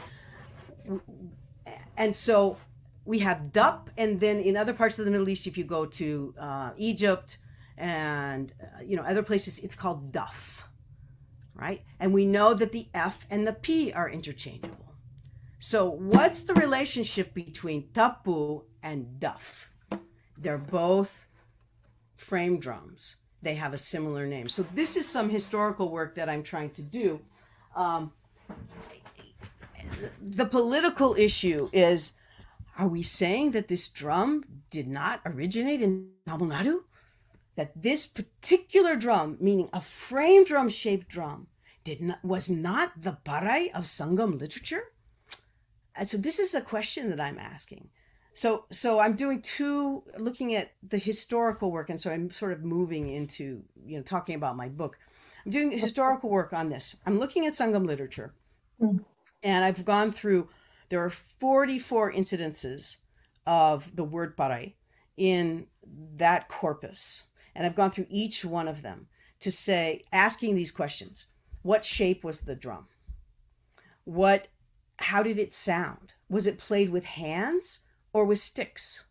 And 1.97 2.15
so 2.15 2.57
we 3.05 3.19
have 3.21 3.53
dup, 3.53 3.91
and 3.97 4.19
then 4.19 4.41
in 4.41 4.57
other 4.57 4.73
parts 4.73 4.99
of 4.99 5.05
the 5.05 5.11
Middle 5.11 5.29
East, 5.29 5.47
if 5.47 5.57
you 5.57 5.65
go 5.65 5.87
to 5.87 6.35
uh, 6.39 6.71
Egypt 6.77 7.39
and 7.79 8.53
uh, 8.61 8.83
you 8.83 8.97
know 8.97 9.03
other 9.03 9.23
places, 9.23 9.59
it's 9.61 9.75
called 9.75 10.13
duff, 10.13 10.69
right? 11.55 11.83
And 12.01 12.13
we 12.13 12.27
know 12.27 12.55
that 12.55 12.73
the 12.73 12.89
F 12.95 13.27
and 13.31 13.47
the 13.47 13.53
P 13.53 13.93
are 13.93 14.11
interchangeable. 14.11 14.95
So 15.59 15.89
what's 15.89 16.43
the 16.43 16.55
relationship 16.55 17.33
between 17.33 17.89
tapu 17.93 18.63
and 18.83 19.19
duff? 19.19 19.71
They're 20.37 20.59
both 20.59 21.27
frame 22.17 22.59
drums. 22.59 23.17
They 23.43 23.55
have 23.55 23.75
a 23.75 23.79
similar 23.79 24.27
name. 24.27 24.49
So 24.49 24.65
this 24.75 24.97
is 24.97 25.07
some 25.09 25.29
historical 25.29 25.91
work 25.91 26.15
that 26.17 26.29
I'm 26.29 26.43
trying 26.43 26.71
to 26.71 26.83
do. 26.83 27.21
Um, 27.75 28.13
the 30.21 30.47
political 30.47 31.15
issue 31.17 31.69
is 31.73 32.13
are 32.79 32.89
we 32.89 33.03
saying 33.03 33.53
that 33.53 33.69
this 33.69 33.89
drum 33.89 34.45
did 34.71 34.87
not 34.87 35.21
originate 35.25 35.81
in 35.81 36.11
Tamil? 36.27 36.83
That 37.55 37.73
this 37.75 38.07
particular 38.07 38.97
drum, 38.97 39.39
meaning 39.41 39.71
a 39.73 39.81
frame 39.81 40.45
drum 40.45 40.69
shaped 40.69 41.09
drum, 41.09 41.47
did 41.85 42.03
not 42.03 42.23
was 42.23 42.51
not 42.51 43.01
the 43.01 43.17
parai 43.25 43.71
of 43.73 43.85
Sangam 43.85 44.39
literature? 44.39 44.93
And 45.95 46.09
so 46.09 46.19
this 46.19 46.39
is 46.39 46.55
a 46.55 46.61
question 46.61 47.09
that 47.11 47.21
I'm 47.21 47.39
asking. 47.39 47.89
So 48.37 48.67
so 48.71 49.01
I'm 49.01 49.17
doing 49.17 49.41
two 49.41 50.03
looking 50.19 50.57
at 50.57 50.73
the 50.87 50.99
historical 50.99 51.71
work, 51.71 51.89
and 51.89 51.99
so 51.99 52.11
I'm 52.11 52.31
sort 52.31 52.53
of 52.53 52.63
moving 52.63 53.09
into, 53.09 53.63
you 53.87 53.97
know, 53.97 54.03
talking 54.03 54.35
about 54.35 54.59
my 54.59 54.69
book. 54.69 54.99
I'm 55.47 55.51
doing 55.51 55.71
historical 55.71 56.29
work 56.29 56.53
on 56.53 56.69
this. 56.69 56.97
I'm 57.07 57.19
looking 57.19 57.47
at 57.47 57.55
Sangam 57.55 57.87
literature. 57.87 58.35
Mm. 58.79 59.03
And 59.43 59.65
I've 59.65 59.87
gone 59.87 60.13
through 60.13 60.51
there 60.91 61.03
are 61.03 61.09
44 61.09 62.13
incidences 62.13 62.99
of 63.47 63.97
the 63.97 64.05
word 64.05 64.37
parai 64.37 64.75
in 65.17 65.67
that 66.17 66.51
corpus. 66.51 67.23
And 67.55 67.65
I've 67.65 67.75
gone 67.75 67.91
through 67.91 68.07
each 68.11 68.45
one 68.45 68.69
of 68.69 68.83
them 68.83 69.07
to 69.41 69.51
say, 69.51 70.03
asking 70.13 70.57
these 70.57 70.71
questions. 70.71 71.27
What 71.63 71.87
shape 71.87 72.23
was 72.23 72.43
the 72.43 72.55
drum? 72.55 72.87
What, 74.05 74.49
how 74.99 75.23
did 75.23 75.39
it 75.39 75.55
sound? 75.55 76.13
Was 76.29 76.47
it 76.47 76.59
played 76.59 76.91
with 76.91 77.07
hands 77.07 77.81
or 78.17 78.25
with 78.25 78.39
sticks? 78.39 79.05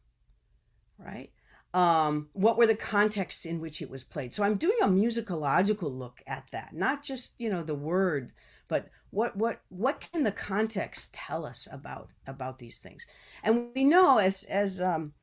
Right? 0.98 1.32
Um, 1.76 2.30
what 2.34 2.58
were 2.58 2.66
the 2.66 2.76
contexts 2.76 3.46
in 3.46 3.60
which 3.60 3.80
it 3.80 3.90
was 3.90 4.04
played? 4.04 4.34
So 4.34 4.44
I'm 4.44 4.56
doing 4.56 4.78
a 4.82 4.88
musicological 4.88 5.96
look 5.96 6.24
at 6.26 6.48
that, 6.52 6.74
not 6.74 7.04
just, 7.04 7.34
you 7.38 7.50
know, 7.52 7.62
the 7.62 7.76
word, 7.76 8.32
but 8.68 8.88
what 9.12 9.38
what 9.38 9.62
what 9.70 10.02
can 10.12 10.24
the 10.24 10.32
context 10.32 11.14
tell 11.14 11.46
us 11.46 11.68
about 11.72 12.10
about 12.26 12.58
these 12.58 12.80
things 12.80 13.06
and 13.44 13.70
we 13.76 13.84
know 13.84 14.18
as 14.18 14.44
as 14.46 14.82
um, 14.82 15.14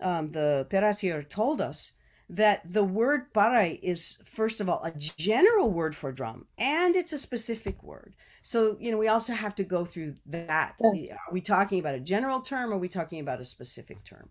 um, 0.00 0.28
the 0.28 0.66
Perasier 0.70 1.22
told 1.22 1.60
us 1.60 1.92
that 2.28 2.60
the 2.70 2.84
word 2.84 3.32
parai 3.32 3.80
is 3.82 4.22
first 4.24 4.60
of 4.60 4.68
all 4.68 4.84
a 4.84 4.92
general 4.92 5.70
word 5.70 5.96
for 5.96 6.12
drum 6.12 6.46
and 6.58 6.94
it's 6.94 7.12
a 7.12 7.18
specific 7.18 7.82
word 7.82 8.12
so 8.42 8.76
you 8.80 8.90
know 8.90 8.98
we 8.98 9.08
also 9.08 9.32
have 9.32 9.54
to 9.54 9.64
go 9.64 9.84
through 9.84 10.14
that 10.26 10.74
Yeah. 10.80 11.14
are 11.14 11.32
we 11.32 11.40
talking 11.40 11.78
about 11.78 11.94
a 11.94 12.00
general 12.00 12.40
term 12.40 12.70
or 12.70 12.74
are 12.74 12.78
we 12.78 12.88
talking 12.88 13.20
about 13.20 13.40
a 13.40 13.44
specific 13.44 14.02
term 14.04 14.28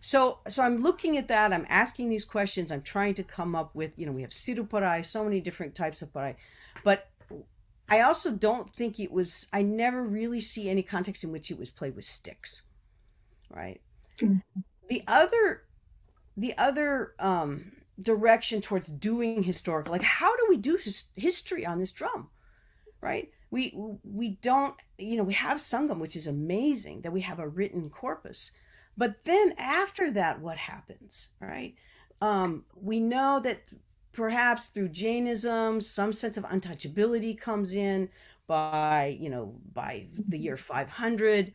so 0.00 0.38
so 0.48 0.62
i'm 0.62 0.78
looking 0.78 1.16
at 1.16 1.28
that 1.28 1.52
i'm 1.52 1.66
asking 1.68 2.08
these 2.08 2.24
questions 2.24 2.70
i'm 2.70 2.82
trying 2.82 3.14
to 3.14 3.24
come 3.24 3.54
up 3.54 3.74
with 3.74 3.98
you 3.98 4.06
know 4.06 4.12
we 4.12 4.22
have 4.22 4.30
siru 4.30 5.04
so 5.04 5.24
many 5.24 5.40
different 5.40 5.74
types 5.74 6.02
of 6.02 6.12
parai 6.12 6.36
but 6.84 7.08
I 7.88 8.00
also 8.02 8.30
don't 8.30 8.72
think 8.74 9.00
it 9.00 9.10
was, 9.10 9.46
I 9.52 9.62
never 9.62 10.02
really 10.02 10.40
see 10.40 10.68
any 10.68 10.82
context 10.82 11.24
in 11.24 11.32
which 11.32 11.50
it 11.50 11.58
was 11.58 11.70
played 11.70 11.96
with 11.96 12.04
sticks. 12.04 12.62
Right. 13.50 13.80
Mhm. 14.18 14.42
The 14.88 15.02
other, 15.06 15.64
the 16.36 16.56
other 16.58 17.14
um, 17.18 17.72
direction 18.00 18.60
towards 18.60 18.88
doing 18.88 19.42
historical, 19.42 19.90
like 19.92 20.02
how 20.02 20.36
do 20.36 20.46
we 20.48 20.58
do 20.58 20.76
his, 20.76 21.06
history 21.16 21.64
on 21.64 21.78
this 21.78 21.92
drum? 21.92 22.28
Right. 23.00 23.30
We, 23.50 23.74
we 24.04 24.30
don't, 24.42 24.74
you 24.98 25.16
know, 25.16 25.24
we 25.24 25.34
have 25.34 25.58
Sangam, 25.58 25.98
which 25.98 26.16
is 26.16 26.26
amazing 26.26 27.02
that 27.02 27.12
we 27.12 27.22
have 27.22 27.38
a 27.38 27.48
written 27.48 27.90
corpus. 27.90 28.52
But 28.96 29.24
then 29.24 29.54
after 29.58 30.10
that, 30.12 30.40
what 30.40 30.58
happens? 30.58 31.28
Right. 31.40 31.74
Um, 32.20 32.64
we 32.74 33.00
know 33.00 33.40
that 33.40 33.62
perhaps 34.12 34.66
through 34.66 34.88
Jainism, 34.88 35.80
some 35.80 36.12
sense 36.12 36.36
of 36.36 36.44
untouchability 36.44 37.38
comes 37.38 37.72
in 37.72 38.08
by, 38.46 39.16
you 39.20 39.30
know, 39.30 39.54
by 39.72 40.06
the 40.28 40.38
year 40.38 40.56
500. 40.56 41.54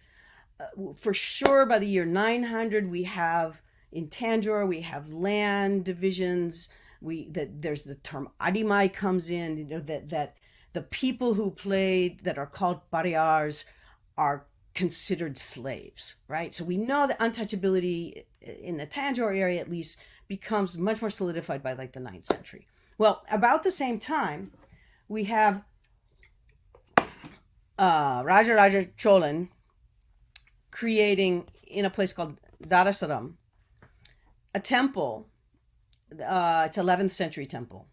Uh, 0.59 0.93
for 0.95 1.13
sure, 1.13 1.65
by 1.65 1.79
the 1.79 1.87
year 1.87 2.05
900, 2.05 2.89
we 2.89 3.03
have 3.03 3.61
in 3.93 4.07
Tanjore, 4.07 4.67
we 4.67 4.81
have 4.81 5.13
land 5.13 5.85
divisions. 5.85 6.69
We 7.01 7.27
that 7.29 7.61
there's 7.61 7.83
the 7.83 7.95
term 7.95 8.29
adimai 8.41 8.91
comes 8.91 9.29
in. 9.29 9.57
You 9.57 9.65
know 9.65 9.79
that 9.81 10.09
that 10.09 10.37
the 10.73 10.81
people 10.81 11.35
who 11.35 11.51
played 11.51 12.23
that 12.23 12.37
are 12.37 12.47
called 12.47 12.81
pariars 12.91 13.63
are 14.17 14.47
considered 14.73 15.37
slaves, 15.37 16.15
right? 16.27 16.53
So 16.53 16.63
we 16.63 16.77
know 16.77 17.07
that 17.07 17.19
untouchability 17.19 18.25
in 18.41 18.77
the 18.77 18.87
Tanjore 18.87 19.37
area, 19.37 19.61
at 19.61 19.69
least, 19.69 19.99
becomes 20.27 20.77
much 20.77 21.01
more 21.01 21.11
solidified 21.11 21.61
by 21.61 21.73
like 21.73 21.93
the 21.93 21.99
ninth 21.99 22.25
century. 22.25 22.67
Well, 22.97 23.23
about 23.29 23.63
the 23.63 23.71
same 23.71 23.99
time, 23.99 24.51
we 25.07 25.25
have 25.25 25.63
uh, 27.77 28.23
Raja 28.25 28.55
Raja 28.55 28.85
Cholan 28.97 29.49
creating 30.71 31.47
in 31.67 31.85
a 31.85 31.89
place 31.89 32.13
called 32.13 32.39
Darasuram 32.63 33.33
a 34.55 34.59
temple. 34.59 35.27
Uh, 36.11 36.63
it's 36.67 36.77
11th 36.77 37.11
century 37.11 37.45
temple 37.45 37.87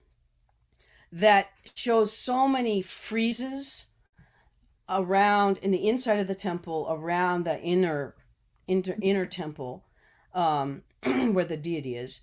that 1.12 1.48
shows 1.74 2.16
so 2.16 2.46
many 2.46 2.82
friezes 2.82 3.86
around 4.88 5.58
in 5.58 5.70
the 5.70 5.88
inside 5.88 6.18
of 6.18 6.26
the 6.26 6.34
temple 6.34 6.86
around 6.90 7.44
the 7.44 7.60
inner 7.60 8.14
inner, 8.66 8.96
inner 9.00 9.26
temple 9.26 9.84
um, 10.34 10.82
where 11.02 11.44
the 11.44 11.56
deity 11.56 11.96
is 11.96 12.22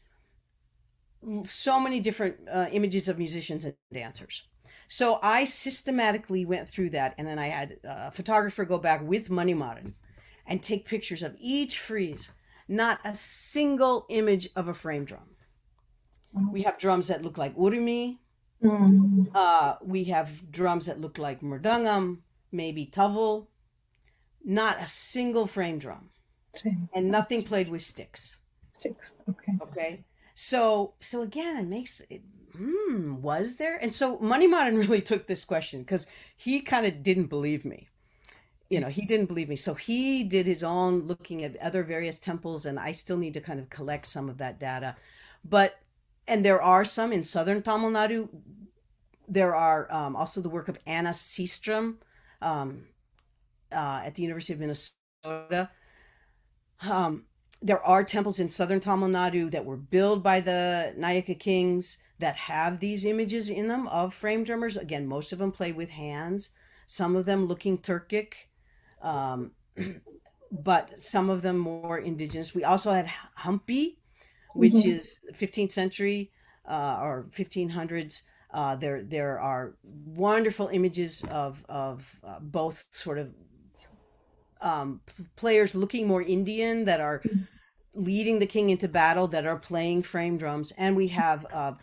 so 1.44 1.80
many 1.80 2.00
different 2.00 2.36
uh, 2.52 2.68
images 2.72 3.08
of 3.08 3.18
musicians 3.18 3.66
and 3.66 3.74
dancers 3.92 4.44
so 4.88 5.20
i 5.22 5.44
systematically 5.44 6.46
went 6.46 6.68
through 6.70 6.90
that 6.90 7.14
and 7.18 7.28
then 7.28 7.40
i 7.40 7.48
had 7.48 7.78
a 7.84 8.12
photographer 8.12 8.64
go 8.66 8.78
back 8.78 9.02
with 9.02 9.30
Manimaran 9.30 9.94
and 10.48 10.64
take 10.64 10.86
pictures 10.86 11.22
of 11.22 11.36
each 11.40 11.78
frieze. 11.80 12.30
Not 12.68 13.00
a 13.04 13.14
single 13.14 14.06
image 14.10 14.50
of 14.56 14.68
a 14.68 14.74
frame 14.74 15.06
drum. 15.06 15.36
We 16.52 16.64
have 16.64 16.78
drums 16.78 17.08
that 17.08 17.22
look 17.22 17.38
like 17.38 17.56
urumi. 17.56 18.18
Mm. 18.64 19.28
Uh, 19.34 19.76
we 19.82 20.06
have 20.06 20.52
drums 20.52 20.88
that 20.88 21.02
look 21.02 21.18
like 21.18 21.42
mridangam, 21.42 22.20
maybe 22.52 22.86
tavel. 22.86 23.50
Not 24.44 24.82
a 24.82 24.88
single 24.88 25.46
frame 25.46 25.78
drum, 25.78 26.10
and 26.94 27.12
nothing 27.12 27.44
played 27.44 27.70
with 27.70 27.82
sticks. 27.82 28.38
Sticks. 28.74 29.18
Okay. 29.30 29.58
Okay. 29.62 30.04
So 30.36 30.94
so 31.02 31.22
again, 31.22 31.58
it 31.58 31.68
makes 31.68 32.02
it 32.10 32.22
hmm, 32.58 33.22
was 33.22 33.58
there? 33.58 33.78
And 33.78 33.94
so 33.94 34.18
Manimaran 34.18 34.78
really 34.88 35.02
took 35.02 35.28
this 35.28 35.46
question 35.46 35.82
because 35.82 36.08
he 36.36 36.62
kind 36.62 36.86
of 36.86 37.04
didn't 37.04 37.28
believe 37.28 37.66
me. 37.66 37.88
You 38.70 38.82
know, 38.82 38.90
he 38.90 39.06
didn't 39.06 39.28
believe 39.28 39.48
me. 39.48 39.56
So 39.56 39.74
he 39.74 40.24
did 40.24 40.46
his 40.46 40.64
own 40.64 41.08
looking 41.08 41.44
at 41.44 41.56
other 41.58 41.84
various 41.84 42.20
temples, 42.20 42.66
and 42.66 42.78
I 42.78 42.92
still 42.92 43.18
need 43.18 43.34
to 43.36 43.42
kind 43.42 43.60
of 43.60 43.70
collect 43.70 44.06
some 44.06 44.30
of 44.30 44.38
that 44.40 44.60
data. 44.60 44.96
But 45.46 45.80
and 46.28 46.44
there 46.44 46.62
are 46.62 46.84
some 46.84 47.12
in 47.12 47.24
southern 47.24 47.62
Tamil 47.62 47.92
Nadu. 47.92 48.30
There 49.28 49.56
are 49.56 49.92
um, 49.92 50.16
also 50.16 50.42
the 50.42 50.50
work 50.50 50.68
of 50.68 50.78
Anna 50.86 51.12
Seastrand 51.12 51.96
um, 52.42 52.86
uh, 53.72 54.02
at 54.06 54.16
the 54.16 54.24
University 54.24 54.54
of 54.54 54.60
Minnesota. 54.60 55.70
Um, 56.90 57.26
there 57.62 57.84
are 57.84 58.04
temples 58.04 58.40
in 58.40 58.50
southern 58.50 58.80
Tamil 58.80 59.10
Nadu 59.10 59.50
that 59.52 59.66
were 59.66 59.78
built 59.78 60.22
by 60.22 60.42
the 60.42 60.94
Nayaka 60.98 61.40
kings 61.40 61.98
that 62.20 62.36
have 62.36 62.80
these 62.80 63.06
images 63.06 63.50
in 63.50 63.68
them 63.68 63.88
of 63.88 64.14
frame 64.14 64.44
drummers. 64.44 64.78
Again, 64.78 65.08
most 65.08 65.32
of 65.32 65.40
them 65.40 65.52
play 65.52 65.72
with 65.72 65.90
hands, 65.90 66.52
some 66.86 67.16
of 67.16 67.26
them 67.26 67.46
looking 67.46 67.78
Turkic, 67.78 68.34
um, 69.02 69.52
but 70.52 71.02
some 71.02 71.30
of 71.30 71.42
them 71.42 71.58
more 71.58 71.98
indigenous. 71.98 72.56
We 72.56 72.64
also 72.64 72.92
have 72.92 73.10
Hampi, 73.40 73.98
which 74.58 74.74
Mhm. 74.74 74.86
is 74.86 75.20
15th 75.34 75.72
century 75.72 76.32
uh, 76.70 77.00
or 77.02 77.28
1500s. 77.32 78.24
Uh, 78.52 78.76
there, 78.76 79.04
there 79.04 79.40
are 79.40 79.76
wonderful 79.84 80.68
images 80.70 81.24
of 81.30 81.66
of 81.70 82.20
uh, 82.24 82.40
both 82.40 82.86
sort 82.92 83.18
of 83.18 83.34
um, 84.62 85.02
players 85.36 85.76
looking 85.76 86.08
more 86.08 86.22
Indian 86.22 86.86
that 86.86 87.00
are 87.00 87.22
leading 87.94 88.40
the 88.40 88.46
king 88.48 88.70
into 88.70 88.88
battle 88.88 89.28
that 89.30 89.46
are 89.46 89.58
playing 89.60 90.04
frame 90.04 90.38
drums, 90.38 90.72
and 90.78 90.96
we 90.96 91.08
have 91.10 91.46
uh, 91.54 91.74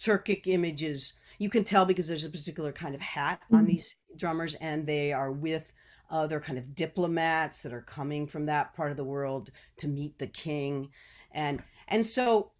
Turkic 0.00 0.46
images. 0.46 1.14
You 1.38 1.50
can 1.50 1.64
tell 1.64 1.84
because 1.84 2.08
there's 2.08 2.24
a 2.24 2.30
particular 2.30 2.72
kind 2.72 2.94
of 2.94 3.00
hat 3.00 3.42
on 3.52 3.64
Mhm. 3.64 3.66
these 3.66 3.96
drummers, 4.16 4.54
and 4.56 4.86
they 4.86 5.12
are 5.12 5.32
with 5.32 5.72
other 6.10 6.40
kind 6.40 6.58
of 6.58 6.74
diplomats 6.74 7.62
that 7.62 7.72
are 7.72 7.82
coming 7.82 8.26
from 8.26 8.46
that 8.46 8.74
part 8.74 8.90
of 8.90 8.96
the 8.96 9.04
world 9.04 9.50
to 9.78 9.88
meet 9.88 10.18
the 10.18 10.26
king, 10.28 10.90
and 11.32 11.62
and 11.88 12.04
so 12.04 12.52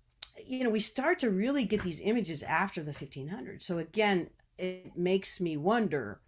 you 0.44 0.64
know 0.64 0.70
we 0.70 0.80
start 0.80 1.18
to 1.20 1.30
really 1.30 1.64
get 1.64 1.82
these 1.82 2.00
images 2.00 2.42
after 2.42 2.82
the 2.82 2.92
1500s. 2.92 3.66
So 3.66 3.78
again, 3.78 4.30
it 4.58 4.96
makes 4.96 5.40
me 5.40 5.56
wonder 5.56 6.20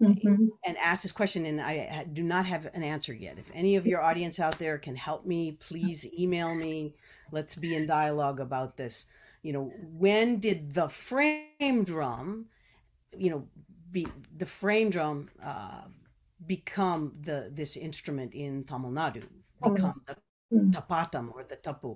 Mhm. 0.00 0.58
and 0.66 0.76
ask 0.78 1.02
this 1.02 1.12
question 1.12 1.44
and 1.46 1.60
i 1.60 2.04
do 2.12 2.22
not 2.22 2.46
have 2.46 2.66
an 2.72 2.82
answer 2.82 3.12
yet 3.12 3.38
if 3.38 3.50
any 3.52 3.76
of 3.76 3.86
your 3.86 4.00
audience 4.02 4.40
out 4.40 4.58
there 4.58 4.78
can 4.78 4.96
help 4.96 5.26
me 5.26 5.52
please 5.52 6.06
email 6.18 6.54
me 6.54 6.94
let's 7.30 7.54
be 7.54 7.74
in 7.74 7.86
dialogue 7.86 8.40
about 8.40 8.76
this 8.76 9.06
you 9.42 9.52
know 9.52 9.74
when 9.78 10.38
did 10.38 10.72
the 10.74 10.88
frame 10.88 11.84
drum 11.84 12.48
you 13.16 13.30
know 13.30 13.48
be 13.90 14.06
the 14.36 14.46
frame 14.46 14.90
drum 14.90 15.30
uh, 15.42 15.84
become 16.46 17.14
the 17.22 17.50
this 17.52 17.76
instrument 17.76 18.34
in 18.34 18.64
tamil 18.64 18.90
nadu 18.90 19.24
become 19.62 20.02
the 20.06 20.16
Mm. 20.54 20.66
tapatam 20.72 21.26
or 21.34 21.42
the 21.52 21.56
tapu 21.66 21.90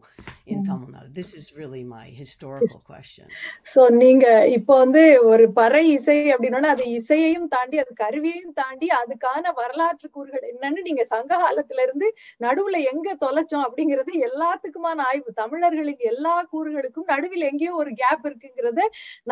in 0.46 0.58
Mm. 0.58 0.66
tamil 0.68 0.88
nadu? 0.94 1.08
This 1.14 1.30
is 1.38 1.44
really 1.58 1.82
my 1.92 2.06
historical 2.20 2.80
question. 2.90 3.26
So 3.72 3.80
நீங்க 4.02 4.24
இப்போ 4.56 4.74
வந்து 4.82 5.02
ஒரு 5.30 5.44
பறை 5.58 5.82
இசை 5.96 6.16
அப்படின்னா 6.34 6.70
அது 6.74 6.84
இசையையும் 6.98 7.48
தாண்டி 7.54 7.76
அது 7.82 7.92
கருவியையும் 8.02 8.54
தாண்டி 8.60 8.88
அதுக்கான 9.00 9.52
வரலாற்று 9.60 10.08
கூறுகள் 10.16 10.46
என்னன்னு 10.52 10.82
நீங்க 10.88 11.04
சங்க 11.12 11.32
காலத்துல 11.44 11.82
இருந்து 11.86 12.08
நடுவுல 12.46 12.78
எங்க 12.92 13.08
தொலைச்சோம் 13.24 13.66
அப்படிங்கிறது 13.66 14.12
எல்லாத்துக்குமான 14.28 14.98
ஆய்வு. 15.10 15.30
தமிழர்களின் 15.42 16.04
எல்லா 16.12 16.34
கூறுகளுக்கும் 16.52 17.08
நடுவில் 17.12 17.48
எங்கேயோ 17.50 17.74
ஒரு 17.82 17.92
கேப் 18.02 18.24
இருக்குங்கிறத 18.28 18.80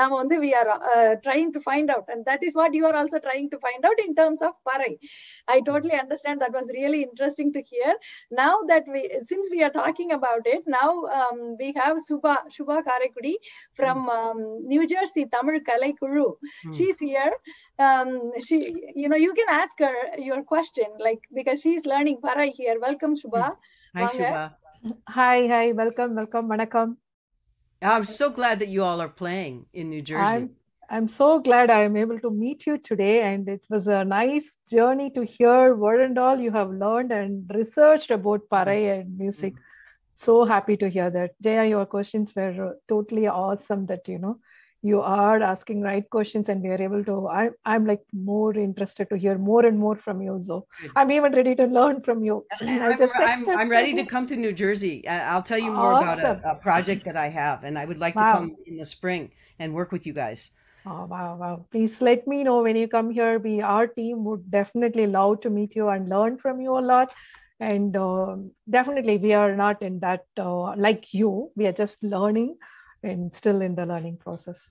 நாம 0.00 0.10
வந்து 0.22 0.38
we 0.44 0.52
are 0.60 0.70
trying 1.26 1.52
to 1.56 1.62
find 1.66 1.92
out 1.96 2.10
and 2.14 2.26
that 2.30 2.44
is 2.48 2.58
what 2.60 2.76
you 2.80 2.84
are 2.90 2.98
also 3.02 3.20
trying 3.26 3.50
to 3.54 3.60
find 3.64 3.86
out 3.90 4.04
in 4.06 4.16
terms 4.20 4.44
of 4.50 4.58
parai. 4.70 4.92
I 5.54 5.58
totally 5.70 5.96
understand 6.02 6.42
that 6.44 6.56
was 6.58 6.70
really 6.78 7.02
interesting 7.08 7.54
to 7.58 7.62
hear 7.72 7.98
now 8.32 8.54
that 8.70 8.84
we 8.94 9.00
since 9.22 9.48
we 9.50 9.62
are 9.62 9.70
talking 9.70 10.12
about 10.12 10.46
it 10.46 10.62
now 10.66 10.90
um, 11.18 11.56
we 11.60 11.72
have 11.76 11.96
subha 12.08 12.34
shubha 12.56 12.82
karekudi 12.88 13.34
from 13.74 14.08
um, 14.08 14.40
new 14.72 14.86
jersey 14.86 15.26
tamil 15.36 15.60
kalai 15.70 15.92
kulu 16.02 16.26
Hmm. 16.64 16.72
she's 16.78 16.98
here. 17.08 17.32
Um 17.86 18.10
she 18.46 18.56
you 19.00 19.08
know 19.10 19.16
you 19.22 19.32
can 19.38 19.48
ask 19.62 19.78
her 19.86 19.94
your 20.28 20.42
question 20.52 20.86
like 21.06 21.22
because 21.38 21.60
she's 21.64 21.84
learning 21.92 22.18
parai 22.28 22.46
here. 22.60 22.76
Welcome 22.86 23.16
shubha 23.22 23.48
hi 23.94 24.04
Vanga. 24.04 24.14
Shubha. 24.18 24.44
Hi, 25.08 25.46
hi, 25.52 25.64
welcome, 25.72 26.14
welcome, 26.20 26.48
vanakkam. 26.52 26.96
i'm 27.92 28.04
so 28.10 28.26
glad 28.36 28.60
that 28.60 28.68
you 28.74 28.82
all 28.88 29.00
are 29.04 29.12
playing 29.22 29.56
in 29.72 29.90
new 29.94 30.02
jersey. 30.10 30.22
I'm 30.24 30.46
I'm 30.88 31.08
so 31.08 31.40
glad 31.40 31.70
I 31.70 31.82
am 31.82 31.96
able 31.96 32.18
to 32.20 32.30
meet 32.30 32.66
you 32.66 32.78
today, 32.78 33.22
and 33.22 33.48
it 33.48 33.62
was 33.68 33.88
a 33.88 34.04
nice 34.04 34.56
journey 34.70 35.10
to 35.10 35.24
hear 35.24 35.74
what 35.74 36.00
and 36.00 36.18
all 36.18 36.38
you 36.38 36.50
have 36.52 36.70
learned 36.70 37.12
and 37.12 37.50
researched 37.52 38.10
about 38.10 38.48
Parai 38.48 38.82
mm-hmm. 38.82 39.00
and 39.00 39.18
music. 39.18 39.54
Mm-hmm. 39.54 39.62
So 40.16 40.44
happy 40.44 40.76
to 40.78 40.88
hear 40.88 41.10
that. 41.10 41.32
Jaya, 41.42 41.68
your 41.68 41.86
questions 41.86 42.34
were 42.34 42.76
totally 42.88 43.26
awesome. 43.26 43.86
That 43.86 44.08
you 44.08 44.18
know 44.18 44.38
you 44.82 45.00
are 45.02 45.42
asking 45.42 45.82
right 45.82 46.08
questions, 46.08 46.48
and 46.48 46.62
we 46.62 46.70
are 46.70 46.80
able 46.80 47.04
to. 47.04 47.28
I 47.28 47.50
I'm 47.64 47.86
like 47.86 48.02
more 48.12 48.54
interested 48.56 49.10
to 49.10 49.16
hear 49.16 49.36
more 49.36 49.66
and 49.66 49.78
more 49.78 49.96
from 49.96 50.22
you. 50.22 50.40
So 50.46 50.66
I'm 50.94 51.10
even 51.10 51.32
ready 51.32 51.54
to 51.56 51.64
learn 51.64 52.02
from 52.02 52.24
you. 52.24 52.44
I 52.60 52.90
I'm, 52.90 52.98
just 52.98 53.14
I'm, 53.16 53.48
I'm 53.48 53.68
ready 53.68 53.94
to 53.94 54.04
come 54.04 54.26
to 54.28 54.36
New 54.36 54.52
Jersey. 54.52 55.06
I'll 55.08 55.42
tell 55.42 55.58
you 55.58 55.72
more 55.72 55.92
about 56.00 56.20
a, 56.20 56.40
a 56.52 56.54
project 56.54 57.04
that 57.06 57.16
I 57.16 57.28
have, 57.28 57.64
and 57.64 57.78
I 57.78 57.84
would 57.84 57.98
like 57.98 58.14
to 58.14 58.20
Wow. 58.20 58.34
come 58.34 58.56
in 58.66 58.76
the 58.76 58.86
spring 58.86 59.32
and 59.58 59.74
work 59.74 59.92
with 59.92 60.06
you 60.06 60.12
guys. 60.12 60.50
Oh, 60.86 61.04
wow, 61.06 61.36
wow. 61.36 61.66
Please 61.70 62.00
let 62.00 62.26
me 62.28 62.44
know 62.44 62.62
when 62.62 62.76
you 62.76 62.86
come 62.88 63.10
here. 63.10 63.38
We, 63.38 63.60
our 63.60 63.86
team 63.88 64.24
would 64.24 64.50
definitely 64.50 65.06
love 65.06 65.40
to 65.40 65.50
meet 65.50 65.74
you 65.74 65.88
and 65.88 66.08
learn 66.08 66.38
from 66.38 66.60
you 66.60 66.78
a 66.78 66.80
lot. 66.80 67.12
And 67.58 67.96
um 67.96 68.50
definitely, 68.68 69.16
we 69.16 69.32
are 69.32 69.56
not 69.56 69.80
in 69.82 70.00
that 70.00 70.26
uh, 70.38 70.76
like 70.76 71.14
you. 71.14 71.50
We 71.56 71.66
are 71.66 71.72
just 71.72 71.96
learning 72.02 72.56
and 73.02 73.34
still 73.34 73.62
in 73.62 73.74
the 73.74 73.86
learning 73.86 74.18
process. 74.18 74.68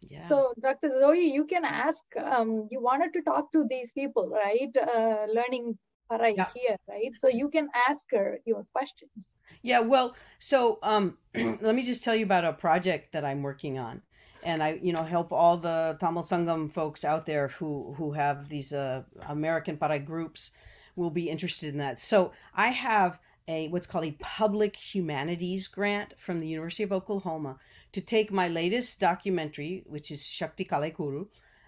Yeah. 0.00 0.26
so 0.28 0.36
dr 0.62 0.90
zoe 1.00 1.26
you 1.32 1.44
can 1.44 1.64
ask 1.64 2.04
um 2.16 2.66
you 2.70 2.80
wanted 2.80 3.12
to 3.12 3.20
talk 3.22 3.52
to 3.52 3.64
these 3.72 3.92
people 3.92 4.30
right 4.30 4.76
uh, 4.82 5.26
learning 5.38 5.66
parai 6.10 6.32
Yeah. 6.36 6.46
here 6.54 6.76
right 6.88 7.12
so 7.22 7.28
you 7.28 7.48
can 7.56 7.68
ask 7.88 8.16
her 8.16 8.38
your 8.46 8.64
questions 8.72 9.28
Yeah, 9.62 9.80
well, 9.80 10.16
so 10.38 10.78
um, 10.82 11.18
let 11.34 11.74
me 11.74 11.82
just 11.82 12.02
tell 12.04 12.14
you 12.16 12.24
about 12.24 12.44
a 12.44 12.52
project 12.52 13.12
that 13.12 13.24
I'm 13.24 13.42
working 13.42 13.78
on, 13.78 14.02
and 14.42 14.62
I, 14.62 14.78
you 14.82 14.92
know, 14.92 15.02
help 15.02 15.32
all 15.32 15.56
the 15.56 15.96
Tamil 16.00 16.22
Sangam 16.22 16.72
folks 16.72 17.04
out 17.04 17.26
there 17.26 17.48
who 17.48 17.94
who 17.96 18.12
have 18.12 18.48
these 18.48 18.72
uh, 18.72 19.02
American 19.28 19.76
Parai 19.76 20.04
groups 20.04 20.52
will 20.96 21.10
be 21.10 21.30
interested 21.30 21.72
in 21.72 21.78
that. 21.78 21.98
So 21.98 22.32
I 22.54 22.68
have 22.68 23.20
a 23.48 23.68
what's 23.68 23.86
called 23.86 24.04
a 24.04 24.16
public 24.20 24.76
humanities 24.76 25.68
grant 25.68 26.14
from 26.18 26.40
the 26.40 26.48
University 26.48 26.82
of 26.82 26.92
Oklahoma 26.92 27.58
to 27.92 28.00
take 28.00 28.30
my 28.32 28.48
latest 28.48 29.00
documentary, 29.00 29.82
which 29.86 30.10
is 30.10 30.26
Shakti 30.26 30.64
Kalaikuru. 30.64 31.26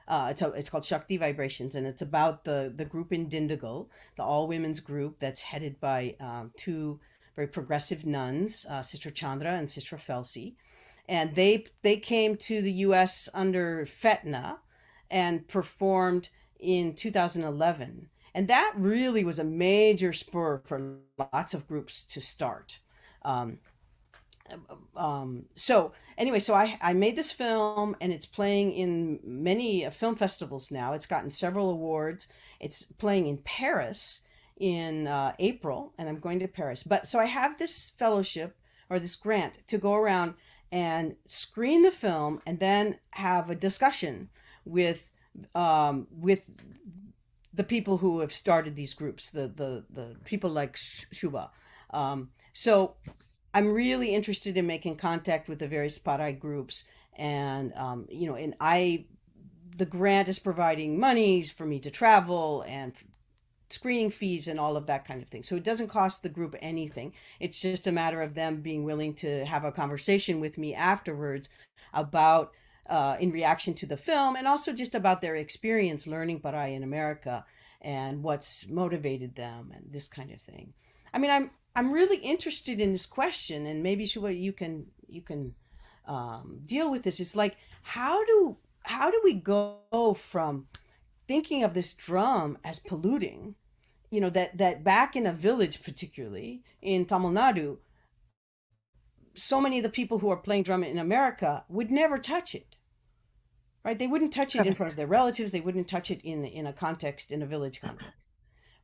Uh, 0.08 0.28
it's 0.30 0.42
a, 0.42 0.48
it's 0.52 0.68
called 0.68 0.84
Shakti 0.84 1.16
Vibrations, 1.16 1.74
and 1.74 1.86
it's 1.86 2.02
about 2.02 2.44
the 2.44 2.72
the 2.74 2.84
group 2.84 3.12
in 3.12 3.28
Dindigul, 3.28 3.88
the 4.16 4.22
all 4.22 4.48
women's 4.48 4.80
group 4.80 5.18
that's 5.18 5.40
headed 5.40 5.80
by 5.80 6.16
um, 6.20 6.52
two 6.56 7.00
very 7.34 7.48
progressive 7.48 8.04
nuns, 8.04 8.66
uh, 8.68 8.82
Sister 8.82 9.10
Chandra 9.10 9.52
and 9.52 9.70
Sister 9.70 9.96
Felsi, 9.96 10.54
and 11.12 11.34
they 11.34 11.66
they 11.82 11.98
came 11.98 12.38
to 12.38 12.62
the 12.62 12.72
U.S. 12.86 13.28
under 13.34 13.84
FETNA 13.84 14.56
and 15.10 15.46
performed 15.46 16.30
in 16.58 16.94
2011, 16.94 18.08
and 18.34 18.48
that 18.48 18.72
really 18.78 19.22
was 19.22 19.38
a 19.38 19.44
major 19.44 20.14
spur 20.14 20.62
for 20.64 21.00
lots 21.18 21.52
of 21.52 21.68
groups 21.68 22.02
to 22.04 22.22
start. 22.22 22.78
Um, 23.26 23.58
um, 24.96 25.44
so 25.54 25.92
anyway, 26.16 26.38
so 26.38 26.54
I 26.54 26.78
I 26.80 26.94
made 26.94 27.14
this 27.14 27.30
film 27.30 27.94
and 28.00 28.10
it's 28.10 28.24
playing 28.24 28.72
in 28.72 29.20
many 29.22 29.84
uh, 29.84 29.90
film 29.90 30.16
festivals 30.16 30.70
now. 30.70 30.94
It's 30.94 31.04
gotten 31.04 31.28
several 31.28 31.68
awards. 31.68 32.26
It's 32.58 32.84
playing 32.84 33.26
in 33.26 33.36
Paris 33.44 34.22
in 34.58 35.06
uh, 35.06 35.34
April, 35.38 35.92
and 35.98 36.08
I'm 36.08 36.20
going 36.20 36.38
to 36.38 36.48
Paris. 36.48 36.82
But 36.82 37.06
so 37.06 37.18
I 37.18 37.26
have 37.26 37.58
this 37.58 37.90
fellowship 37.98 38.56
or 38.88 38.98
this 38.98 39.16
grant 39.16 39.58
to 39.66 39.76
go 39.76 39.92
around 39.92 40.34
and 40.72 41.14
screen 41.28 41.82
the 41.82 41.90
film, 41.90 42.40
and 42.46 42.58
then 42.58 42.98
have 43.10 43.50
a 43.50 43.54
discussion 43.54 44.30
with 44.64 45.10
um, 45.54 46.06
with 46.10 46.50
the 47.54 47.64
people 47.64 47.98
who 47.98 48.20
have 48.20 48.32
started 48.32 48.74
these 48.74 48.94
groups, 48.94 49.30
the 49.30 49.48
the 49.48 49.84
the 49.90 50.16
people 50.24 50.50
like 50.50 50.76
Shuba. 50.76 51.50
Um, 51.90 52.30
so 52.54 52.94
I'm 53.54 53.72
really 53.72 54.14
interested 54.14 54.56
in 54.56 54.66
making 54.66 54.96
contact 54.96 55.48
with 55.48 55.58
the 55.58 55.68
various 55.68 55.98
Parai 55.98 56.38
groups, 56.38 56.84
and 57.16 57.72
um, 57.74 58.06
you 58.10 58.26
know, 58.26 58.36
and 58.36 58.54
I, 58.60 59.04
the 59.76 59.86
grant 59.86 60.28
is 60.28 60.38
providing 60.38 60.98
monies 60.98 61.50
for 61.50 61.66
me 61.66 61.78
to 61.80 61.90
travel 61.90 62.64
and 62.66 62.94
screening 63.72 64.10
fees 64.10 64.48
and 64.48 64.60
all 64.60 64.76
of 64.76 64.86
that 64.86 65.06
kind 65.06 65.22
of 65.22 65.28
thing. 65.28 65.42
So 65.42 65.56
it 65.56 65.64
doesn't 65.64 65.88
cost 65.88 66.22
the 66.22 66.28
group 66.28 66.54
anything. 66.60 67.12
It's 67.40 67.60
just 67.60 67.86
a 67.86 67.92
matter 67.92 68.22
of 68.22 68.34
them 68.34 68.60
being 68.60 68.84
willing 68.84 69.14
to 69.14 69.44
have 69.44 69.64
a 69.64 69.72
conversation 69.72 70.40
with 70.40 70.58
me 70.58 70.74
afterwards 70.74 71.48
about 71.94 72.52
uh, 72.88 73.16
in 73.20 73.30
reaction 73.30 73.74
to 73.74 73.86
the 73.86 73.96
film 73.96 74.36
and 74.36 74.46
also 74.46 74.72
just 74.72 74.94
about 74.94 75.20
their 75.20 75.36
experience 75.36 76.06
learning 76.06 76.40
Parai 76.40 76.74
in 76.74 76.82
America 76.82 77.44
and 77.80 78.22
what's 78.22 78.68
motivated 78.68 79.34
them 79.34 79.72
and 79.74 79.84
this 79.90 80.08
kind 80.08 80.30
of 80.30 80.40
thing. 80.40 80.72
I 81.14 81.18
mean, 81.18 81.30
I'm 81.30 81.50
I'm 81.74 81.92
really 81.92 82.18
interested 82.18 82.80
in 82.80 82.92
this 82.92 83.06
question, 83.06 83.66
and 83.66 83.82
maybe 83.82 84.06
Shuba, 84.06 84.32
you 84.34 84.52
can 84.52 84.86
you 85.08 85.22
can 85.22 85.54
um, 86.06 86.60
deal 86.66 86.90
with 86.90 87.02
this. 87.02 87.20
It's 87.20 87.36
like 87.36 87.56
how 87.82 88.24
do 88.24 88.56
how 88.84 89.10
do 89.10 89.20
we 89.24 89.34
go 89.34 90.16
from 90.18 90.66
thinking 91.28 91.64
of 91.64 91.74
this 91.74 91.92
drum 91.92 92.58
as 92.64 92.78
polluting, 92.78 93.54
you 94.12 94.20
know, 94.20 94.28
that 94.28 94.58
that 94.58 94.84
back 94.84 95.16
in 95.16 95.26
a 95.26 95.32
village, 95.32 95.82
particularly 95.82 96.62
in 96.82 97.06
Tamil 97.06 97.30
Nadu, 97.30 97.78
so 99.34 99.58
many 99.58 99.78
of 99.78 99.82
the 99.82 99.88
people 99.88 100.18
who 100.18 100.28
are 100.28 100.36
playing 100.36 100.64
drum 100.64 100.84
in 100.84 100.98
America 100.98 101.64
would 101.70 101.90
never 101.90 102.18
touch 102.18 102.54
it. 102.54 102.76
Right? 103.82 103.98
They 103.98 104.06
wouldn't 104.06 104.34
touch 104.34 104.54
it 104.54 104.66
in 104.66 104.74
front 104.74 104.92
of 104.92 104.96
their 104.96 105.06
relatives. 105.06 105.50
They 105.50 105.62
wouldn't 105.62 105.88
touch 105.88 106.10
it 106.10 106.20
in 106.20 106.44
in 106.44 106.66
a 106.66 106.74
context 106.74 107.32
in 107.32 107.40
a 107.40 107.46
village 107.46 107.80
context. 107.80 108.26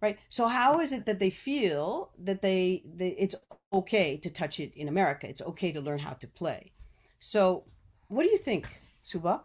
Right? 0.00 0.18
So 0.30 0.48
how 0.48 0.80
is 0.80 0.92
it 0.92 1.04
that 1.04 1.18
they 1.18 1.30
feel 1.30 2.10
that 2.18 2.40
they, 2.40 2.82
they 2.86 3.10
it's 3.10 3.34
okay 3.70 4.16
to 4.16 4.30
touch 4.30 4.58
it 4.58 4.72
in 4.74 4.88
America? 4.88 5.28
It's 5.28 5.42
okay 5.42 5.72
to 5.72 5.80
learn 5.80 5.98
how 5.98 6.14
to 6.14 6.26
play. 6.26 6.72
So 7.18 7.64
what 8.08 8.22
do 8.22 8.30
you 8.30 8.38
think, 8.38 8.64
Suba? 9.02 9.42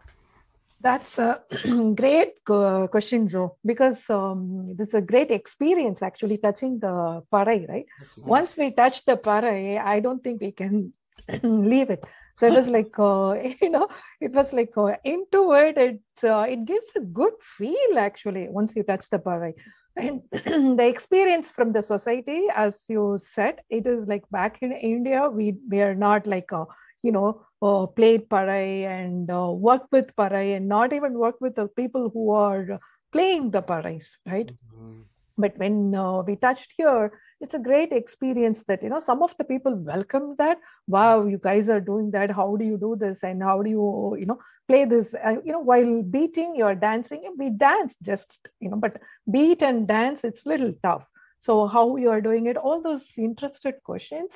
That's 0.84 1.18
a 1.18 1.42
great 1.96 2.44
question, 2.44 3.26
Joe, 3.26 3.56
because 3.64 4.08
um, 4.10 4.74
this 4.76 4.88
is 4.88 4.94
a 4.94 5.00
great 5.00 5.30
experience 5.30 6.02
actually 6.02 6.36
touching 6.36 6.78
the 6.78 7.22
parai, 7.32 7.66
right? 7.66 7.86
Nice. 7.98 8.18
Once 8.18 8.56
we 8.58 8.70
touch 8.70 9.02
the 9.06 9.16
parai, 9.16 9.82
I 9.82 10.00
don't 10.00 10.22
think 10.22 10.42
we 10.42 10.52
can 10.52 10.92
leave 11.42 11.88
it. 11.88 12.04
So 12.36 12.48
it 12.48 12.54
was 12.54 12.68
like, 12.68 12.92
uh, 12.98 13.34
you 13.62 13.70
know, 13.70 13.88
it 14.20 14.32
was 14.32 14.52
like 14.52 14.72
uh, 14.76 14.96
into 15.04 15.52
it. 15.54 15.78
It 15.78 16.02
uh, 16.22 16.46
it 16.50 16.66
gives 16.66 16.90
a 16.96 17.00
good 17.00 17.32
feel 17.56 17.98
actually 17.98 18.48
once 18.50 18.76
you 18.76 18.82
touch 18.82 19.08
the 19.08 19.18
parai. 19.18 19.54
And 19.96 20.20
the 20.78 20.86
experience 20.86 21.48
from 21.48 21.72
the 21.72 21.82
society, 21.82 22.42
as 22.54 22.84
you 22.90 23.18
said, 23.22 23.62
it 23.70 23.86
is 23.86 24.06
like 24.06 24.24
back 24.30 24.58
in 24.60 24.72
India, 24.72 25.30
we 25.30 25.56
we 25.70 25.80
are 25.80 25.94
not 25.94 26.26
like 26.26 26.52
a 26.52 26.66
you 27.04 27.12
know, 27.12 27.42
uh, 27.64 27.86
played 27.86 28.28
parai 28.28 28.84
and 28.86 29.30
uh, 29.30 29.50
work 29.50 29.84
with 29.90 30.14
parai 30.16 30.56
and 30.56 30.68
not 30.68 30.92
even 30.92 31.14
worked 31.14 31.40
with 31.40 31.54
the 31.54 31.68
people 31.68 32.10
who 32.12 32.30
are 32.30 32.78
playing 33.12 33.50
the 33.50 33.62
parais, 33.62 34.06
right? 34.26 34.50
Mm-hmm. 34.50 35.00
But 35.38 35.56
when 35.58 35.94
uh, 35.94 36.22
we 36.22 36.36
touched 36.36 36.74
here, 36.76 37.20
it's 37.40 37.54
a 37.54 37.58
great 37.58 37.92
experience 37.92 38.64
that, 38.64 38.82
you 38.82 38.88
know, 38.88 39.00
some 39.00 39.22
of 39.22 39.34
the 39.38 39.44
people 39.44 39.74
welcome 39.74 40.34
that. 40.38 40.58
Wow, 40.86 41.26
you 41.26 41.38
guys 41.38 41.68
are 41.68 41.80
doing 41.80 42.10
that. 42.12 42.30
How 42.30 42.54
do 42.56 42.64
you 42.64 42.76
do 42.78 42.96
this? 42.96 43.24
And 43.24 43.42
how 43.42 43.62
do 43.62 43.70
you, 43.70 44.16
you 44.18 44.26
know, 44.26 44.38
play 44.68 44.84
this? 44.84 45.14
Uh, 45.14 45.36
you 45.44 45.52
know, 45.52 45.60
while 45.60 46.02
beating, 46.02 46.54
you're 46.54 46.76
dancing. 46.76 47.34
We 47.36 47.50
dance 47.50 47.96
just, 48.02 48.36
you 48.60 48.70
know, 48.70 48.76
but 48.76 49.00
beat 49.30 49.62
and 49.62 49.88
dance, 49.88 50.20
it's 50.22 50.46
little 50.46 50.74
tough 50.82 51.08
so 51.40 51.66
how 51.66 51.96
you 51.96 52.08
are 52.08 52.22
doing 52.22 52.46
it 52.46 52.56
all 52.56 52.80
those 52.80 53.10
interested 53.18 53.74
questions 53.84 54.30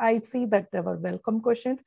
i 0.00 0.20
see 0.24 0.44
that 0.44 0.66
there 0.72 0.82
were 0.82 0.96
welcome 0.96 1.40
questions 1.40 1.80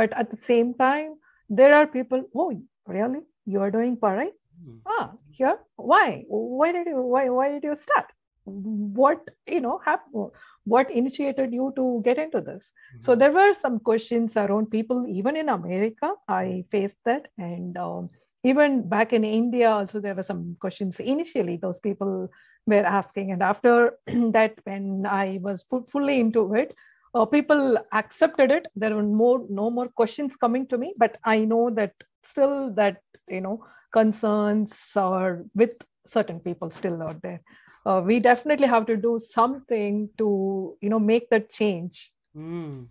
but 0.00 0.12
at 0.22 0.30
the 0.30 0.40
same 0.50 0.74
time 0.74 1.14
there 1.48 1.74
are 1.74 1.86
people 1.86 2.24
oh 2.34 2.50
really? 2.86 3.20
You 3.46 3.60
are 3.60 3.70
doing 3.70 3.96
parai 3.96 4.28
mm-hmm. 4.28 4.76
ah 4.86 5.12
here? 5.30 5.58
Why? 5.76 6.24
Why 6.28 6.72
did 6.72 6.86
you 6.86 7.02
why 7.02 7.28
why 7.28 7.48
did 7.52 7.64
you 7.64 7.76
start? 7.76 8.12
What 8.44 9.30
you 9.46 9.60
know 9.60 9.80
happened 9.84 10.30
what 10.72 10.90
initiated 10.90 11.52
you 11.52 11.72
to 11.76 12.00
get 12.04 12.18
into 12.18 12.40
this? 12.40 12.70
Mm-hmm. 12.70 13.02
so 13.02 13.14
there 13.14 13.32
were 13.32 13.52
some 13.60 13.78
questions 13.78 14.36
around 14.36 14.70
people 14.70 15.06
even 15.06 15.36
in 15.36 15.48
america 15.48 16.12
i 16.28 16.64
faced 16.70 16.96
that. 17.04 17.28
And 17.38 17.76
um, 17.76 18.08
even 18.44 18.88
back 18.88 19.12
in 19.12 19.24
india 19.24 19.70
also 19.70 20.00
there 20.00 20.14
were 20.14 20.28
some 20.32 20.56
questions 20.60 21.00
initially 21.00 21.56
those 21.56 21.78
people 21.78 22.28
were 22.66 22.84
asking. 22.84 23.32
And 23.32 23.42
after 23.42 23.98
that, 24.06 24.54
when 24.64 25.06
I 25.06 25.38
was 25.42 25.62
put 25.62 25.90
fully 25.90 26.20
into 26.20 26.54
it, 26.54 26.74
uh, 27.14 27.24
people 27.24 27.78
accepted 27.92 28.50
it. 28.50 28.66
There 28.74 28.94
were 28.94 29.02
more, 29.02 29.44
no 29.48 29.70
more 29.70 29.88
questions 29.88 30.36
coming 30.36 30.66
to 30.68 30.78
me, 30.78 30.94
but 30.96 31.18
I 31.24 31.38
know 31.44 31.70
that 31.70 31.92
still 32.22 32.72
that 32.74 32.98
you 33.28 33.40
know 33.40 33.64
concerns 33.92 34.74
are 34.96 35.44
with 35.54 35.70
certain 36.06 36.40
people 36.40 36.70
still 36.70 37.02
out 37.02 37.22
there. 37.22 37.40
Uh, 37.86 38.02
we 38.04 38.18
definitely 38.18 38.66
have 38.66 38.86
to 38.86 38.96
do 38.96 39.20
something 39.20 40.08
to 40.18 40.76
you 40.80 40.90
know 40.90 40.98
make 40.98 41.30
that 41.30 41.50
change. 41.50 42.12
Mm. 42.36 42.86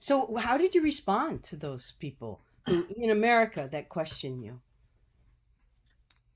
So, 0.00 0.36
how 0.36 0.56
did 0.56 0.74
you 0.74 0.82
respond 0.82 1.42
to 1.44 1.56
those 1.56 1.92
people 1.98 2.40
who, 2.66 2.86
in 2.96 3.10
America 3.10 3.68
that 3.70 3.88
question 3.88 4.42
you? 4.42 4.60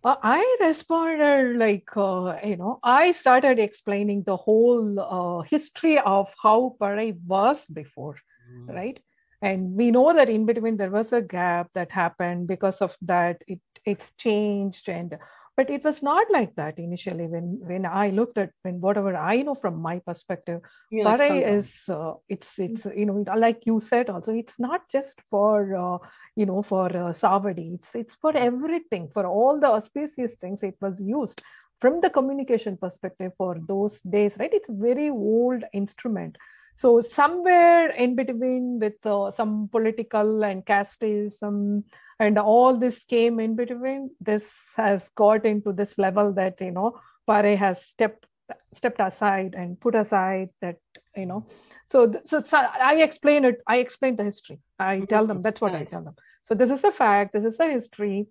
Uh, 0.05 0.17
I 0.23 0.57
responded 0.61 1.59
like, 1.59 1.89
uh, 1.97 2.37
you 2.45 2.57
know, 2.57 2.81
I 2.83 3.13
started 3.13 3.59
explaining 3.61 4.25
the 4.25 4.37
whole 4.37 4.99
uh, 4.99 5.43
history 5.43 5.99
of 5.99 6.33
how 6.43 6.77
Parai 6.81 7.17
was 7.25 7.67
before, 7.67 8.17
mm. 8.51 8.75
right? 8.75 8.99
And 9.43 9.75
we 9.75 9.91
know 9.91 10.13
that 10.13 10.29
in 10.29 10.45
between 10.45 10.77
there 10.77 10.91
was 10.91 11.13
a 11.13 11.23
gap 11.23 11.71
that 11.75 11.91
happened 11.91 12.49
because 12.49 12.81
of 12.81 12.97
that. 13.03 13.43
It 13.47 13.61
it's 13.85 14.13
changed 14.17 14.89
and 14.89 15.19
but 15.57 15.71
it 15.71 15.85
was 15.85 16.03
not 16.03 16.27
like 16.31 16.55
that 16.57 16.79
initially 16.79 17.27
when 17.27 17.59
when 17.71 17.85
i 17.87 18.09
looked 18.11 18.39
at 18.39 18.51
when 18.63 18.81
whatever 18.81 19.15
i 19.17 19.43
know 19.43 19.55
from 19.55 19.81
my 19.81 19.99
perspective 20.01 20.61
parai 21.05 21.31
like 21.31 21.47
is 21.55 21.71
uh, 21.89 22.13
it's 22.29 22.59
it's 22.59 22.87
you 22.97 23.07
know 23.07 23.25
like 23.37 23.67
you 23.67 23.81
said 23.81 24.11
also 24.11 24.33
it's 24.33 24.59
not 24.59 24.89
just 24.89 25.21
for 25.31 25.75
uh, 25.85 25.99
you 26.37 26.47
know 26.47 26.63
for 26.63 26.87
uh, 26.87 27.13
savadi. 27.13 27.75
It's 27.75 27.95
it's 27.95 28.15
for 28.15 28.37
everything 28.37 29.09
for 29.13 29.27
all 29.27 29.61
the 29.61 29.69
auspicious 29.69 30.35
things 30.35 30.63
it 30.63 30.77
was 30.81 31.01
used. 31.01 31.43
From 31.81 32.01
the 32.01 32.11
communication 32.11 32.77
perspective 32.77 33.33
for 33.37 33.57
those 33.67 34.01
days 34.01 34.37
right? 34.39 34.53
It's 34.53 34.69
a 34.69 34.73
very 34.89 35.09
old 35.11 35.65
instrument. 35.73 36.37
So 36.75 37.03
somewhere 37.03 37.91
in 37.91 38.15
between 38.15 38.79
with 38.81 39.05
uh, 39.05 39.33
some 39.37 39.69
political 39.71 40.45
and 40.45 40.65
casteism 40.65 41.85
and 42.23 42.39
all 42.39 42.77
this 42.77 42.99
came 43.13 43.41
in 43.45 43.57
between 43.57 44.11
this 44.21 44.51
has 44.77 45.09
got 45.23 45.47
into 45.53 45.73
this 45.73 45.97
level 45.99 46.33
that 46.41 46.61
you 46.67 46.71
know 46.77 46.91
pare 47.31 47.57
has 47.63 47.85
stepped 47.85 48.27
stepped 48.75 49.01
aside 49.01 49.55
and 49.63 49.81
put 49.81 49.95
aside 49.95 50.51
that 50.61 50.77
you 51.17 51.27
know. 51.27 51.47
So 51.87 51.99
so, 52.25 52.43
so 52.51 52.59
i 52.91 52.95
explain 53.07 53.45
it 53.49 53.59
i 53.75 53.79
explain 53.87 54.17
the 54.21 54.29
history. 54.31 54.61
I 54.91 55.01
tell 55.15 55.27
them 55.27 55.43
that's 55.43 55.61
what 55.65 55.73
nice. 55.73 55.89
i 55.89 55.91
tell 55.91 56.05
them. 56.05 56.15
So 56.45 56.55
this 56.55 56.71
is 56.77 56.81
the 56.87 56.93
fact 57.01 57.33
this 57.33 57.45
is 57.51 57.57
the 57.57 57.69
history 57.73 58.27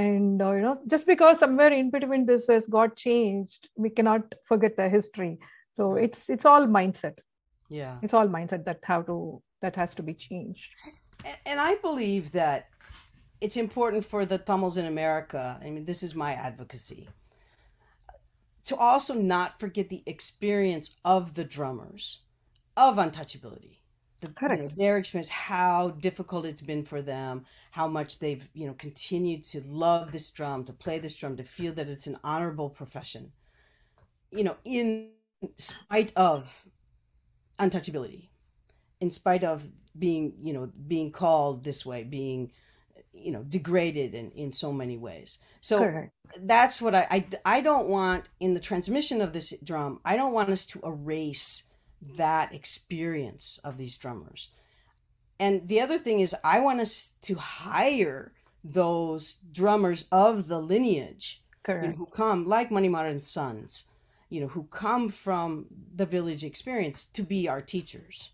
and 0.00 0.40
uh, 0.40 0.52
you 0.52 0.62
know 0.66 0.78
just 0.94 1.06
because 1.12 1.38
somewhere 1.44 1.72
in 1.80 1.90
between 1.96 2.26
this 2.30 2.46
has 2.54 2.66
got 2.78 2.96
changed 2.96 3.68
we 3.86 3.90
cannot 3.90 4.34
forget 4.52 4.76
the 4.76 4.88
history. 4.98 5.32
So 5.76 5.94
it's 6.06 6.28
it's 6.36 6.50
all 6.52 6.66
mindset. 6.78 7.18
Yeah. 7.68 7.96
It's 8.02 8.14
all 8.14 8.28
mindset 8.38 8.66
that 8.66 8.80
how 8.92 9.02
to 9.12 9.18
that 9.62 9.76
has 9.84 9.94
to 10.00 10.02
be 10.10 10.14
changed. 10.14 10.70
And 11.46 11.60
i 11.64 11.74
believe 11.86 12.32
that 12.32 12.71
it's 13.42 13.56
important 13.56 14.04
for 14.04 14.24
the 14.24 14.38
Tamils 14.38 14.76
in 14.76 14.86
America. 14.86 15.58
I 15.60 15.68
mean, 15.68 15.84
this 15.84 16.02
is 16.02 16.14
my 16.14 16.32
advocacy 16.32 17.08
to 18.64 18.76
also 18.76 19.14
not 19.14 19.58
forget 19.58 19.88
the 19.88 20.04
experience 20.06 20.96
of 21.04 21.34
the 21.34 21.42
drummers 21.42 22.20
of 22.76 22.96
untouchability. 22.96 23.78
The, 24.20 24.32
you 24.42 24.56
know, 24.56 24.68
their 24.76 24.98
experience, 24.98 25.28
how 25.28 25.90
difficult 25.90 26.46
it's 26.46 26.62
been 26.62 26.84
for 26.84 27.02
them, 27.02 27.44
how 27.72 27.88
much 27.88 28.20
they've 28.20 28.48
you 28.54 28.68
know 28.68 28.74
continued 28.74 29.42
to 29.46 29.60
love 29.66 30.12
this 30.12 30.30
drum, 30.30 30.64
to 30.66 30.72
play 30.72 31.00
this 31.00 31.14
drum, 31.14 31.36
to 31.38 31.42
feel 31.42 31.72
that 31.72 31.88
it's 31.88 32.06
an 32.06 32.18
honorable 32.22 32.70
profession. 32.70 33.32
You 34.30 34.44
know, 34.44 34.56
in 34.64 35.10
spite 35.58 36.12
of 36.14 36.64
untouchability, 37.58 38.28
in 39.00 39.10
spite 39.10 39.42
of 39.42 39.66
being 39.98 40.34
you 40.44 40.52
know 40.52 40.70
being 40.86 41.10
called 41.10 41.64
this 41.64 41.84
way, 41.84 42.04
being 42.04 42.52
you 43.12 43.32
know 43.32 43.42
degraded 43.42 44.14
in 44.14 44.30
in 44.32 44.52
so 44.52 44.72
many 44.72 44.96
ways 44.96 45.38
so 45.60 45.78
Correct. 45.78 46.12
that's 46.40 46.80
what 46.80 46.94
I, 46.94 47.06
I 47.10 47.26
i 47.44 47.60
don't 47.60 47.88
want 47.88 48.28
in 48.40 48.54
the 48.54 48.60
transmission 48.60 49.20
of 49.20 49.32
this 49.32 49.52
drum 49.62 50.00
i 50.04 50.16
don't 50.16 50.32
want 50.32 50.50
us 50.50 50.66
to 50.66 50.80
erase 50.84 51.64
that 52.16 52.54
experience 52.54 53.60
of 53.62 53.76
these 53.76 53.96
drummers 53.96 54.48
and 55.38 55.68
the 55.68 55.80
other 55.80 55.98
thing 55.98 56.20
is 56.20 56.34
i 56.42 56.60
want 56.60 56.80
us 56.80 57.12
to 57.22 57.34
hire 57.34 58.32
those 58.64 59.38
drummers 59.52 60.06
of 60.10 60.48
the 60.48 60.60
lineage 60.60 61.42
you 61.68 61.74
know, 61.74 61.90
who 61.92 62.06
come 62.06 62.46
like 62.46 62.70
Manimar 62.70 62.90
modern 62.90 63.20
Sons, 63.20 63.84
you 64.28 64.40
know, 64.40 64.48
who 64.48 64.64
come 64.64 65.08
from 65.08 65.66
the 65.94 66.06
village 66.06 66.44
experience 66.44 67.04
to 67.06 67.22
be 67.22 67.48
our 67.48 67.60
teachers. 67.60 68.30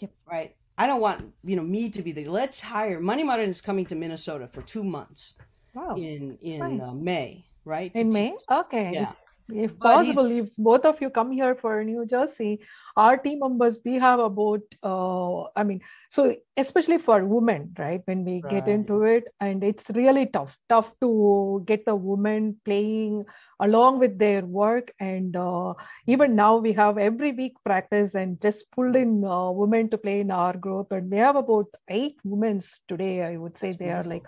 Yep. 0.00 0.10
Right. 0.30 0.56
I 0.78 0.86
don't 0.86 1.00
want 1.00 1.32
you 1.44 1.56
know 1.56 1.62
me 1.62 1.90
to 1.90 2.02
be 2.02 2.12
the. 2.12 2.24
Let's 2.26 2.60
hire 2.60 3.00
Manimaran 3.00 3.48
is 3.48 3.60
coming 3.60 3.86
to 3.86 3.94
Minnesota 3.94 4.48
for 4.52 4.62
two 4.62 4.84
months 4.84 5.34
Wow. 5.74 5.96
in 5.96 6.38
in 6.42 6.58
nice. 6.78 6.88
uh, 6.88 6.92
May. 6.92 7.44
Right. 7.64 7.92
to 7.94 8.00
In 8.00 8.08
teach. 8.08 8.14
May? 8.14 8.36
Okay. 8.50 8.90
Yeah. 8.94 9.12
If, 9.48 9.78
But 9.78 9.94
possible, 9.94 10.30
if 10.30 10.56
both 10.56 10.84
of 10.84 11.00
you 11.00 11.08
come 11.08 11.30
here 11.30 11.54
for 11.54 11.82
New 11.84 12.04
Jersey, 12.04 12.60
our 12.96 13.16
team 13.16 13.38
members, 13.40 13.78
we 13.84 13.94
have 13.94 14.18
about, 14.18 14.62
uh, 14.82 15.44
I 15.54 15.62
mean, 15.62 15.82
so 16.10 16.34
especially 16.56 16.98
for 16.98 17.24
women, 17.24 17.72
right? 17.78 18.00
When 18.06 18.24
we 18.24 18.42
get 18.42 18.66
into 18.66 19.02
it, 19.04 19.24
and 19.40 19.62
it's 19.62 19.88
really 19.90 20.26
tough, 20.26 20.58
tough 20.68 20.92
to 21.00 21.62
get 21.64 21.84
the 21.86 21.94
women 21.94 22.56
playing 22.64 23.24
along 23.60 24.00
with 24.00 24.18
their 24.18 24.44
work. 24.44 24.92
And 24.98 25.36
uh, 25.36 25.74
even 26.06 26.34
now, 26.34 26.56
we 26.56 26.72
have 26.72 26.98
every 26.98 27.32
week 27.32 27.54
practice 27.64 28.14
and 28.14 28.40
just 28.40 28.70
pulled 28.72 28.96
in 28.96 29.24
uh, 29.24 29.50
women 29.52 29.90
to 29.90 29.98
play 29.98 30.20
in 30.20 30.30
our 30.32 30.56
group. 30.56 30.90
And 30.90 31.10
we 31.10 31.18
have 31.18 31.36
about 31.36 31.66
eight 31.88 32.16
women 32.24 32.62
today, 32.88 33.22
I 33.22 33.36
would 33.36 33.56
say 33.58 33.68
That's 33.68 33.78
they 33.78 33.90
are 33.90 34.04
like 34.04 34.24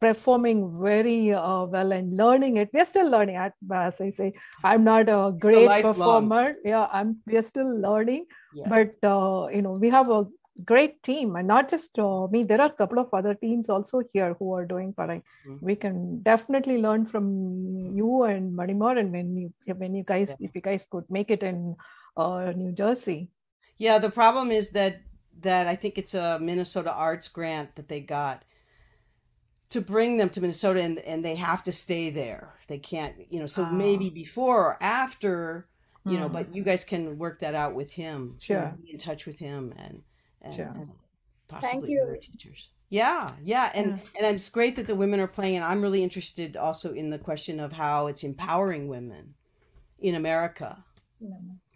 performing 0.00 0.80
very 0.82 1.32
uh, 1.32 1.64
well 1.64 1.92
and 1.92 2.16
learning 2.16 2.56
it. 2.56 2.70
We're 2.72 2.84
still 2.84 3.08
learning. 3.10 3.36
At- 3.36 3.54
As 3.72 4.00
I 4.00 4.10
say, 4.10 4.32
I'm 4.64 4.84
not 4.84 5.08
a 5.08 5.32
great 5.38 5.66
lifelong. 5.66 5.94
performer. 5.94 6.54
Yeah, 6.64 6.88
I'm. 6.92 7.16
We're 7.26 7.42
still 7.42 7.72
learning, 7.86 8.26
Yeah. 8.54 8.68
but 8.68 9.08
uh, 9.14 9.48
you 9.54 9.62
know, 9.62 9.72
we 9.72 9.90
have 9.90 10.10
a 10.10 10.26
great 10.64 11.02
team, 11.02 11.36
and 11.36 11.48
not 11.48 11.68
just 11.70 11.98
uh, 11.98 12.26
me. 12.28 12.42
There 12.44 12.60
are 12.60 12.68
a 12.72 12.78
couple 12.80 12.98
of 12.98 13.12
other 13.20 13.34
teams 13.34 13.68
also 13.68 14.02
here 14.12 14.34
who 14.38 14.52
are 14.54 14.64
doing 14.72 14.92
parai. 14.92 15.20
Mhm. 15.48 15.60
We 15.68 15.76
can 15.84 16.22
definitely 16.22 16.78
learn 16.86 17.06
from 17.06 17.28
you 18.00 18.24
and 18.24 18.56
Manimar, 18.62 18.98
and 19.04 19.12
when 19.18 19.36
you 19.36 19.52
when 19.84 19.94
you 19.94 20.04
guys, 20.14 20.28
Yeah. 20.34 20.48
if 20.48 20.54
you 20.54 20.60
guys 20.70 20.86
could 20.90 21.04
make 21.18 21.30
it 21.30 21.42
in 21.52 21.76
uh, 22.16 22.52
New 22.56 22.72
Jersey. 22.72 23.20
Yeah, 23.76 23.98
the 23.98 24.10
problem 24.10 24.50
is 24.60 24.70
that 24.80 25.00
that 25.40 25.66
I 25.66 25.76
think 25.76 25.96
it's 25.96 26.12
a 26.14 26.38
Minnesota 26.38 26.92
Arts 26.92 27.28
grant 27.28 27.74
that 27.76 27.88
they 27.88 28.00
got 28.00 28.44
to 29.70 29.80
bring 29.80 30.16
them 30.16 30.28
to 30.30 30.40
Minnesota 30.40 30.80
and 30.82 30.98
and 31.00 31.24
they 31.24 31.34
have 31.36 31.62
to 31.64 31.72
stay 31.72 32.10
there. 32.10 32.54
They 32.68 32.78
can't, 32.78 33.14
you 33.32 33.40
know, 33.40 33.46
so 33.46 33.64
Ah. 33.64 33.70
maybe 33.72 34.10
before 34.10 34.58
or 34.66 34.78
after, 34.82 35.66
you 36.04 36.18
know, 36.18 36.26
Hmm. 36.28 36.32
but 36.34 36.54
you 36.54 36.62
guys 36.64 36.84
can 36.84 37.18
work 37.18 37.40
that 37.40 37.54
out 37.54 37.74
with 37.74 37.90
him. 37.90 38.36
Sure. 38.40 38.76
Be 38.82 38.92
in 38.92 38.98
touch 38.98 39.26
with 39.26 39.38
him 39.38 39.72
and 39.76 40.02
and, 40.42 40.54
Sure. 40.54 40.66
and 40.74 40.90
possibly 41.48 41.92
you. 41.92 42.02
other 42.02 42.16
teachers. 42.16 42.70
Yeah, 42.88 43.36
yeah, 43.44 43.70
and 43.74 43.86
Yeah. 44.14 44.26
and 44.26 44.36
it's 44.36 44.48
great 44.48 44.74
that 44.76 44.86
the 44.86 44.94
women 44.96 45.20
are 45.20 45.28
playing 45.28 45.56
and 45.56 45.64
I'm 45.64 45.82
really 45.82 46.02
interested 46.02 46.56
also 46.56 46.92
in 46.94 47.10
the 47.10 47.18
question 47.18 47.60
of 47.60 47.72
how 47.72 48.06
it's 48.08 48.24
empowering 48.24 48.88
women 48.88 49.34
in 50.00 50.14
America. 50.14 50.84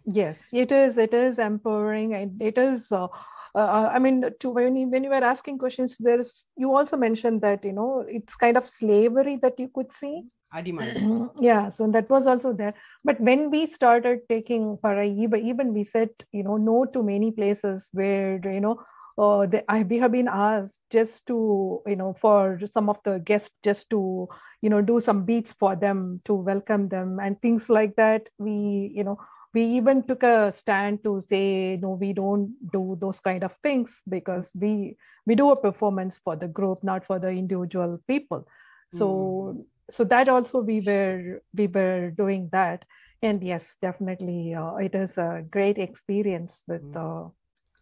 Yes, 0.05 0.47
it 0.51 0.71
is. 0.71 0.97
It 0.97 1.13
is 1.13 1.39
empowering, 1.39 2.13
and 2.13 2.41
it 2.41 2.57
is. 2.57 2.91
Uh, 2.91 3.07
uh, 3.55 3.89
I 3.93 3.99
mean, 3.99 4.25
to 4.41 4.49
when 4.49 4.75
you, 4.75 4.87
when 4.89 5.03
you 5.03 5.09
were 5.09 5.23
asking 5.23 5.57
questions, 5.59 5.95
there's 5.97 6.45
you 6.57 6.75
also 6.75 6.97
mentioned 6.97 7.41
that 7.41 7.63
you 7.63 7.71
know 7.71 8.05
it's 8.07 8.35
kind 8.35 8.57
of 8.57 8.69
slavery 8.69 9.37
that 9.41 9.59
you 9.59 9.69
could 9.73 9.91
see. 9.91 10.23
Demand. 10.63 11.29
yeah, 11.41 11.67
so 11.69 11.87
that 11.91 12.09
was 12.09 12.27
also 12.27 12.53
there. 12.53 12.73
But 13.03 13.19
when 13.19 13.51
we 13.51 13.65
started 13.65 14.19
taking 14.29 14.77
Paraiba, 14.77 15.41
even 15.41 15.73
we 15.73 15.83
said 15.83 16.09
you 16.31 16.43
know 16.43 16.57
no 16.57 16.85
to 16.85 17.01
many 17.01 17.31
places 17.31 17.89
where 17.91 18.39
you 18.43 18.61
know. 18.61 18.81
Uh, 19.17 19.45
the, 19.45 19.63
I, 19.71 19.83
we 19.83 19.97
have 19.99 20.11
been 20.11 20.27
asked 20.27 20.81
just 20.91 21.25
to, 21.27 21.81
you 21.87 21.95
know, 21.95 22.13
for 22.19 22.59
some 22.73 22.89
of 22.89 22.97
the 23.05 23.19
guests 23.19 23.49
just 23.63 23.89
to, 23.91 24.27
you 24.61 24.69
know, 24.69 24.81
do 24.81 24.99
some 24.99 25.23
beats 25.23 25.53
for 25.53 25.73
them 25.73 26.19
to 26.25 26.33
welcome 26.33 26.89
them 26.89 27.17
and 27.21 27.41
things 27.41 27.69
like 27.69 27.95
that. 27.95 28.27
We, 28.37 28.91
you 28.93 29.05
know, 29.05 29.17
we 29.55 29.63
even 29.63 30.03
took 30.03 30.21
a 30.23 30.53
stand 30.55 31.01
to 31.03 31.23
say 31.29 31.79
no 31.81 31.91
we 31.91 32.11
don't 32.11 32.51
do 32.73 32.97
those 32.99 33.21
kind 33.21 33.43
of 33.43 33.55
things 33.63 34.01
because 34.09 34.51
we 34.53 34.97
we 35.25 35.33
do 35.33 35.49
a 35.51 35.55
performance 35.55 36.19
for 36.23 36.35
the 36.35 36.47
group 36.47 36.83
not 36.83 37.05
for 37.05 37.17
the 37.17 37.29
individual 37.29 37.97
people. 38.07 38.45
So 38.91 39.55
so 39.91 40.03
that 40.03 40.27
also 40.29 40.59
we 40.59 40.81
were 40.81 41.41
we 41.55 41.67
were 41.67 42.11
doing 42.11 42.49
that. 42.51 42.85
And 43.21 43.41
yes 43.41 43.77
definitely 43.81 44.53
uh, 44.53 44.75
it 44.75 44.93
is 44.93 45.17
a 45.17 45.43
great 45.49 45.77
experience 45.79 46.61
with 46.67 46.83
uh, 46.95 47.31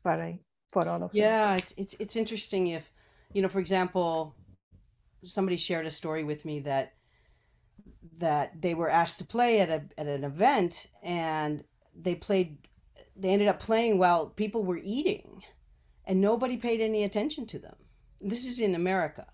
Parai 0.05 0.39
for 0.71 0.87
all 0.87 1.03
of 1.03 1.13
Yeah, 1.13 1.55
it's, 1.55 1.73
it's 1.75 1.93
it's 1.99 2.15
interesting 2.15 2.67
if, 2.67 2.91
you 3.33 3.41
know, 3.41 3.49
for 3.49 3.59
example, 3.59 4.35
somebody 5.25 5.57
shared 5.57 5.85
a 5.85 5.91
story 5.91 6.23
with 6.23 6.45
me 6.45 6.59
that 6.61 6.93
that 8.19 8.61
they 8.61 8.73
were 8.73 8.89
asked 8.89 9.17
to 9.19 9.25
play 9.25 9.59
at 9.59 9.69
a 9.69 9.83
at 9.97 10.07
an 10.07 10.23
event 10.23 10.87
and 11.01 11.63
they 11.95 12.15
played 12.15 12.57
they 13.15 13.29
ended 13.29 13.47
up 13.47 13.59
playing 13.59 13.97
while 13.97 14.27
people 14.27 14.63
were 14.63 14.79
eating 14.83 15.41
and 16.05 16.19
nobody 16.19 16.57
paid 16.57 16.81
any 16.81 17.03
attention 17.03 17.45
to 17.47 17.59
them. 17.59 17.75
This 18.19 18.45
is 18.45 18.59
in 18.59 18.75
America, 18.75 19.27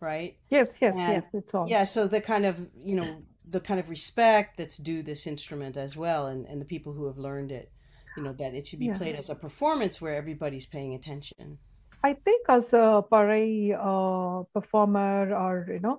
right? 0.00 0.36
yes 0.50 0.68
yes 0.80 0.94
And- 0.96 1.12
yes 1.14 1.30
it's 1.32 1.54
all 1.54 1.68
Yeah, 1.68 1.84
so 1.84 2.06
the 2.06 2.20
kind 2.20 2.46
of, 2.46 2.54
you 2.84 2.94
know, 2.96 3.22
the 3.50 3.60
kind 3.60 3.80
of 3.80 3.88
respect 3.88 4.58
that's 4.58 4.76
due 4.76 5.02
this 5.02 5.26
instrument 5.26 5.76
as 5.76 5.96
well 5.96 6.26
and, 6.26 6.46
and 6.46 6.60
the 6.60 6.66
people 6.66 6.92
who 6.92 7.06
have 7.06 7.18
learned 7.18 7.50
it, 7.50 7.72
you 8.16 8.22
know, 8.22 8.32
that 8.34 8.54
it 8.54 8.66
should 8.66 8.78
be 8.78 8.86
Yeah. 8.86 8.98
played 8.98 9.16
as 9.16 9.30
a 9.30 9.34
performance 9.34 10.00
where 10.00 10.14
everybody's 10.14 10.66
paying 10.66 10.94
attention. 10.94 11.58
I 12.04 12.12
think 12.14 12.46
as 12.48 12.72
a 12.74 13.02
Parai 13.10 13.72
uh, 13.74 14.44
performer 14.54 15.34
or, 15.34 15.66
you 15.68 15.80
know, 15.80 15.98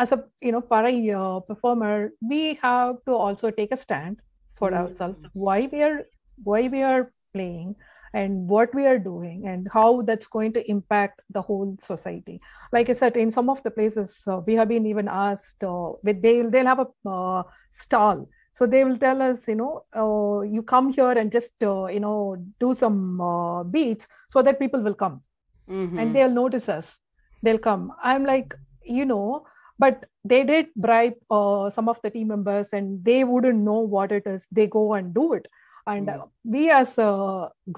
as 0.00 0.12
a, 0.12 0.24
you 0.40 0.52
know, 0.52 0.62
Parai 0.62 1.14
uh, 1.14 1.40
performer, 1.40 2.12
we 2.22 2.58
have 2.62 2.96
to 3.06 3.12
also 3.14 3.50
take 3.50 3.72
a 3.72 3.76
stand 3.76 4.18
for 4.56 4.72
Mm. 4.72 4.74
ourselves, 4.74 5.18
why 5.34 5.68
we 5.72 5.82
are, 5.82 6.00
why 6.44 6.68
we 6.68 6.82
are 6.82 7.12
playing 7.34 7.76
and 8.14 8.48
what 8.48 8.74
we 8.74 8.86
are 8.86 8.98
doing 8.98 9.46
and 9.46 9.68
how 9.72 10.02
that's 10.02 10.26
going 10.26 10.52
to 10.54 10.70
impact 10.70 11.20
the 11.30 11.42
whole 11.42 11.76
society. 11.80 12.40
Like 12.72 12.90
I 12.90 12.94
said, 12.94 13.16
in 13.16 13.30
some 13.30 13.50
of 13.50 13.62
the 13.62 13.70
places, 13.70 14.22
uh, 14.28 14.40
we 14.46 14.54
have 14.54 14.68
been 14.68 14.86
even 14.86 15.08
asked, 15.08 15.62
uh, 15.64 15.92
they'll, 16.04 16.50
they'll 16.50 16.66
have 16.66 16.80
a 16.80 17.08
uh, 17.08 17.42
stall. 17.70 18.28
So 18.54 18.66
they 18.66 18.84
will 18.84 18.98
tell 18.98 19.22
us, 19.22 19.46
you 19.48 19.56
know, 19.56 19.84
uh, 19.96 20.42
you 20.42 20.62
come 20.62 20.92
here 20.92 21.12
and 21.12 21.32
just, 21.32 21.52
uh, 21.62 21.86
you 21.86 22.00
know, 22.00 22.36
do 22.60 22.74
some 22.74 23.20
uh, 23.20 23.64
beats 23.64 24.08
so 24.28 24.42
that 24.42 24.58
people 24.60 24.82
will 24.82 24.94
come 24.94 25.22
Mhm. 25.68 25.96
and 25.96 26.14
they'll 26.14 26.30
notice 26.30 26.68
us 26.68 26.98
they'll 27.42 27.58
come 27.58 27.92
i'm 28.02 28.24
like 28.24 28.54
you 28.84 29.04
know 29.04 29.44
but 29.82 30.04
they 30.32 30.40
did 30.44 30.66
bribe 30.86 31.14
uh, 31.30 31.70
some 31.70 31.88
of 31.92 31.98
the 32.02 32.10
team 32.14 32.28
members 32.28 32.68
and 32.78 33.04
they 33.04 33.20
wouldn't 33.24 33.58
know 33.68 33.80
what 33.96 34.12
it 34.12 34.26
is 34.34 34.46
they 34.58 34.66
go 34.78 34.84
and 34.98 35.14
do 35.20 35.26
it 35.38 35.46
and 35.86 36.08
Mm. 36.08 36.14
uh, 36.22 36.26
we 36.54 36.62
as 36.78 36.96
a 36.98 37.12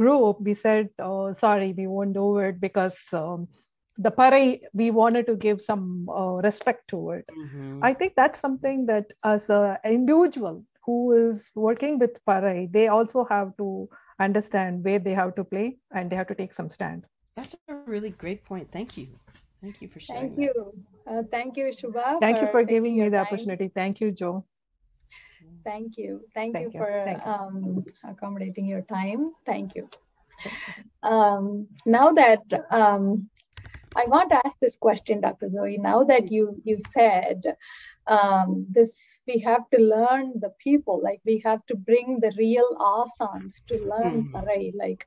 group 0.01 0.41
we 0.49 0.55
said 0.63 0.89
oh, 1.09 1.33
sorry 1.43 1.69
we 1.81 1.87
won't 1.87 2.15
do 2.15 2.39
it 2.47 2.61
because 2.67 2.99
um, 3.21 3.47
the 4.07 4.11
parai 4.19 4.61
we 4.81 4.91
wanted 4.91 5.27
to 5.31 5.37
give 5.47 5.63
some 5.69 5.87
uh, 6.21 6.35
respect 6.49 6.83
to 6.95 6.99
it 7.19 7.27
Mhm. 7.39 7.79
i 7.89 7.93
think 8.01 8.15
that's 8.21 8.41
something 8.47 8.85
that 8.91 9.13
as 9.33 9.49
an 9.61 9.79
individual 9.99 10.57
who 10.87 10.99
is 11.23 11.49
working 11.69 11.99
with 12.05 12.19
parai 12.31 12.59
they 12.77 12.87
also 12.99 13.25
have 13.35 13.51
to 13.63 13.69
understand 14.27 14.85
where 14.89 14.99
they 15.09 15.15
have 15.23 15.35
to 15.41 15.45
play 15.55 15.67
and 15.95 16.11
they 16.11 16.17
have 16.23 16.31
to 16.35 16.39
take 16.43 16.55
some 16.61 16.71
stand 16.79 17.07
That's 17.41 17.55
a 17.69 17.75
really 17.93 18.11
great 18.23 18.41
point. 18.49 18.67
Thank 18.73 18.91
you. 19.01 19.07
Thank 19.63 19.81
you 19.81 19.89
for 19.89 20.01
sharing. 20.01 20.23
Thank 20.35 20.39
you. 20.39 20.53
Uh, 21.07 21.23
thank 21.31 21.57
you, 21.57 21.67
Shubha. 21.67 22.19
Thank 22.21 22.41
you 22.43 22.49
for 22.49 22.65
giving 22.65 22.99
me 22.99 23.09
the 23.09 23.17
time. 23.17 23.27
opportunity. 23.27 23.69
Thank 23.69 24.01
you, 24.01 24.11
Joe. 24.11 24.45
Thank 25.65 25.97
you. 25.97 26.23
Thank, 26.35 26.55
Thank 26.55 26.67
you 26.67 26.73
you. 26.73 26.81
for 26.81 27.03
Thank 27.05 27.25
you. 27.25 27.33
Um, 27.33 27.85
accommodating 28.05 28.67
your 28.67 28.83
time. 28.83 29.33
Thank 29.47 29.77
you. 29.77 29.89
Um, 31.03 31.69
now 31.87 32.13
that 32.13 32.43
um, 32.71 33.29
I 33.95 34.05
want 34.07 34.31
to 34.31 34.41
ask 34.45 34.57
this 34.61 34.77
question, 34.77 35.21
Dr. 35.21 35.49
Zoe. 35.49 35.79
Now 35.79 36.03
that 36.05 36.33
you 36.33 36.61
you 36.65 36.79
said 36.79 37.43
um, 38.07 38.67
this, 38.69 39.21
we 39.29 39.39
have 39.41 39.69
to 39.71 39.79
learn 39.81 40.33
the 40.41 40.51
people. 40.59 41.01
Like 41.03 41.21
we 41.25 41.41
have 41.45 41.65
to 41.67 41.77
bring 41.77 42.19
the 42.21 42.33
real 42.37 42.69
asans 42.81 43.65
to 43.69 43.75
learn 43.93 44.23
Mhm. 44.25 44.33
Parai. 44.33 44.73
Like 44.75 45.07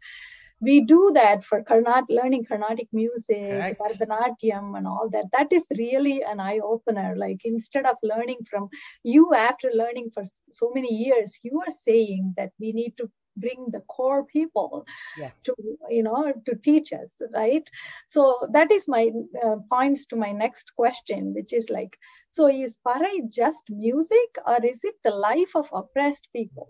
we 0.66 0.82
do 0.82 1.12
that 1.14 1.44
for 1.46 1.64
Karnat 1.64 2.06
learning 2.10 2.46
Carnatic 2.46 2.88
music. 2.92 3.38
Bharatanatyam, 3.82 4.78
and 4.78 4.88
all 4.88 5.10
that. 5.12 5.26
That 5.32 5.54
is 5.54 5.66
really 5.78 6.24
an 6.24 6.40
eye 6.40 6.60
opener. 6.64 7.16
Like 7.16 7.42
instead 7.46 7.86
of 7.86 7.98
learning 8.04 8.40
from 8.50 8.70
you 9.04 9.34
after 9.34 9.70
learning 9.74 10.10
for 10.14 10.24
so 10.52 10.72
many 10.74 10.94
years, 10.94 11.38
you 11.44 11.62
are 11.66 11.72
saying 11.72 12.34
that 12.38 12.52
we 12.60 12.72
need 12.74 12.96
to 12.98 13.10
bring 13.38 13.68
the 13.72 13.82
core 13.82 14.24
people 14.26 14.86
Yes. 15.18 15.42
to 15.44 15.54
you 15.90 16.04
know 16.04 16.34
to 16.46 16.56
teach 16.68 16.94
us 16.94 17.14
right 17.34 17.70
so 18.08 18.22
that 18.54 18.72
is 18.72 18.88
my 18.88 19.12
uh, 19.46 19.58
points 19.70 20.06
to 20.06 20.16
my 20.16 20.32
next 20.32 20.72
question 20.76 21.34
which 21.34 21.52
is 21.60 21.70
like 21.70 21.98
so 22.30 22.48
is 22.48 22.78
parai 22.88 23.14
just 23.30 23.64
music 23.70 24.40
or 24.48 24.58
is 24.72 24.86
it 24.86 24.96
the 25.04 25.16
life 25.28 25.56
of 25.56 25.68
oppressed 25.82 26.30
people 26.34 26.70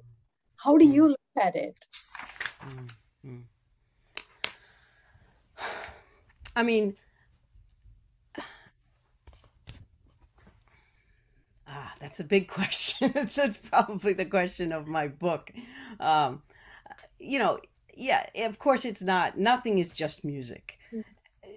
how 0.65 0.75
do 0.77 0.85
you 0.85 1.09
look 1.09 1.37
at 1.49 1.55
it 1.55 1.77
Mm, 2.65 2.89
mm. 3.27 3.43
I 6.55 6.63
mean, 6.63 6.95
ah, 11.67 11.93
that's 11.99 12.19
a 12.19 12.23
big 12.23 12.47
question. 12.57 13.11
it's 13.15 13.39
probably 13.69 14.13
the 14.13 14.25
question 14.25 14.71
of 14.71 14.87
my 14.87 15.07
book. 15.07 15.51
Um, 15.99 16.41
you 17.19 17.39
know, 17.39 17.59
yeah, 17.95 18.25
of 18.45 18.59
course, 18.59 18.85
it's 18.85 19.01
not. 19.01 19.37
Nothing 19.37 19.79
is 19.79 19.93
just 19.93 20.23
music. 20.25 20.77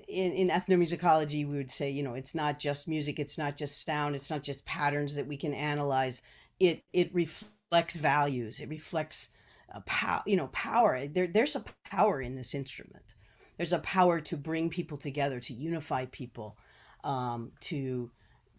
In, 0.08 0.32
in 0.32 0.48
ethnomusicology, 0.48 1.46
we 1.48 1.56
would 1.56 1.70
say, 1.70 1.90
you 1.90 2.02
know, 2.02 2.14
it's 2.14 2.34
not 2.34 2.58
just 2.58 2.88
music. 2.88 3.18
It's 3.18 3.38
not 3.38 3.56
just 3.56 3.84
sound. 3.84 4.16
It's 4.16 4.30
not 4.30 4.42
just 4.42 4.64
patterns 4.64 5.14
that 5.14 5.26
we 5.26 5.36
can 5.36 5.54
analyze. 5.54 6.22
It 6.60 6.84
it 6.92 7.14
reflects 7.14 7.96
values. 7.96 8.60
It 8.60 8.68
reflects 8.68 9.30
a 9.70 9.80
power. 9.82 10.22
You 10.26 10.36
know, 10.36 10.48
power. 10.48 11.06
There 11.08 11.26
there's 11.26 11.56
a 11.56 11.64
power 11.84 12.20
in 12.22 12.36
this 12.36 12.54
instrument. 12.54 13.14
There's 13.58 13.74
a 13.74 13.80
power 13.80 14.20
to 14.22 14.36
bring 14.36 14.70
people 14.70 14.96
together, 14.96 15.40
to 15.40 15.52
unify 15.52 16.06
people, 16.06 16.56
um, 17.04 17.52
to 17.62 18.10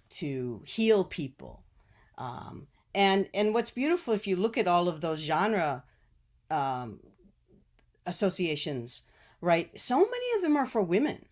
to 0.10 0.62
heal 0.66 1.04
people. 1.04 1.64
Um, 2.18 2.68
and 2.93 3.28
and 3.34 3.54
what's 3.54 3.72
beautiful 3.72 4.14
if 4.14 4.28
you 4.28 4.36
look 4.36 4.58
at 4.58 4.68
all 4.68 4.88
of 4.88 5.02
those 5.02 5.20
genre 5.20 5.84
um, 6.52 7.00
associations, 8.06 9.04
right? 9.41 9.72
So 9.80 9.97
many 10.00 10.36
of 10.36 10.41
them 10.41 10.58
are 10.58 10.66
for 10.66 10.82
women, 10.82 11.26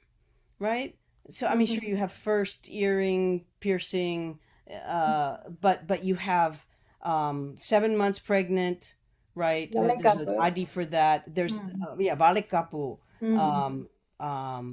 right? 0.59 0.95
So 1.30 1.47
I 1.47 1.55
mean, 1.55 1.68
sure 1.68 1.84
you 1.84 1.97
have 1.97 2.11
first 2.11 2.70
earring 2.70 3.45
piercing, 3.59 4.39
uh, 4.86 5.38
but 5.61 5.88
but 5.88 6.03
you 6.03 6.15
have 6.15 6.65
um, 7.01 7.55
seven 7.57 7.97
months 7.97 8.20
pregnant, 8.20 8.95
right? 9.38 9.69
Uh, 9.75 9.88
there's 10.01 10.15
an 10.27 10.35
adi 10.39 10.65
for 10.65 10.83
that. 10.97 11.23
There's 11.35 11.55
Mm. 11.61 11.81
uh, 11.85 11.95
yeah, 12.07 12.15
balekapu. 12.15 12.97
Mm. 13.21 13.38
Um, 13.38 13.73
um, 14.19 14.65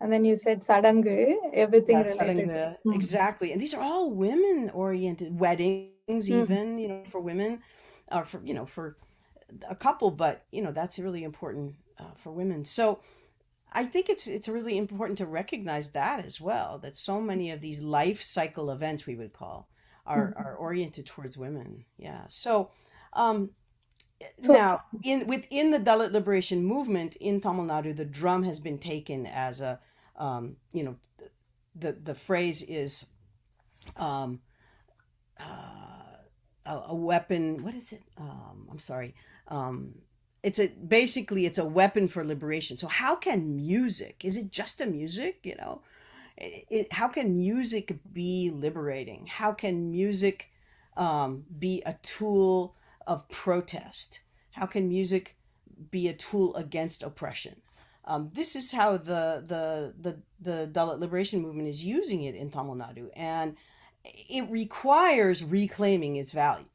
and 0.00 0.12
then 0.12 0.24
you 0.24 0.36
said 0.36 0.62
sadangu, 0.62 1.34
everything 1.52 1.96
related. 1.98 2.48
Mm. 2.86 2.94
exactly, 2.94 3.52
and 3.52 3.60
these 3.60 3.74
are 3.74 3.82
all 3.82 4.10
women 4.10 4.70
oriented 4.70 5.30
weddings, 5.38 6.28
Mhm. 6.28 6.42
even 6.42 6.78
you 6.78 6.88
know 6.88 7.02
for 7.12 7.20
women, 7.20 7.52
or 8.12 8.24
for 8.24 8.40
you 8.48 8.54
know 8.54 8.66
for 8.66 8.96
a 9.68 9.74
couple, 9.86 10.10
but 10.10 10.44
you 10.50 10.62
know 10.62 10.72
that's 10.72 10.98
really 10.98 11.22
important 11.24 11.74
uh, 11.98 12.14
for 12.16 12.30
women. 12.32 12.64
So 12.64 13.00
I 13.72 13.84
think 13.92 14.08
it's 14.08 14.26
it's 14.26 14.48
really 14.48 14.76
important 14.84 15.18
to 15.18 15.26
recognize 15.26 15.90
that 15.92 16.24
as 16.24 16.40
well. 16.40 16.78
That 16.82 16.96
so 16.96 17.20
many 17.20 17.50
of 17.50 17.60
these 17.60 17.80
life 17.82 18.20
cycle 18.22 18.70
events 18.70 19.06
we 19.06 19.16
would 19.16 19.32
call 19.32 19.68
are 20.06 20.26
Mhm. 20.32 20.36
are 20.44 20.54
oriented 20.56 21.06
towards 21.06 21.36
women. 21.38 21.84
Yeah. 21.96 22.22
So. 22.28 22.70
Um, 23.16 23.50
now, 24.42 24.82
in 25.02 25.26
within 25.26 25.70
the 25.70 25.78
Dalit 25.78 26.12
liberation 26.12 26.64
movement 26.64 27.16
in 27.16 27.40
Tamil 27.40 27.66
Nadu, 27.66 27.94
the 27.94 28.04
drum 28.04 28.42
has 28.44 28.60
been 28.60 28.78
taken 28.78 29.26
as 29.26 29.60
a, 29.60 29.80
um, 30.16 30.56
you 30.72 30.82
know, 30.84 30.96
the 31.74 31.92
the 31.92 32.14
phrase 32.14 32.62
is, 32.62 33.04
um, 33.96 34.40
uh, 35.40 35.44
a, 36.66 36.82
a 36.88 36.94
weapon. 36.94 37.62
What 37.62 37.74
is 37.74 37.92
it? 37.92 38.02
Um, 38.18 38.68
I'm 38.70 38.78
sorry. 38.78 39.14
Um, 39.48 39.94
it's 40.42 40.58
a 40.58 40.68
basically 40.68 41.46
it's 41.46 41.58
a 41.58 41.64
weapon 41.64 42.08
for 42.08 42.24
liberation. 42.24 42.76
So 42.76 42.86
how 42.86 43.16
can 43.16 43.56
music? 43.56 44.24
Is 44.24 44.36
it 44.36 44.50
just 44.50 44.80
a 44.80 44.86
music? 44.86 45.40
You 45.42 45.56
know, 45.56 45.82
it, 46.36 46.66
it, 46.70 46.92
how 46.92 47.08
can 47.08 47.36
music 47.36 47.96
be 48.12 48.50
liberating? 48.54 49.26
How 49.26 49.52
can 49.52 49.90
music 49.90 50.50
um, 50.96 51.44
be 51.58 51.82
a 51.86 51.94
tool 52.02 52.76
of 53.06 53.28
protest? 53.28 54.20
How 54.52 54.66
can 54.66 54.88
music 54.88 55.36
be 55.90 56.08
a 56.08 56.14
tool 56.14 56.54
against 56.56 57.02
oppression? 57.02 57.60
Um, 58.06 58.30
this 58.32 58.54
is 58.54 58.70
how 58.70 58.98
the, 58.98 59.42
the 59.46 59.94
the 59.98 60.18
the 60.40 60.70
Dalit 60.70 60.98
liberation 60.98 61.40
movement 61.40 61.68
is 61.68 61.84
using 61.84 62.22
it 62.22 62.34
in 62.34 62.50
Tamil 62.50 62.76
Nadu, 62.76 63.08
and 63.16 63.56
it 64.04 64.48
requires 64.50 65.42
reclaiming 65.42 66.16
its 66.16 66.32
value. 66.32 66.66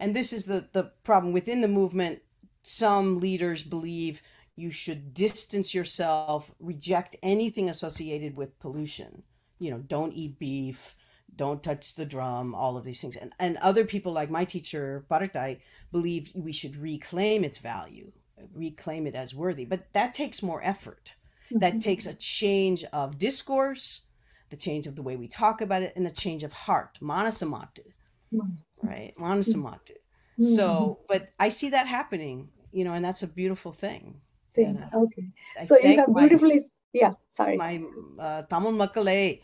And 0.00 0.16
this 0.16 0.32
is 0.32 0.46
the 0.46 0.68
the 0.72 0.92
problem 1.04 1.32
within 1.32 1.60
the 1.60 1.68
movement. 1.68 2.20
Some 2.62 3.20
leaders 3.20 3.62
believe 3.62 4.22
you 4.56 4.70
should 4.70 5.12
distance 5.12 5.74
yourself, 5.74 6.50
reject 6.58 7.16
anything 7.22 7.68
associated 7.68 8.36
with 8.36 8.58
pollution. 8.58 9.22
You 9.58 9.70
know, 9.70 9.78
don't 9.78 10.14
eat 10.14 10.38
beef, 10.38 10.96
don't 11.34 11.62
touch 11.62 11.94
the 11.94 12.06
drum, 12.06 12.54
all 12.54 12.76
of 12.76 12.84
these 12.84 13.00
things. 13.00 13.16
And 13.16 13.32
and 13.38 13.56
other 13.58 13.84
people 13.84 14.12
like 14.12 14.30
my 14.30 14.44
teacher 14.44 15.04
Paratai 15.10 15.60
believe 15.92 16.32
we 16.34 16.52
should 16.52 16.76
reclaim 16.76 17.44
its 17.44 17.58
value, 17.58 18.10
reclaim 18.54 19.06
it 19.06 19.14
as 19.14 19.34
worthy. 19.34 19.64
But 19.64 19.92
that 19.92 20.14
takes 20.14 20.42
more 20.42 20.62
effort. 20.62 21.14
That 21.50 21.74
Mhm. 21.74 21.80
takes 21.82 22.06
a 22.06 22.14
change 22.14 22.84
of 22.92 23.18
discourse, 23.18 24.02
the 24.50 24.56
change 24.56 24.86
of 24.86 24.96
the 24.96 25.02
way 25.02 25.16
we 25.16 25.28
talk 25.28 25.60
about 25.60 25.82
it, 25.82 25.92
and 25.96 26.04
the 26.06 26.10
change 26.10 26.42
of 26.42 26.52
heart. 26.52 26.98
Manasamatu, 27.00 27.84
Mm. 28.32 28.56
right? 28.82 29.14
Manasamatu. 29.18 29.96
Mhm. 30.38 30.44
So, 30.56 31.00
but 31.08 31.32
I 31.38 31.48
see 31.48 31.70
that 31.70 31.86
happening, 31.86 32.50
you 32.72 32.84
know, 32.84 32.92
and 32.94 33.04
that's 33.04 33.22
a 33.22 33.26
beautiful 33.28 33.72
thing. 33.72 34.20
Thing. 34.54 34.76
and, 34.78 34.94
Okay. 34.94 35.28
I 35.60 35.66
So 35.66 35.78
you 35.78 35.96
have 35.98 36.08
my- 36.08 36.20
beautifully, 36.20 36.60
yeah, 36.92 37.14
sorry. 37.28 37.56
my 37.56 37.80
uh, 38.18 38.42
Tamil 38.42 38.72
makkale, 38.72 39.40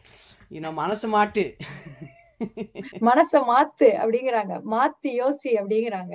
you 0.51 0.61
know, 0.61 0.73
manasu 0.73 1.09
manasamatu. 1.09 1.57
மனச 3.09 3.33
மாத்து 3.51 3.89
அப்படிங்கிறாங்க. 4.03 4.55
மாத்தி 4.75 5.11
யோசி 5.21 5.51
அப்படிங்கிறாங்க. 5.61 6.15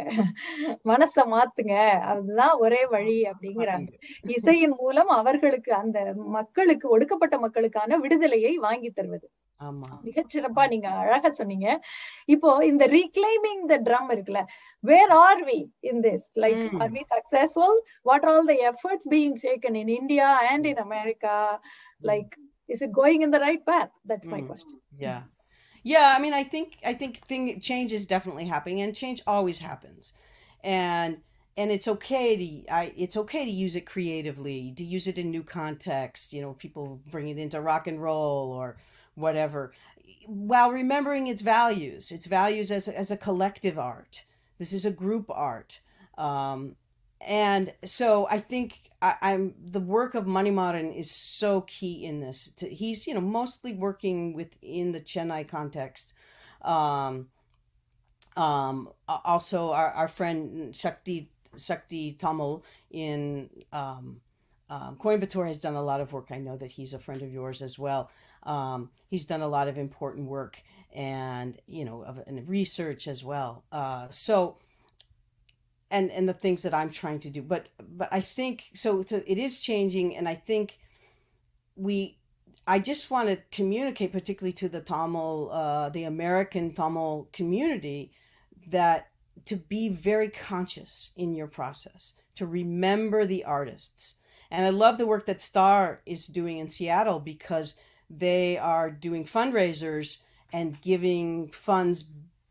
மனச 0.86 1.26
மாத்துங்க. 1.26 1.76
அதுதான் 2.12 2.58
ஒரே 2.58 2.86
வழி 2.86 3.24
அப்படிங்கிறாங்க. 3.24 3.90
இசையின் 4.28 4.76
மூலம் 4.78 5.08
அவர்களுக்கு 5.08 5.74
அந்த 5.74 6.14
மக்களுக்கு 6.16 6.90
ஒடுக்கப்பட்ட 6.90 7.40
மக்களுக்கான 7.40 7.98
விடுதலையை 7.98 8.58
வாங்கி 8.58 8.90
தருவது. 8.90 9.30
மிகச்சிறப்பா 10.06 10.68
நீங்க 10.68 10.88
அழகா 10.90 11.30
சொன்னீங்க. 11.30 11.80
இப்போ 12.26 12.66
இந்த 12.66 12.88
ரீக்ளைமிங் 12.88 13.64
த 13.66 13.78
ட்ரம் 13.78 14.10
இருக்குல்ல 14.16 14.42
where 14.80 15.10
are 15.10 15.46
we 15.46 15.66
in 15.80 16.00
this 16.00 16.26
like. 16.36 16.62
Are 16.82 16.92
we 16.92 17.02
successful 17.14 17.80
what 18.02 18.26
all 18.26 18.46
the 18.46 18.56
efforts 18.72 19.10
being 19.10 19.38
taken 19.42 19.74
in 19.74 19.88
India 19.88 20.28
and 20.52 20.66
in 20.66 20.78
America 20.78 21.62
like 22.04 22.36
is 22.66 22.84
it 22.84 22.96
going 22.98 23.26
in 23.28 23.30
the 23.30 23.38
right 23.38 23.64
path 23.64 23.92
that's 24.12 24.30
my. 24.34 24.42
Question 24.42 24.82
Yeah. 25.88 26.14
I 26.18 26.20
mean 26.20 26.34
I 26.34 26.44
think 26.44 26.78
I 26.86 26.94
think 26.94 27.26
thing 27.26 27.62
change 27.62 27.94
is 27.94 28.06
definitely 28.06 28.46
happening 28.46 28.82
and 28.82 28.94
change 28.94 29.22
always 29.26 29.60
happens. 29.60 30.12
And 30.62 31.20
and 31.56 31.72
it's 31.72 31.88
okay 31.88 32.36
to 32.36 32.74
I 32.74 32.94
it's 32.98 33.16
okay 33.16 33.46
to 33.46 33.52
use 33.52 33.76
it 33.78 33.86
creatively, 33.86 34.74
to 34.76 34.84
use 34.84 35.08
it 35.08 35.18
in 35.18 35.32
new 35.32 35.44
contexts, 35.44 36.34
you 36.34 36.42
know, 36.42 36.54
people 36.54 37.00
bring 37.10 37.30
it 37.30 37.38
into 37.38 37.62
rock 37.62 37.88
and 37.88 38.02
roll 38.04 38.52
or 38.52 38.76
whatever 39.16 39.72
while 40.26 40.72
remembering 40.72 41.28
its 41.28 41.42
values, 41.42 42.12
its 42.12 42.26
values 42.26 42.70
as 42.70 42.90
as 42.90 43.10
a 43.10 43.18
collective 43.18 43.80
art. 43.80 44.26
This 44.60 44.74
is 44.74 44.84
a 44.84 44.92
group 44.92 45.28
art. 45.30 45.80
Um 46.18 46.76
and 47.22 47.74
so 47.84 48.28
I 48.30 48.40
think 48.40 48.92
I, 49.02 49.16
I'm 49.22 49.56
the 49.60 49.80
work 49.80 50.16
of 50.16 50.26
Manimaran 50.26 50.96
is 50.96 51.12
so 51.12 51.62
key 51.62 52.06
in 52.06 52.20
this. 52.20 52.54
He's 52.60 53.08
you 53.08 53.14
know 53.14 53.22
mostly 53.22 53.74
working 53.74 54.34
within 54.34 54.92
the 54.92 55.02
Chennai 55.02 55.48
context. 55.48 56.14
Um, 56.62 57.28
um, 58.36 58.90
also, 59.08 59.72
our, 59.72 59.92
our 59.92 60.08
friend 60.08 60.76
Shakti 60.76 61.32
Shakti 61.58 62.14
Tamil 62.14 62.64
in 62.92 63.50
um, 63.74 64.22
um, 64.70 64.98
Coimbatore 64.98 65.48
has 65.48 65.60
done 65.60 65.76
a 65.76 65.82
lot 65.82 66.02
of 66.02 66.14
work. 66.14 66.28
I 66.32 66.38
know 66.38 66.56
that 66.58 66.72
he's 66.72 66.94
a 66.94 67.00
friend 67.00 67.22
of 67.22 67.32
yours 67.32 67.62
as 67.62 67.80
well. 67.80 68.12
Um, 68.44 68.92
he's 69.08 69.26
done 69.26 69.42
a 69.42 69.48
lot 69.48 69.68
of 69.68 69.78
important 69.78 70.28
work 70.28 70.62
and 70.94 71.58
you 71.68 71.84
know 71.84 72.04
of 72.04 72.20
and 72.28 72.48
research 72.48 73.08
as 73.08 73.24
well. 73.24 73.64
Uh, 73.72 74.08
so 74.10 74.58
and 75.92 76.12
and 76.12 76.28
the 76.28 76.34
things 76.34 76.64
that 76.64 76.74
I'm 76.74 76.90
trying 76.90 77.20
to 77.20 77.30
do. 77.30 77.42
But 77.42 77.68
but 77.80 78.10
I 78.12 78.22
think 78.22 78.66
so. 78.74 79.04
so 79.04 79.22
it 79.26 79.38
is 79.38 79.60
changing, 79.60 80.16
and 80.16 80.28
I 80.28 80.36
think 80.36 80.80
we. 81.76 82.18
I 82.70 82.80
just 82.80 83.10
want 83.10 83.30
to 83.30 83.38
communicate, 83.50 84.12
particularly 84.12 84.52
to 84.54 84.68
the 84.68 84.82
Tamil, 84.82 85.50
uh, 85.54 85.88
the 85.88 86.04
American 86.04 86.74
Tamil 86.74 87.30
community, 87.32 88.12
that 88.68 89.08
to 89.46 89.56
be 89.56 89.88
very 89.88 90.30
conscious 90.30 91.12
in 91.16 91.34
your 91.34 91.48
process, 91.48 92.14
to 92.36 92.46
remember 92.46 93.26
the 93.26 93.46
artists. 93.46 94.16
And 94.52 94.66
I 94.66 94.70
love 94.70 94.98
the 94.98 95.08
work 95.08 95.26
that 95.28 95.42
Star 95.42 96.02
is 96.06 96.28
doing 96.28 96.58
in 96.58 96.70
Seattle 96.70 97.20
because 97.20 97.76
they 98.10 98.58
are 98.58 98.90
doing 98.92 99.26
fundraisers 99.26 100.18
and 100.52 100.82
giving 100.82 101.50
funds 101.52 102.06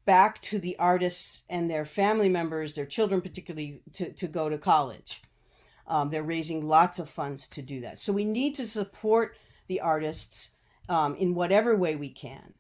back 0.07 0.41
to 0.41 0.59
the 0.59 0.78
artists 0.78 1.43
and 1.51 1.70
their 1.70 1.85
family 1.85 2.28
members, 2.28 2.74
their 2.74 2.87
children 2.87 3.20
particularly, 3.20 3.83
to, 3.93 4.12
to 4.12 4.27
go 4.27 4.49
to 4.49 4.57
college. 4.57 5.20
Um, 5.87 6.11
they're 6.11 6.23
raising 6.23 6.66
lots 6.66 6.99
of 6.99 7.11
funds 7.11 7.47
to 7.49 7.62
do 7.62 7.81
that. 7.83 8.01
So 8.01 8.12
we 8.12 8.24
need 8.24 8.55
to 8.55 8.66
support 8.66 9.37
the 9.66 9.81
artists 9.81 10.53
um, 10.89 11.16
in 11.16 11.35
whatever 11.35 11.77
way 11.77 11.97
we 11.97 12.09
can. 12.09 12.55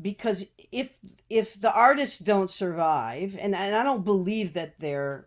Because 0.00 0.46
if 0.70 0.88
if 1.28 1.60
the 1.60 1.72
artists 1.72 2.18
don't 2.18 2.50
survive, 2.50 3.36
and, 3.38 3.54
and 3.54 3.74
I 3.74 3.84
don't 3.84 4.06
believe 4.06 4.54
that 4.54 4.80
they're 4.80 5.26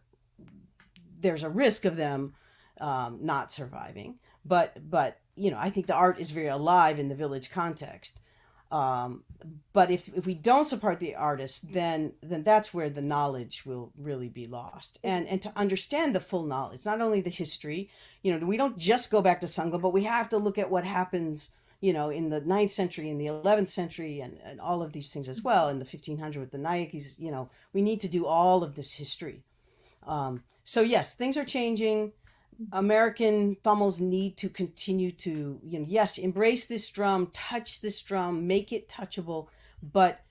there's 1.20 1.44
a 1.44 1.50
risk 1.50 1.86
of 1.86 1.98
them 1.98 2.34
um, 2.82 3.20
not 3.22 3.52
surviving, 3.52 4.18
but 4.44 4.90
but 4.90 5.20
you 5.36 5.52
know 5.52 5.58
I 5.60 5.70
think 5.70 5.86
the 5.86 5.94
art 5.94 6.20
is 6.20 6.32
very 6.32 6.48
alive 6.48 6.98
in 6.98 7.10
the 7.10 7.16
village 7.16 7.52
context. 7.52 8.22
Um, 8.76 9.24
but 9.72 9.90
if, 9.90 10.10
if 10.10 10.26
we 10.26 10.36
don't 10.36 10.68
support 10.68 11.00
the 11.00 11.16
artist, 11.16 11.72
then 11.72 12.14
then 12.22 12.44
that's 12.44 12.74
where 12.74 12.90
the 12.90 13.02
knowledge 13.02 13.66
will 13.66 13.94
really 13.98 14.28
be 14.28 14.46
lost. 14.46 15.00
And 15.04 15.28
and 15.28 15.42
to 15.44 15.54
understand 15.56 16.14
the 16.14 16.20
full 16.20 16.44
knowledge 16.44 16.86
not 16.86 17.00
only 17.00 17.22
the 17.22 17.30
history 17.30 17.90
you 18.22 18.32
know 18.32 18.46
we 18.46 18.58
don't 18.58 18.78
just 18.78 19.12
go 19.12 19.22
back 19.22 19.40
to 19.42 19.48
sangam 19.48 19.82
but 19.82 19.94
we 19.94 20.04
have 20.04 20.30
to 20.30 20.38
look 20.38 20.58
at 20.58 20.72
what 20.72 20.84
happens 20.84 21.50
you 21.80 21.94
know 21.94 22.10
in 22.10 22.30
the 22.30 22.42
9th 22.42 22.72
century 22.72 23.10
in 23.10 23.18
the 23.18 23.28
11th 23.28 23.70
century 23.70 24.20
and, 24.20 24.40
and 24.44 24.60
all 24.60 24.82
of 24.82 24.92
these 24.94 25.12
things 25.14 25.30
as 25.30 25.42
well 25.44 25.70
in 25.70 25.80
the 25.80 25.86
1500 25.86 26.40
with 26.40 26.52
the 26.52 26.58
nayakis 26.58 27.20
you 27.20 27.32
know 27.32 27.50
we 27.72 27.82
need 27.82 28.02
to 28.02 28.08
do 28.08 28.26
all 28.26 28.64
of 28.64 28.76
this 28.76 28.94
history. 28.94 29.44
Um, 30.06 30.44
so 30.64 30.82
yes 30.82 31.16
things 31.16 31.38
are 31.38 31.46
changing 31.46 32.12
American 32.72 33.57
Tamils 33.64 33.99
need 33.99 34.38
to 34.38 34.49
continue 34.49 35.11
to, 35.11 35.60
you 35.64 35.80
know, 35.80 35.86
yes, 35.88 36.18
embrace 36.18 36.65
this 36.65 36.90
drum, 36.90 37.30
touch 37.34 37.82
this 37.82 38.02
drum, 38.02 38.48
make 38.48 38.72
it 38.72 38.90
touchable, 38.90 39.48
but 39.82 40.22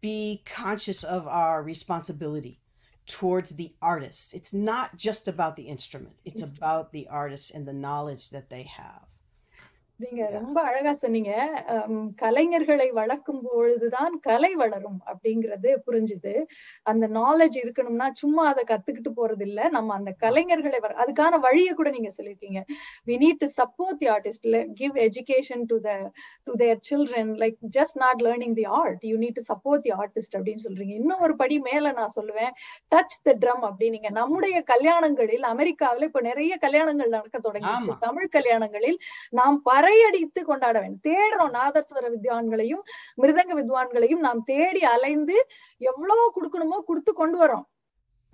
be 0.00 0.42
conscious 0.44 1.02
of 1.04 1.26
our 1.26 1.62
responsibility 1.62 2.60
towards 3.06 3.50
the 3.50 3.74
artist. 3.82 4.34
It's 4.34 4.52
not 4.52 4.96
just 4.96 5.28
about 5.28 5.56
the 5.56 5.64
instrument, 5.64 6.16
it's 6.24 6.42
about 6.42 6.92
the 6.92 7.08
artist 7.08 7.50
and 7.52 7.66
the 7.66 7.72
knowledge 7.72 8.30
that 8.30 8.50
they 8.50 8.62
have. 8.64 9.06
நீங்க 9.96 10.28
ரொம்ப 10.28 10.60
அழகா 10.60 10.94
சொன்னீங்க. 10.94 11.64
கலைஞர்களை 12.22 12.92
வளர்க்கும் 12.92 13.42
பொழுதுதான் 13.42 14.20
கலை 14.20 14.54
வளரும் 14.54 15.00
அப்படிங்கிறது 15.06 15.76
புரிஞ்சுது. 15.86 16.46
அந்த 16.82 17.08
நாலேஜ் 17.08 17.56
இருக்கணும்னா 17.56 18.10
சும்மா 18.12 18.46
அதை 18.46 18.64
கத்துக்கிட்டு 18.64 19.12
போறது 19.16 19.40
இல்ல 19.40 19.68
நம்ம 19.68 19.94
அந்த 19.94 20.14
கலைஞர்களை 20.20 20.80
வர- 20.80 21.04
அதுக்கான 21.04 21.38
வழியை 21.38 21.74
கூட 21.74 21.90
நீங்க 21.90 22.12
we 23.06 23.10
need 23.10 23.44
to 23.44 23.64
support 23.64 24.04
the 24.04 24.18
artist. 24.18 24.40
Le- 24.40 24.64
give 24.64 24.94
education 24.94 25.64
to 25.66 25.76
the 25.84 26.10
to 26.44 26.52
their 26.56 26.80
children. 26.90 27.28
Like 27.34 27.54
just 27.76 27.98
not 27.98 28.22
learning 28.22 28.64
the 28.64 28.70
art. 28.70 28.96
You 29.00 29.18
need 29.18 29.38
to 29.38 29.54
support 29.54 29.90
the 29.90 30.06
artist 30.06 30.38
அப்படின்னு 30.38 30.58
சொல்றீங்க. 30.64 30.94
இன்னும் 30.94 31.20
ஒரு 31.20 31.36
படி 31.36 31.58
மேல 31.58 31.92
நான் 31.92 32.12
சொல்லுவேன். 32.20 32.50
டச் 32.94 33.22
த 33.22 33.36
ட்ரம் 33.40 33.70
அப்படின்னீங்க. 33.70 34.10
நம்முடைய 34.10 34.64
கல்யாணங்களில் 34.70 35.42
அமெரிக்காவுல 35.42 36.02
இப்ப 36.02 36.20
நிறைய 36.20 36.58
கல்யாணங்கள் 36.66 37.08
நடக்க 37.08 37.40
ஆமா. 37.44 37.98
தமிழ் 38.00 38.28
கல்யாணங்களில் 38.36 38.96
நாம் 39.30 39.62
பறையடித்து 39.84 40.40
கொண்டாட 40.44 40.76
வேண்டும். 40.80 41.04
தேடுறோம் 41.08 41.54
நாதஸ்வர 41.58 42.04
வித்வான்களையும் 42.14 42.84
மிருதங்க 43.22 43.54
வித்வான்களையும் 43.60 44.24
நாம் 44.26 44.42
தேடி 44.44 44.82
அலைந்து 44.94 45.36
எவ்வளவு 45.80 46.24
கொடுக்கணுமோ 46.36 46.78
கொடுத்து 46.86 47.12
கொண்டு 47.12 47.38
வரோம் 47.38 47.66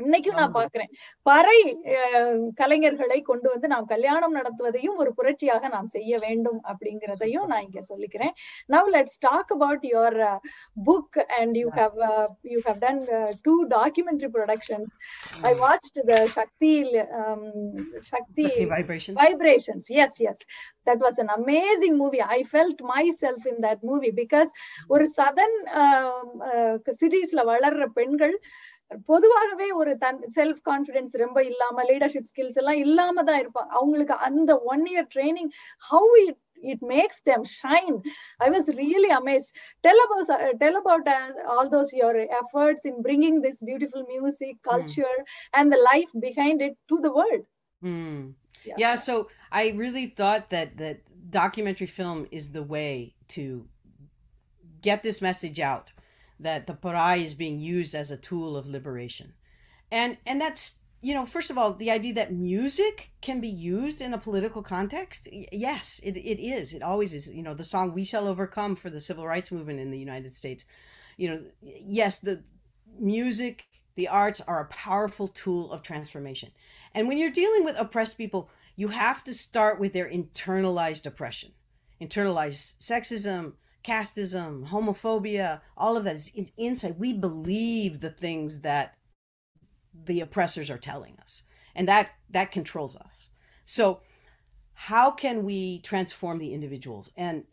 இன்னைக்கும் 0.04 0.38
நான். 0.40 0.56
பாக்குறேன். 0.58 0.90
பறை 1.28 1.60
கலைஞர்களை 2.60 3.18
கொண்டு 3.30 3.48
வந்து 3.52 3.68
நாம் 3.72 3.90
கல்யாணம் 3.92 4.36
நடத்துவதையும் 4.38 4.98
ஒரு 5.02 5.12
புரட்சியாக 5.18 5.68
நாம் 5.74 5.88
செய்ய 5.96 6.18
வேண்டும் 6.24 6.60
அப்படிங்கிறதையும் 6.72 7.46
நான் 7.52 7.66
இங்க 7.68 7.82
சொல்லிக்கிறேன். 7.90 8.34
Now 8.74 8.90
let's 8.96 9.18
talk 9.28 9.52
about 9.56 9.86
your 9.92 10.18
book 10.86 11.20
and 11.40 11.56
you 11.62 11.68
how 11.78 11.98
you 12.54 12.60
have 12.64 12.80
done 12.86 13.02
two 13.42 13.54
documentary 13.76 14.30
productions 14.38 14.92
I 15.42 15.54
watched 15.64 16.04
the 16.10 16.26
Shakti 16.38 16.74
Shakti 18.12 18.48
vibrations. 18.74 19.16
vibrations. 19.24 19.86
Yes 20.00 20.12
yes. 20.26 20.38
That 20.88 21.00
was 21.06 21.16
an 21.22 21.28
amazing 21.38 21.94
movie. 22.02 22.22
I 22.34 22.38
felt 22.52 22.78
myself 22.92 23.42
in 23.50 23.56
that 23.64 23.80
movie 23.82 24.12
because 24.22 24.50
ஒரு 24.88 25.04
southern 25.16 25.56
சிட்டிஸ்ல 27.00 27.42
வளர்ற 27.50 27.84
பெண்கள் 27.98 28.34
பொதுவாகவே 29.09 29.67
ஒரு 29.81 29.91
தன் 30.03 30.19
self 30.37 30.59
confidence 30.69 31.13
ரொம்ப 31.23 31.39
இல்லாம 31.51 31.83
leadership 31.91 32.29
skills 32.31 32.57
எல்லாம் 32.61 32.81
இல்லாம 32.85 33.23
தான் 33.29 33.39
இருப்பாங்க 33.43 33.71
அவங்களுக்கு 33.79 34.17
அந்த 34.29 34.53
one 34.73 34.83
year 34.93 35.07
training 35.15 35.53
how 35.91 36.11
it 36.25 36.41
it 36.73 36.81
makes 36.91 37.17
them 37.29 37.41
shine 37.53 37.95
i 38.45 38.47
was 38.53 38.67
really 38.77 39.09
amazed 39.17 39.49
tell 39.85 39.99
about 40.03 40.29
uh, 40.35 40.53
tell 40.61 40.75
about 40.81 41.09
uh, 41.15 41.31
all 41.53 41.67
those 41.73 41.89
your 41.93 42.13
efforts 42.39 42.87
in 42.89 42.95
bringing 43.07 43.35
this 43.41 43.57
beautiful 43.69 44.03
music 44.13 44.53
culture 44.69 45.17
and 45.57 45.75
the 45.75 45.81
life 45.89 46.13
behind 46.27 46.63
it 46.67 46.77
to 46.91 46.97
the 47.07 47.13
world 47.19 47.43
Mm. 47.81 48.33
Yeah. 48.65 48.75
Yeah, 48.77 48.95
so 48.95 49.29
I 49.51 49.73
really 49.75 50.07
thought 50.07 50.49
that 50.49 50.77
that 50.77 51.01
documentary 51.29 51.87
film 51.87 52.27
is 52.31 52.51
the 52.51 52.63
way 52.63 53.13
to 53.29 53.67
get 54.81 55.03
this 55.03 55.21
message 55.21 55.59
out 55.59 55.91
that 56.42 56.66
the 56.66 56.74
parai 56.74 57.24
is 57.24 57.34
being 57.34 57.58
used 57.58 57.94
as 57.94 58.10
a 58.10 58.16
tool 58.16 58.56
of 58.56 58.66
liberation. 58.66 59.32
And 59.90 60.18
and 60.26 60.40
that's 60.40 60.80
you 61.02 61.14
know, 61.14 61.24
first 61.24 61.48
of 61.48 61.56
all, 61.56 61.72
the 61.72 61.90
idea 61.90 62.12
that 62.14 62.32
music 62.32 63.10
can 63.22 63.40
be 63.40 63.48
used 63.48 64.02
in 64.02 64.12
a 64.12 64.18
political 64.18 64.62
context, 64.62 65.28
yes, 65.32 65.98
it, 66.04 66.16
it 66.16 66.38
is. 66.38 66.74
It 66.74 66.82
always 66.82 67.14
is. 67.14 67.32
You 67.32 67.42
know, 67.42 67.54
the 67.54 67.64
song 67.64 67.94
We 67.94 68.04
Shall 68.04 68.28
Overcome 68.28 68.76
for 68.76 68.90
the 68.90 69.00
civil 69.00 69.26
rights 69.26 69.50
movement 69.50 69.80
in 69.80 69.90
the 69.90 69.98
United 69.98 70.32
States. 70.32 70.66
You 71.16 71.30
know, 71.30 71.42
yes, 71.62 72.18
the 72.18 72.42
music, 72.98 73.64
the 73.94 74.08
arts 74.08 74.42
are 74.42 74.60
a 74.60 74.66
powerful 74.66 75.28
tool 75.28 75.72
of 75.72 75.82
transformation. 75.82 76.50
And 76.94 77.08
when 77.08 77.16
you're 77.16 77.30
dealing 77.30 77.64
with 77.64 77.78
oppressed 77.78 78.18
people, 78.18 78.50
you 78.76 78.88
have 78.88 79.24
to 79.24 79.34
start 79.34 79.80
with 79.80 79.94
their 79.94 80.08
internalized 80.08 81.06
oppression, 81.06 81.52
internalized 82.00 82.76
sexism, 82.78 83.54
casteism, 83.84 84.68
homophobia, 84.68 85.60
all 85.76 85.96
of 85.96 86.04
that 86.04 86.16
is 86.16 86.52
inside. 86.56 86.98
We 86.98 87.12
believe 87.12 88.00
the 88.00 88.10
things 88.10 88.60
that 88.60 88.94
the 90.04 90.20
oppressors 90.20 90.70
are 90.70 90.78
telling 90.78 91.16
us, 91.22 91.42
and 91.74 91.88
that 91.88 92.10
that 92.30 92.52
controls 92.52 92.96
us. 92.96 93.30
So, 93.64 94.00
how 94.72 95.10
can 95.10 95.44
we 95.44 95.80
transform 95.80 96.38
the 96.38 96.54
individuals? 96.54 97.10
And 97.16 97.44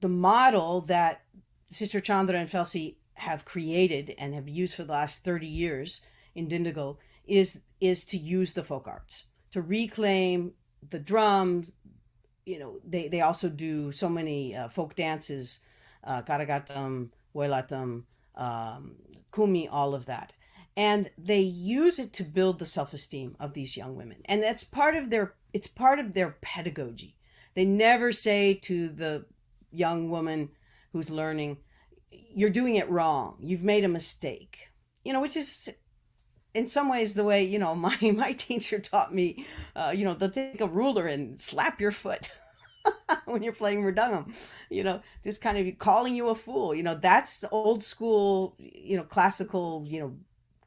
the 0.00 0.08
model 0.08 0.80
that 0.82 1.22
Sister 1.68 2.00
Chandra 2.00 2.38
and 2.38 2.50
Felsi 2.50 2.96
have 3.14 3.44
created 3.44 4.14
and 4.18 4.34
have 4.34 4.48
used 4.48 4.74
for 4.74 4.84
the 4.84 4.92
last 4.92 5.24
30 5.24 5.46
years 5.46 6.00
in 6.34 6.48
Dindigul 6.48 6.96
is 7.26 7.60
is 7.80 8.04
to 8.06 8.18
use 8.18 8.52
the 8.52 8.64
folk 8.64 8.88
arts 8.88 9.24
to 9.50 9.62
reclaim 9.62 10.52
the 10.88 10.98
drums 10.98 11.70
you 12.46 12.58
know 12.58 12.80
they 12.84 13.08
they 13.08 13.20
also 13.20 13.48
do 13.48 13.92
so 13.92 14.08
many 14.08 14.56
uh, 14.56 14.68
folk 14.68 14.94
dances 14.94 15.60
uh, 16.04 16.22
karagatam 16.22 17.10
wailatam 17.34 18.02
um, 18.36 18.96
kumi 19.32 19.68
all 19.68 19.94
of 19.94 20.06
that. 20.06 20.32
And 20.76 21.10
they 21.18 21.40
use 21.40 21.98
it 21.98 22.12
to 22.14 22.24
build 22.24 22.58
the 22.58 22.66
self-esteem 22.66 23.36
of 23.38 23.52
these 23.52 23.76
young 23.76 23.96
women. 23.96 24.22
And 24.24 24.42
that's 24.42 24.64
part 24.64 24.96
of 24.96 25.10
their 25.10 25.34
it's 25.52 25.66
part 25.66 25.98
of 25.98 26.14
their 26.14 26.36
pedagogy. 26.40 27.16
They 27.54 27.64
never 27.64 28.12
say 28.12 28.54
to 28.54 28.88
the 28.88 29.26
young 29.72 30.10
woman 30.10 30.50
who's 30.92 31.10
learning 31.10 31.58
you're 32.10 32.50
doing 32.50 32.76
it 32.76 32.90
wrong. 32.90 33.36
You've 33.40 33.62
made 33.62 33.84
a 33.84 33.88
mistake. 33.88 34.68
You 35.04 35.12
know 35.12 35.20
which 35.20 35.36
is 35.36 35.68
in 36.54 36.66
some 36.66 36.88
ways 36.88 37.14
the 37.14 37.24
way 37.24 37.42
you 37.42 37.58
know 37.58 37.74
my 37.86 37.96
my 38.14 38.32
teacher 38.32 38.78
taught 38.78 39.14
me 39.14 39.46
uh, 39.76 39.92
you 39.94 40.04
know 40.04 40.14
they'll 40.14 40.30
take 40.30 40.60
a 40.60 40.66
ruler 40.66 41.06
and 41.06 41.38
slap 41.40 41.80
your 41.80 41.92
foot 41.92 42.28
when 43.26 43.42
you're 43.42 43.52
playing 43.52 43.82
mridangam 43.82 44.32
you 44.70 44.82
know 44.82 45.00
this 45.22 45.38
kind 45.38 45.58
of 45.58 45.78
calling 45.78 46.14
you 46.14 46.28
a 46.28 46.34
fool 46.34 46.74
you 46.74 46.82
know 46.82 46.94
that's 46.94 47.40
the 47.40 47.48
old 47.50 47.84
school 47.84 48.54
you 48.58 48.96
know 48.96 49.04
classical 49.04 49.84
you 49.86 50.00
know 50.00 50.12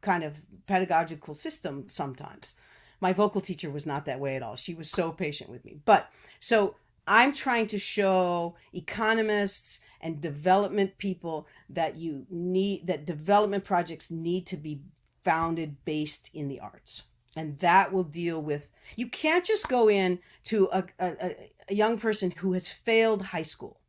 kind 0.04 0.24
of 0.24 0.36
pedagogical 0.68 1.34
system 1.34 1.86
sometimes. 1.88 2.56
My 3.02 3.14
vocal 3.14 3.42
teacher 3.42 3.70
was 3.70 3.86
not 3.86 4.06
that 4.06 4.20
way 4.20 4.36
at 4.36 4.44
all. 4.44 4.56
She 4.56 4.76
was 4.76 4.90
so 4.90 5.12
patient 5.12 5.50
with 5.50 5.66
me. 5.66 5.78
But 5.84 6.10
so 6.40 6.76
i'm 7.06 7.34
trying 7.34 7.68
to 7.68 7.78
show 7.78 8.56
economists 8.72 9.82
and 10.00 10.22
development 10.22 10.98
people 10.98 11.46
that 11.70 11.98
you 11.98 12.26
need 12.30 12.88
that 12.88 13.04
development 13.06 13.66
projects 13.66 14.10
need 14.10 14.46
to 14.48 14.56
be 14.56 14.80
founded 15.24 15.84
based 15.86 16.30
in 16.34 16.48
the 16.48 16.60
arts. 16.60 17.04
And 17.36 17.58
that 17.60 17.92
will 17.92 18.04
deal 18.04 18.42
with 18.42 18.70
you 18.96 19.08
can't 19.08 19.44
just 19.44 19.68
go 19.68 19.90
in 19.90 20.20
to 20.46 20.70
a, 20.72 20.84
a, 21.00 21.36
a 21.70 21.74
young 21.74 21.98
person 21.98 22.30
who 22.32 22.54
has 22.54 22.68
failed 22.68 23.22
high 23.22 23.44
school 23.44 23.80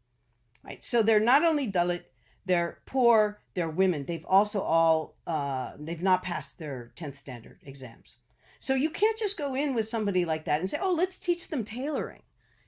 right? 0.65 0.85
So 0.85 1.03
they're 1.03 1.21
not 1.21 1.45
only 1.45 1.71
dalit 1.71 2.03
they're 2.47 2.81
poor 2.85 3.41
they're 3.55 3.71
women. 3.71 4.05
They've 4.05 4.27
also 4.27 4.61
all 4.61 5.15
uh, 5.27 5.73
they've 5.79 6.03
not 6.03 6.23
passed 6.23 6.59
their 6.59 6.93
10th 6.97 7.17
standard 7.17 7.61
exams. 7.65 8.17
So 8.59 8.75
you 8.75 8.91
can't 8.91 9.19
just 9.19 9.39
go 9.39 9.55
in 9.55 9.75
with 9.75 9.89
somebody 9.89 10.25
like 10.25 10.45
that 10.47 10.61
and 10.61 10.69
say 10.69 10.79
oh 10.81 10.93
let's 10.93 11.19
teach 11.19 11.49
them 11.49 11.65
tailoring 11.65 12.23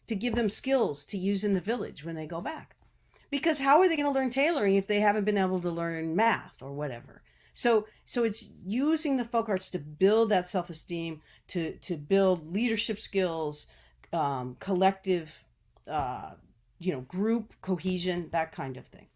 to 0.07 0.15
give 0.15 0.35
them 0.35 0.49
skills 0.49 1.05
to 1.07 1.19
use 1.19 1.43
in 1.43 1.55
the 1.55 1.61
village 1.61 2.05
when 2.05 2.15
they 2.15 2.27
go 2.27 2.41
back. 2.41 2.77
Because 3.29 3.59
how 3.59 3.81
are 3.81 3.89
they 3.89 3.97
going 3.97 4.13
to 4.13 4.19
learn 4.19 4.31
tailoring 4.31 4.77
if 4.77 4.87
they 4.87 5.01
haven't 5.01 5.25
been 5.25 5.39
able 5.39 5.61
to 5.61 5.71
learn 5.71 6.15
math 6.15 6.63
or 6.63 6.73
whatever 6.73 7.23
so 7.57 7.87
so 8.05 8.23
it's 8.23 8.51
using 8.67 9.17
the 9.17 9.25
folk 9.25 9.49
arts 9.49 9.71
to 9.71 9.79
build 9.79 10.29
that 10.29 10.47
self-esteem 10.47 11.23
to 11.49 11.73
to 11.79 11.97
build 11.97 12.53
leadership 12.53 13.01
skills 13.01 13.67
um, 14.13 14.57
collective 14.61 15.43
uh, 15.91 16.33
you 16.79 16.93
know 16.93 17.01
group 17.01 17.55
cohesion 17.63 18.29
that 18.31 18.53
kind 18.53 18.77
of 18.77 18.87
thing. 18.87 19.07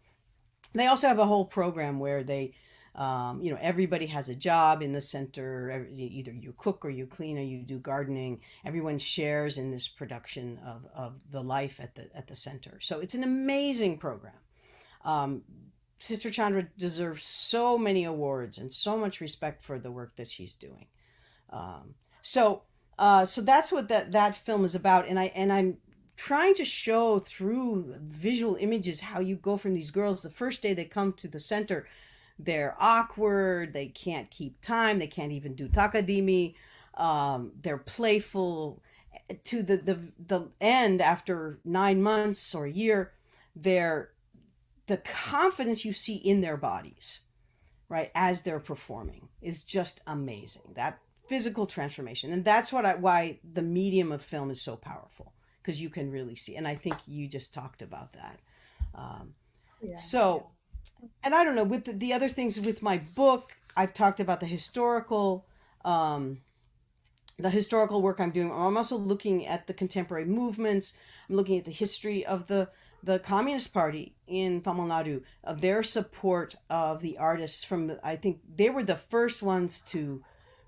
They 0.73 0.87
also 0.87 1.07
have 1.07 1.19
a 1.19 1.25
whole 1.25 1.45
program 1.45 1.99
where 1.99 2.23
they 2.23 2.55
um, 2.95 3.43
you 3.43 3.51
know 3.51 3.59
everybody 3.61 4.07
has 4.07 4.29
a 4.29 4.35
job 4.35 4.81
in 4.81 4.91
the 4.91 5.01
center. 5.01 5.87
Either 5.93 6.31
you 6.31 6.55
cook 6.57 6.83
or 6.83 6.89
you 6.89 7.05
clean 7.05 7.37
or 7.37 7.43
you 7.43 7.61
do 7.61 7.77
gardening. 7.77 8.41
Everyone 8.65 8.97
shares 8.97 9.59
in 9.59 9.69
this 9.69 9.87
production 9.87 10.59
of, 10.65 10.87
of 10.95 11.21
the 11.29 11.43
life 11.43 11.79
at 11.79 11.93
the 11.93 12.09
at 12.15 12.25
the 12.25 12.35
center. 12.35 12.79
So 12.81 13.01
it's 13.01 13.13
an 13.13 13.23
amazing 13.23 13.99
program. 13.99 14.33
Um, 15.05 15.43
Sister 16.01 16.31
Chandra 16.31 16.63
deserves 16.77 17.23
so 17.23 17.77
many 17.77 18.05
awards 18.05 18.57
and 18.57 18.71
so 18.71 18.97
much 18.97 19.21
respect 19.21 19.61
for 19.61 19.77
the 19.77 19.91
work 19.91 20.15
that 20.15 20.27
she's 20.27 20.55
doing. 20.55 20.87
Um, 21.51 21.93
so, 22.23 22.63
uh, 22.97 23.25
so 23.25 23.41
that's 23.41 23.71
what 23.71 23.87
that 23.89 24.11
that 24.11 24.35
film 24.35 24.65
is 24.65 24.75
about, 24.75 25.07
and 25.07 25.19
I 25.19 25.25
and 25.35 25.53
I'm 25.53 25.77
trying 26.17 26.53
to 26.55 26.65
show 26.65 27.19
through 27.19 27.95
visual 27.99 28.55
images 28.55 28.99
how 28.99 29.19
you 29.19 29.35
go 29.35 29.57
from 29.57 29.73
these 29.73 29.91
girls 29.91 30.21
the 30.21 30.29
first 30.29 30.61
day 30.61 30.73
they 30.73 30.85
come 30.85 31.13
to 31.13 31.27
the 31.27 31.39
center 31.39 31.87
they're 32.37 32.75
awkward 32.79 33.73
they 33.73 33.87
can't 33.87 34.29
keep 34.29 34.59
time 34.61 34.99
they 34.99 35.07
can't 35.07 35.31
even 35.31 35.55
do 35.55 35.67
takadimi 35.67 36.53
um, 36.95 37.51
they're 37.63 37.77
playful 37.77 38.83
to 39.43 39.63
the, 39.63 39.77
the 39.77 39.97
the 40.27 40.47
end 40.59 41.01
after 41.01 41.57
nine 41.65 42.01
months 42.03 42.53
or 42.53 42.65
a 42.65 42.71
year 42.71 43.13
they're 43.55 44.11
the 44.91 44.97
confidence 44.97 45.85
you 45.85 45.93
see 45.93 46.15
in 46.15 46.41
their 46.41 46.57
bodies 46.57 47.21
right 47.87 48.11
as 48.13 48.41
they're 48.41 48.59
performing 48.59 49.29
is 49.41 49.63
just 49.63 50.01
amazing. 50.05 50.73
That 50.75 50.99
physical 51.29 51.65
transformation. 51.65 52.33
And 52.33 52.43
that's 52.43 52.73
what 52.73 52.85
I, 52.85 52.95
why 52.95 53.39
the 53.53 53.61
medium 53.61 54.11
of 54.11 54.21
film 54.21 54.51
is 54.51 54.61
so 54.61 54.75
powerful 54.75 55.31
because 55.61 55.79
you 55.79 55.89
can 55.89 56.11
really 56.11 56.35
see 56.35 56.57
and 56.57 56.67
i 56.67 56.75
think 56.75 56.97
you 57.07 57.25
just 57.25 57.53
talked 57.53 57.81
about 57.81 58.11
that. 58.13 58.39
Um, 58.93 59.33
Yeah. 59.81 59.95
so 59.95 60.47
and 61.23 61.33
i 61.33 61.45
don't 61.45 61.55
know 61.55 61.63
with 61.63 61.85
the, 61.85 61.93
the 61.93 62.11
other 62.11 62.27
things 62.27 62.59
with 62.59 62.81
my 62.81 62.97
book 63.15 63.55
i've 63.77 63.93
talked 63.93 64.19
about 64.19 64.41
the 64.41 64.45
historical 64.45 65.45
um, 65.85 66.41
the 67.39 67.49
historical 67.49 68.01
work 68.01 68.19
i'm 68.19 68.31
doing. 68.31 68.51
I'm 68.51 68.75
also 68.75 68.97
looking 68.97 69.47
at 69.47 69.67
the 69.67 69.73
contemporary 69.73 70.25
movements. 70.25 70.93
I'm 71.29 71.37
looking 71.37 71.57
at 71.57 71.65
the 71.65 71.71
history 71.71 72.25
of 72.25 72.47
the 72.47 72.67
the 73.03 73.19
communist 73.19 73.73
party 73.73 74.13
in 74.27 74.61
tamil 74.61 74.85
nadu 74.85 75.21
of 75.43 75.61
their 75.61 75.83
support 75.83 76.55
of 76.69 77.01
the 77.01 77.17
artists 77.17 77.63
from 77.63 77.91
i 78.03 78.15
think 78.15 78.39
they 78.55 78.69
were 78.69 78.83
the 78.83 78.95
first 78.95 79.41
ones 79.41 79.81
to 79.81 80.23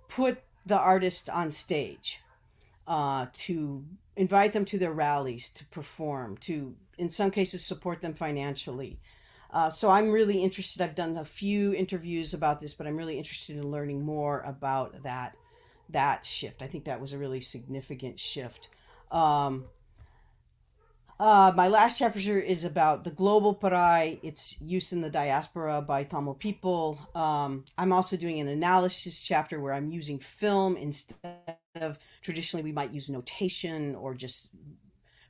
put 0.08 0.42
the 0.66 0.78
artist 0.78 1.30
on 1.30 1.52
stage 1.52 2.20
uh, 2.86 3.28
to 3.32 3.84
invite 4.18 4.52
them 4.54 4.66
to 4.66 4.78
their 4.78 4.92
rallies 4.92 5.50
to 5.50 5.66
perform 5.68 6.38
to 6.38 6.76
in 6.98 7.10
some 7.10 7.32
cases 7.32 7.66
support 7.66 8.02
them 8.02 8.14
financially. 8.14 9.00
Uh, 9.52 9.70
so 9.70 9.90
i'm 9.90 10.10
really 10.10 10.44
interested 10.44 10.82
i've 10.82 10.96
done 10.96 11.16
a 11.18 11.26
few 11.26 11.74
interviews 11.74 12.34
about 12.34 12.60
this 12.60 12.74
but 12.74 12.88
i'm 12.88 12.98
really 12.98 13.18
interested 13.18 13.56
in 13.56 13.72
learning 13.72 14.02
more 14.02 14.42
about 14.42 15.04
that 15.04 15.36
that 15.90 16.26
shift. 16.26 16.62
I 16.62 16.68
think 16.68 16.86
that 16.86 17.00
was 17.00 17.14
a 17.14 17.18
really 17.18 17.42
significant 17.42 18.20
shift. 18.20 18.70
Um, 19.12 19.66
uh, 21.24 21.54
my 21.56 21.70
last 21.70 22.00
chapter 22.00 22.38
is 22.38 22.66
about 22.66 23.06
the 23.06 23.10
global 23.10 23.56
parai, 23.56 24.20
its 24.22 24.60
use 24.60 24.92
in 24.92 25.00
the 25.00 25.10
diaspora 25.10 25.82
by 25.82 26.04
Tamil 26.04 26.34
people. 26.34 27.00
Um, 27.16 27.64
I'm 27.78 27.94
also 27.94 28.18
doing 28.18 28.42
an 28.42 28.50
analysis 28.50 29.22
chapter 29.22 29.62
where 29.62 29.72
I'm 29.72 29.90
using 29.90 30.20
film 30.20 30.76
instead 30.76 31.56
of 31.76 31.98
traditionally 32.22 32.62
we 32.62 32.74
might 32.74 32.92
use 32.92 33.10
notation 33.10 33.96
or 33.96 34.14
just 34.14 34.50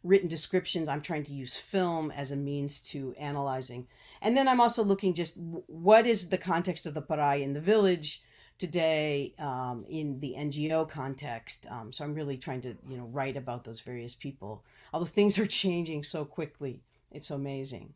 written 0.03 0.28
descriptions. 0.28 0.90
I'm 0.90 1.02
trying 1.02 1.26
to 1.26 1.34
use 1.34 1.56
film 1.56 2.10
as 2.10 2.32
a 2.32 2.36
means 2.36 2.82
to 2.90 3.14
analyzing. 3.20 3.86
And 4.24 4.36
then 4.36 4.48
I'm 4.48 4.61
also 4.61 4.84
looking 4.84 5.14
just 5.14 5.36
what 5.38 6.07
is 6.07 6.28
the 6.28 6.40
context 6.40 6.88
of 6.88 6.95
the 6.95 7.03
parai 7.03 7.44
in 7.44 7.53
the 7.53 7.61
village 7.61 8.24
today 8.57 9.34
um, 9.39 9.85
in 9.89 10.19
the 10.19 10.35
NGO 10.38 10.88
context. 10.88 11.67
Um, 11.69 11.91
so 11.91 12.03
I'm 12.03 12.13
really 12.13 12.38
trying 12.38 12.61
to, 12.61 12.75
you 12.88 12.97
know, 12.97 13.05
write 13.05 13.38
about 13.38 13.63
those 13.63 13.80
various 13.80 14.15
people. 14.15 14.63
Although 14.93 15.05
things 15.05 15.38
are 15.39 15.45
changing 15.63 16.03
so 16.03 16.25
quickly, 16.25 16.81
it's 17.11 17.31
amazing. 17.31 17.93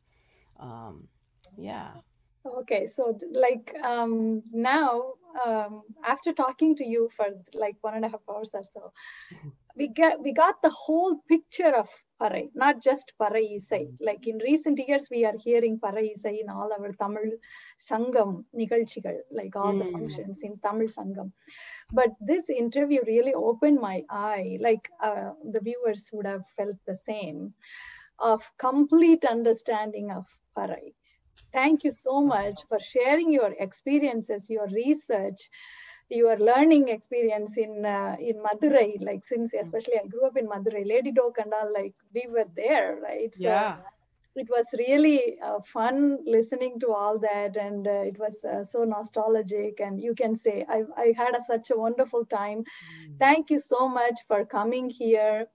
Um, 0.60 1.08
yeah. 1.58 1.90
Okay, 2.46 2.88
so 2.88 3.18
like 3.32 3.76
um, 3.84 4.42
now, 4.52 5.14
um, 5.46 5.84
after 6.06 6.32
talking 6.32 6.76
to 6.78 6.86
you 6.86 7.10
for 7.16 7.28
like 7.54 7.76
one 7.82 7.96
and 7.96 8.06
a 8.06 8.10
half 8.10 8.22
hours 8.30 8.52
or 8.54 8.64
so, 8.64 8.94
we 9.76 9.88
get 9.88 10.22
we 10.22 10.34
got 10.34 10.62
the 10.62 10.70
whole 10.70 11.18
picture 11.28 11.76
of 11.76 11.90
Parai, 12.22 12.50
not 12.56 12.82
just 12.82 13.14
Parai 13.20 13.58
Isai. 13.58 13.90
Like 14.00 14.28
in 14.28 14.38
recent 14.40 14.80
years, 14.88 15.08
we 15.12 15.26
are 15.26 15.36
hearing 15.38 15.80
Parai 15.80 16.16
Isai 16.16 16.42
in 16.42 16.50
all 16.50 16.72
our 16.72 16.92
Tamil 16.94 17.34
Sangam 17.80 18.46
Nikalchigal, 18.56 19.20
like 19.32 19.56
all 19.56 19.74
mm. 19.74 19.80
the 19.80 19.86
hmm. 19.86 19.92
functions 19.94 20.42
in 20.44 20.58
Tamil 20.60 20.88
Sangam. 20.88 21.32
But 21.92 22.10
this 22.20 22.50
interview 22.50 23.02
really 23.06 23.34
opened 23.34 23.80
my 23.80 24.04
eye, 24.10 24.58
like 24.62 24.90
uh, 25.02 25.32
the 25.52 25.62
viewers 25.62 26.10
would 26.14 26.26
have 26.26 26.44
felt 26.56 26.76
the 26.86 26.96
same, 26.96 27.54
of 28.20 28.44
complete 28.58 29.26
understanding 29.26 30.12
of 30.12 30.26
Parai. 30.58 30.94
Thank 31.54 31.84
you 31.84 31.92
so 31.92 32.20
much 32.20 32.62
for 32.68 32.80
sharing 32.80 33.32
your 33.32 33.54
experiences, 33.60 34.50
your 34.50 34.68
research 34.68 35.50
your 36.10 36.38
learning 36.38 36.88
experience 36.88 37.58
in 37.58 37.86
uh, 37.86 38.16
in 38.18 38.38
Madurai, 38.38 38.96
like 39.04 39.26
since 39.26 39.52
hmm. 39.52 39.60
especially 39.60 40.00
I 40.02 40.08
grew 40.08 40.26
up 40.26 40.38
in 40.38 40.48
Madurai, 40.48 40.88
Lady 40.88 41.12
Doak 41.12 41.38
and 41.38 41.54
all, 41.54 41.74
like 41.74 41.96
we 42.14 42.26
were 42.30 42.46
there, 42.56 42.98
right? 43.04 43.36
So, 43.36 43.44
yeah 43.44 43.76
it 44.38 44.48
was 44.50 44.68
really 44.78 45.38
uh, 45.44 45.60
fun 45.66 46.20
listening 46.26 46.80
to 46.80 46.94
all 46.94 47.20
that 47.20 47.58
and 47.58 47.88
uh, 47.88 48.04
it 48.12 48.18
was 48.20 48.44
uh, 48.46 48.64
so 48.64 48.84
nostalgic 48.84 49.80
and 49.80 50.00
you 50.00 50.14
can 50.16 50.36
say 50.36 50.66
i, 50.70 50.82
I 50.96 51.14
had 51.18 51.36
a, 51.36 51.42
such 51.42 51.72
a 51.72 51.78
wonderful 51.78 52.26
time 52.26 52.64
thank 53.20 53.50
you 53.50 53.60
so 53.60 53.88
much 53.88 54.20
for 54.28 54.46
coming 54.46 54.90
here 54.90 55.48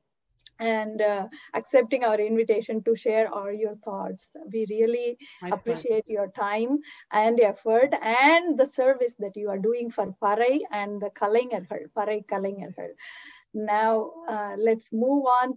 and 0.58 1.00
uh, 1.02 1.26
accepting 1.54 2.04
our 2.04 2.20
invitation 2.20 2.82
to 2.84 2.94
share 2.94 3.32
all 3.32 3.52
your 3.52 3.74
thoughts 3.84 4.30
we 4.52 4.66
really 4.70 5.18
My 5.40 5.50
pleasure. 5.50 5.60
appreciate 5.60 6.08
your 6.08 6.28
time 6.28 6.78
and 7.10 7.40
effort 7.40 7.94
and 8.02 8.58
the 8.58 8.66
service 8.66 9.14
that 9.18 9.36
you 9.36 9.48
are 9.48 9.58
doing 9.58 9.90
for 9.90 10.14
Parai 10.22 10.60
and 10.70 11.00
the 11.00 11.10
Kalaingargal, 11.10 11.90
Parai 11.96 12.24
Kalaingargal. 12.26 12.92
Now, 13.54 14.12
uh, 14.28 14.54
let's 14.58 14.92
move 14.92 15.26
on 15.26 15.50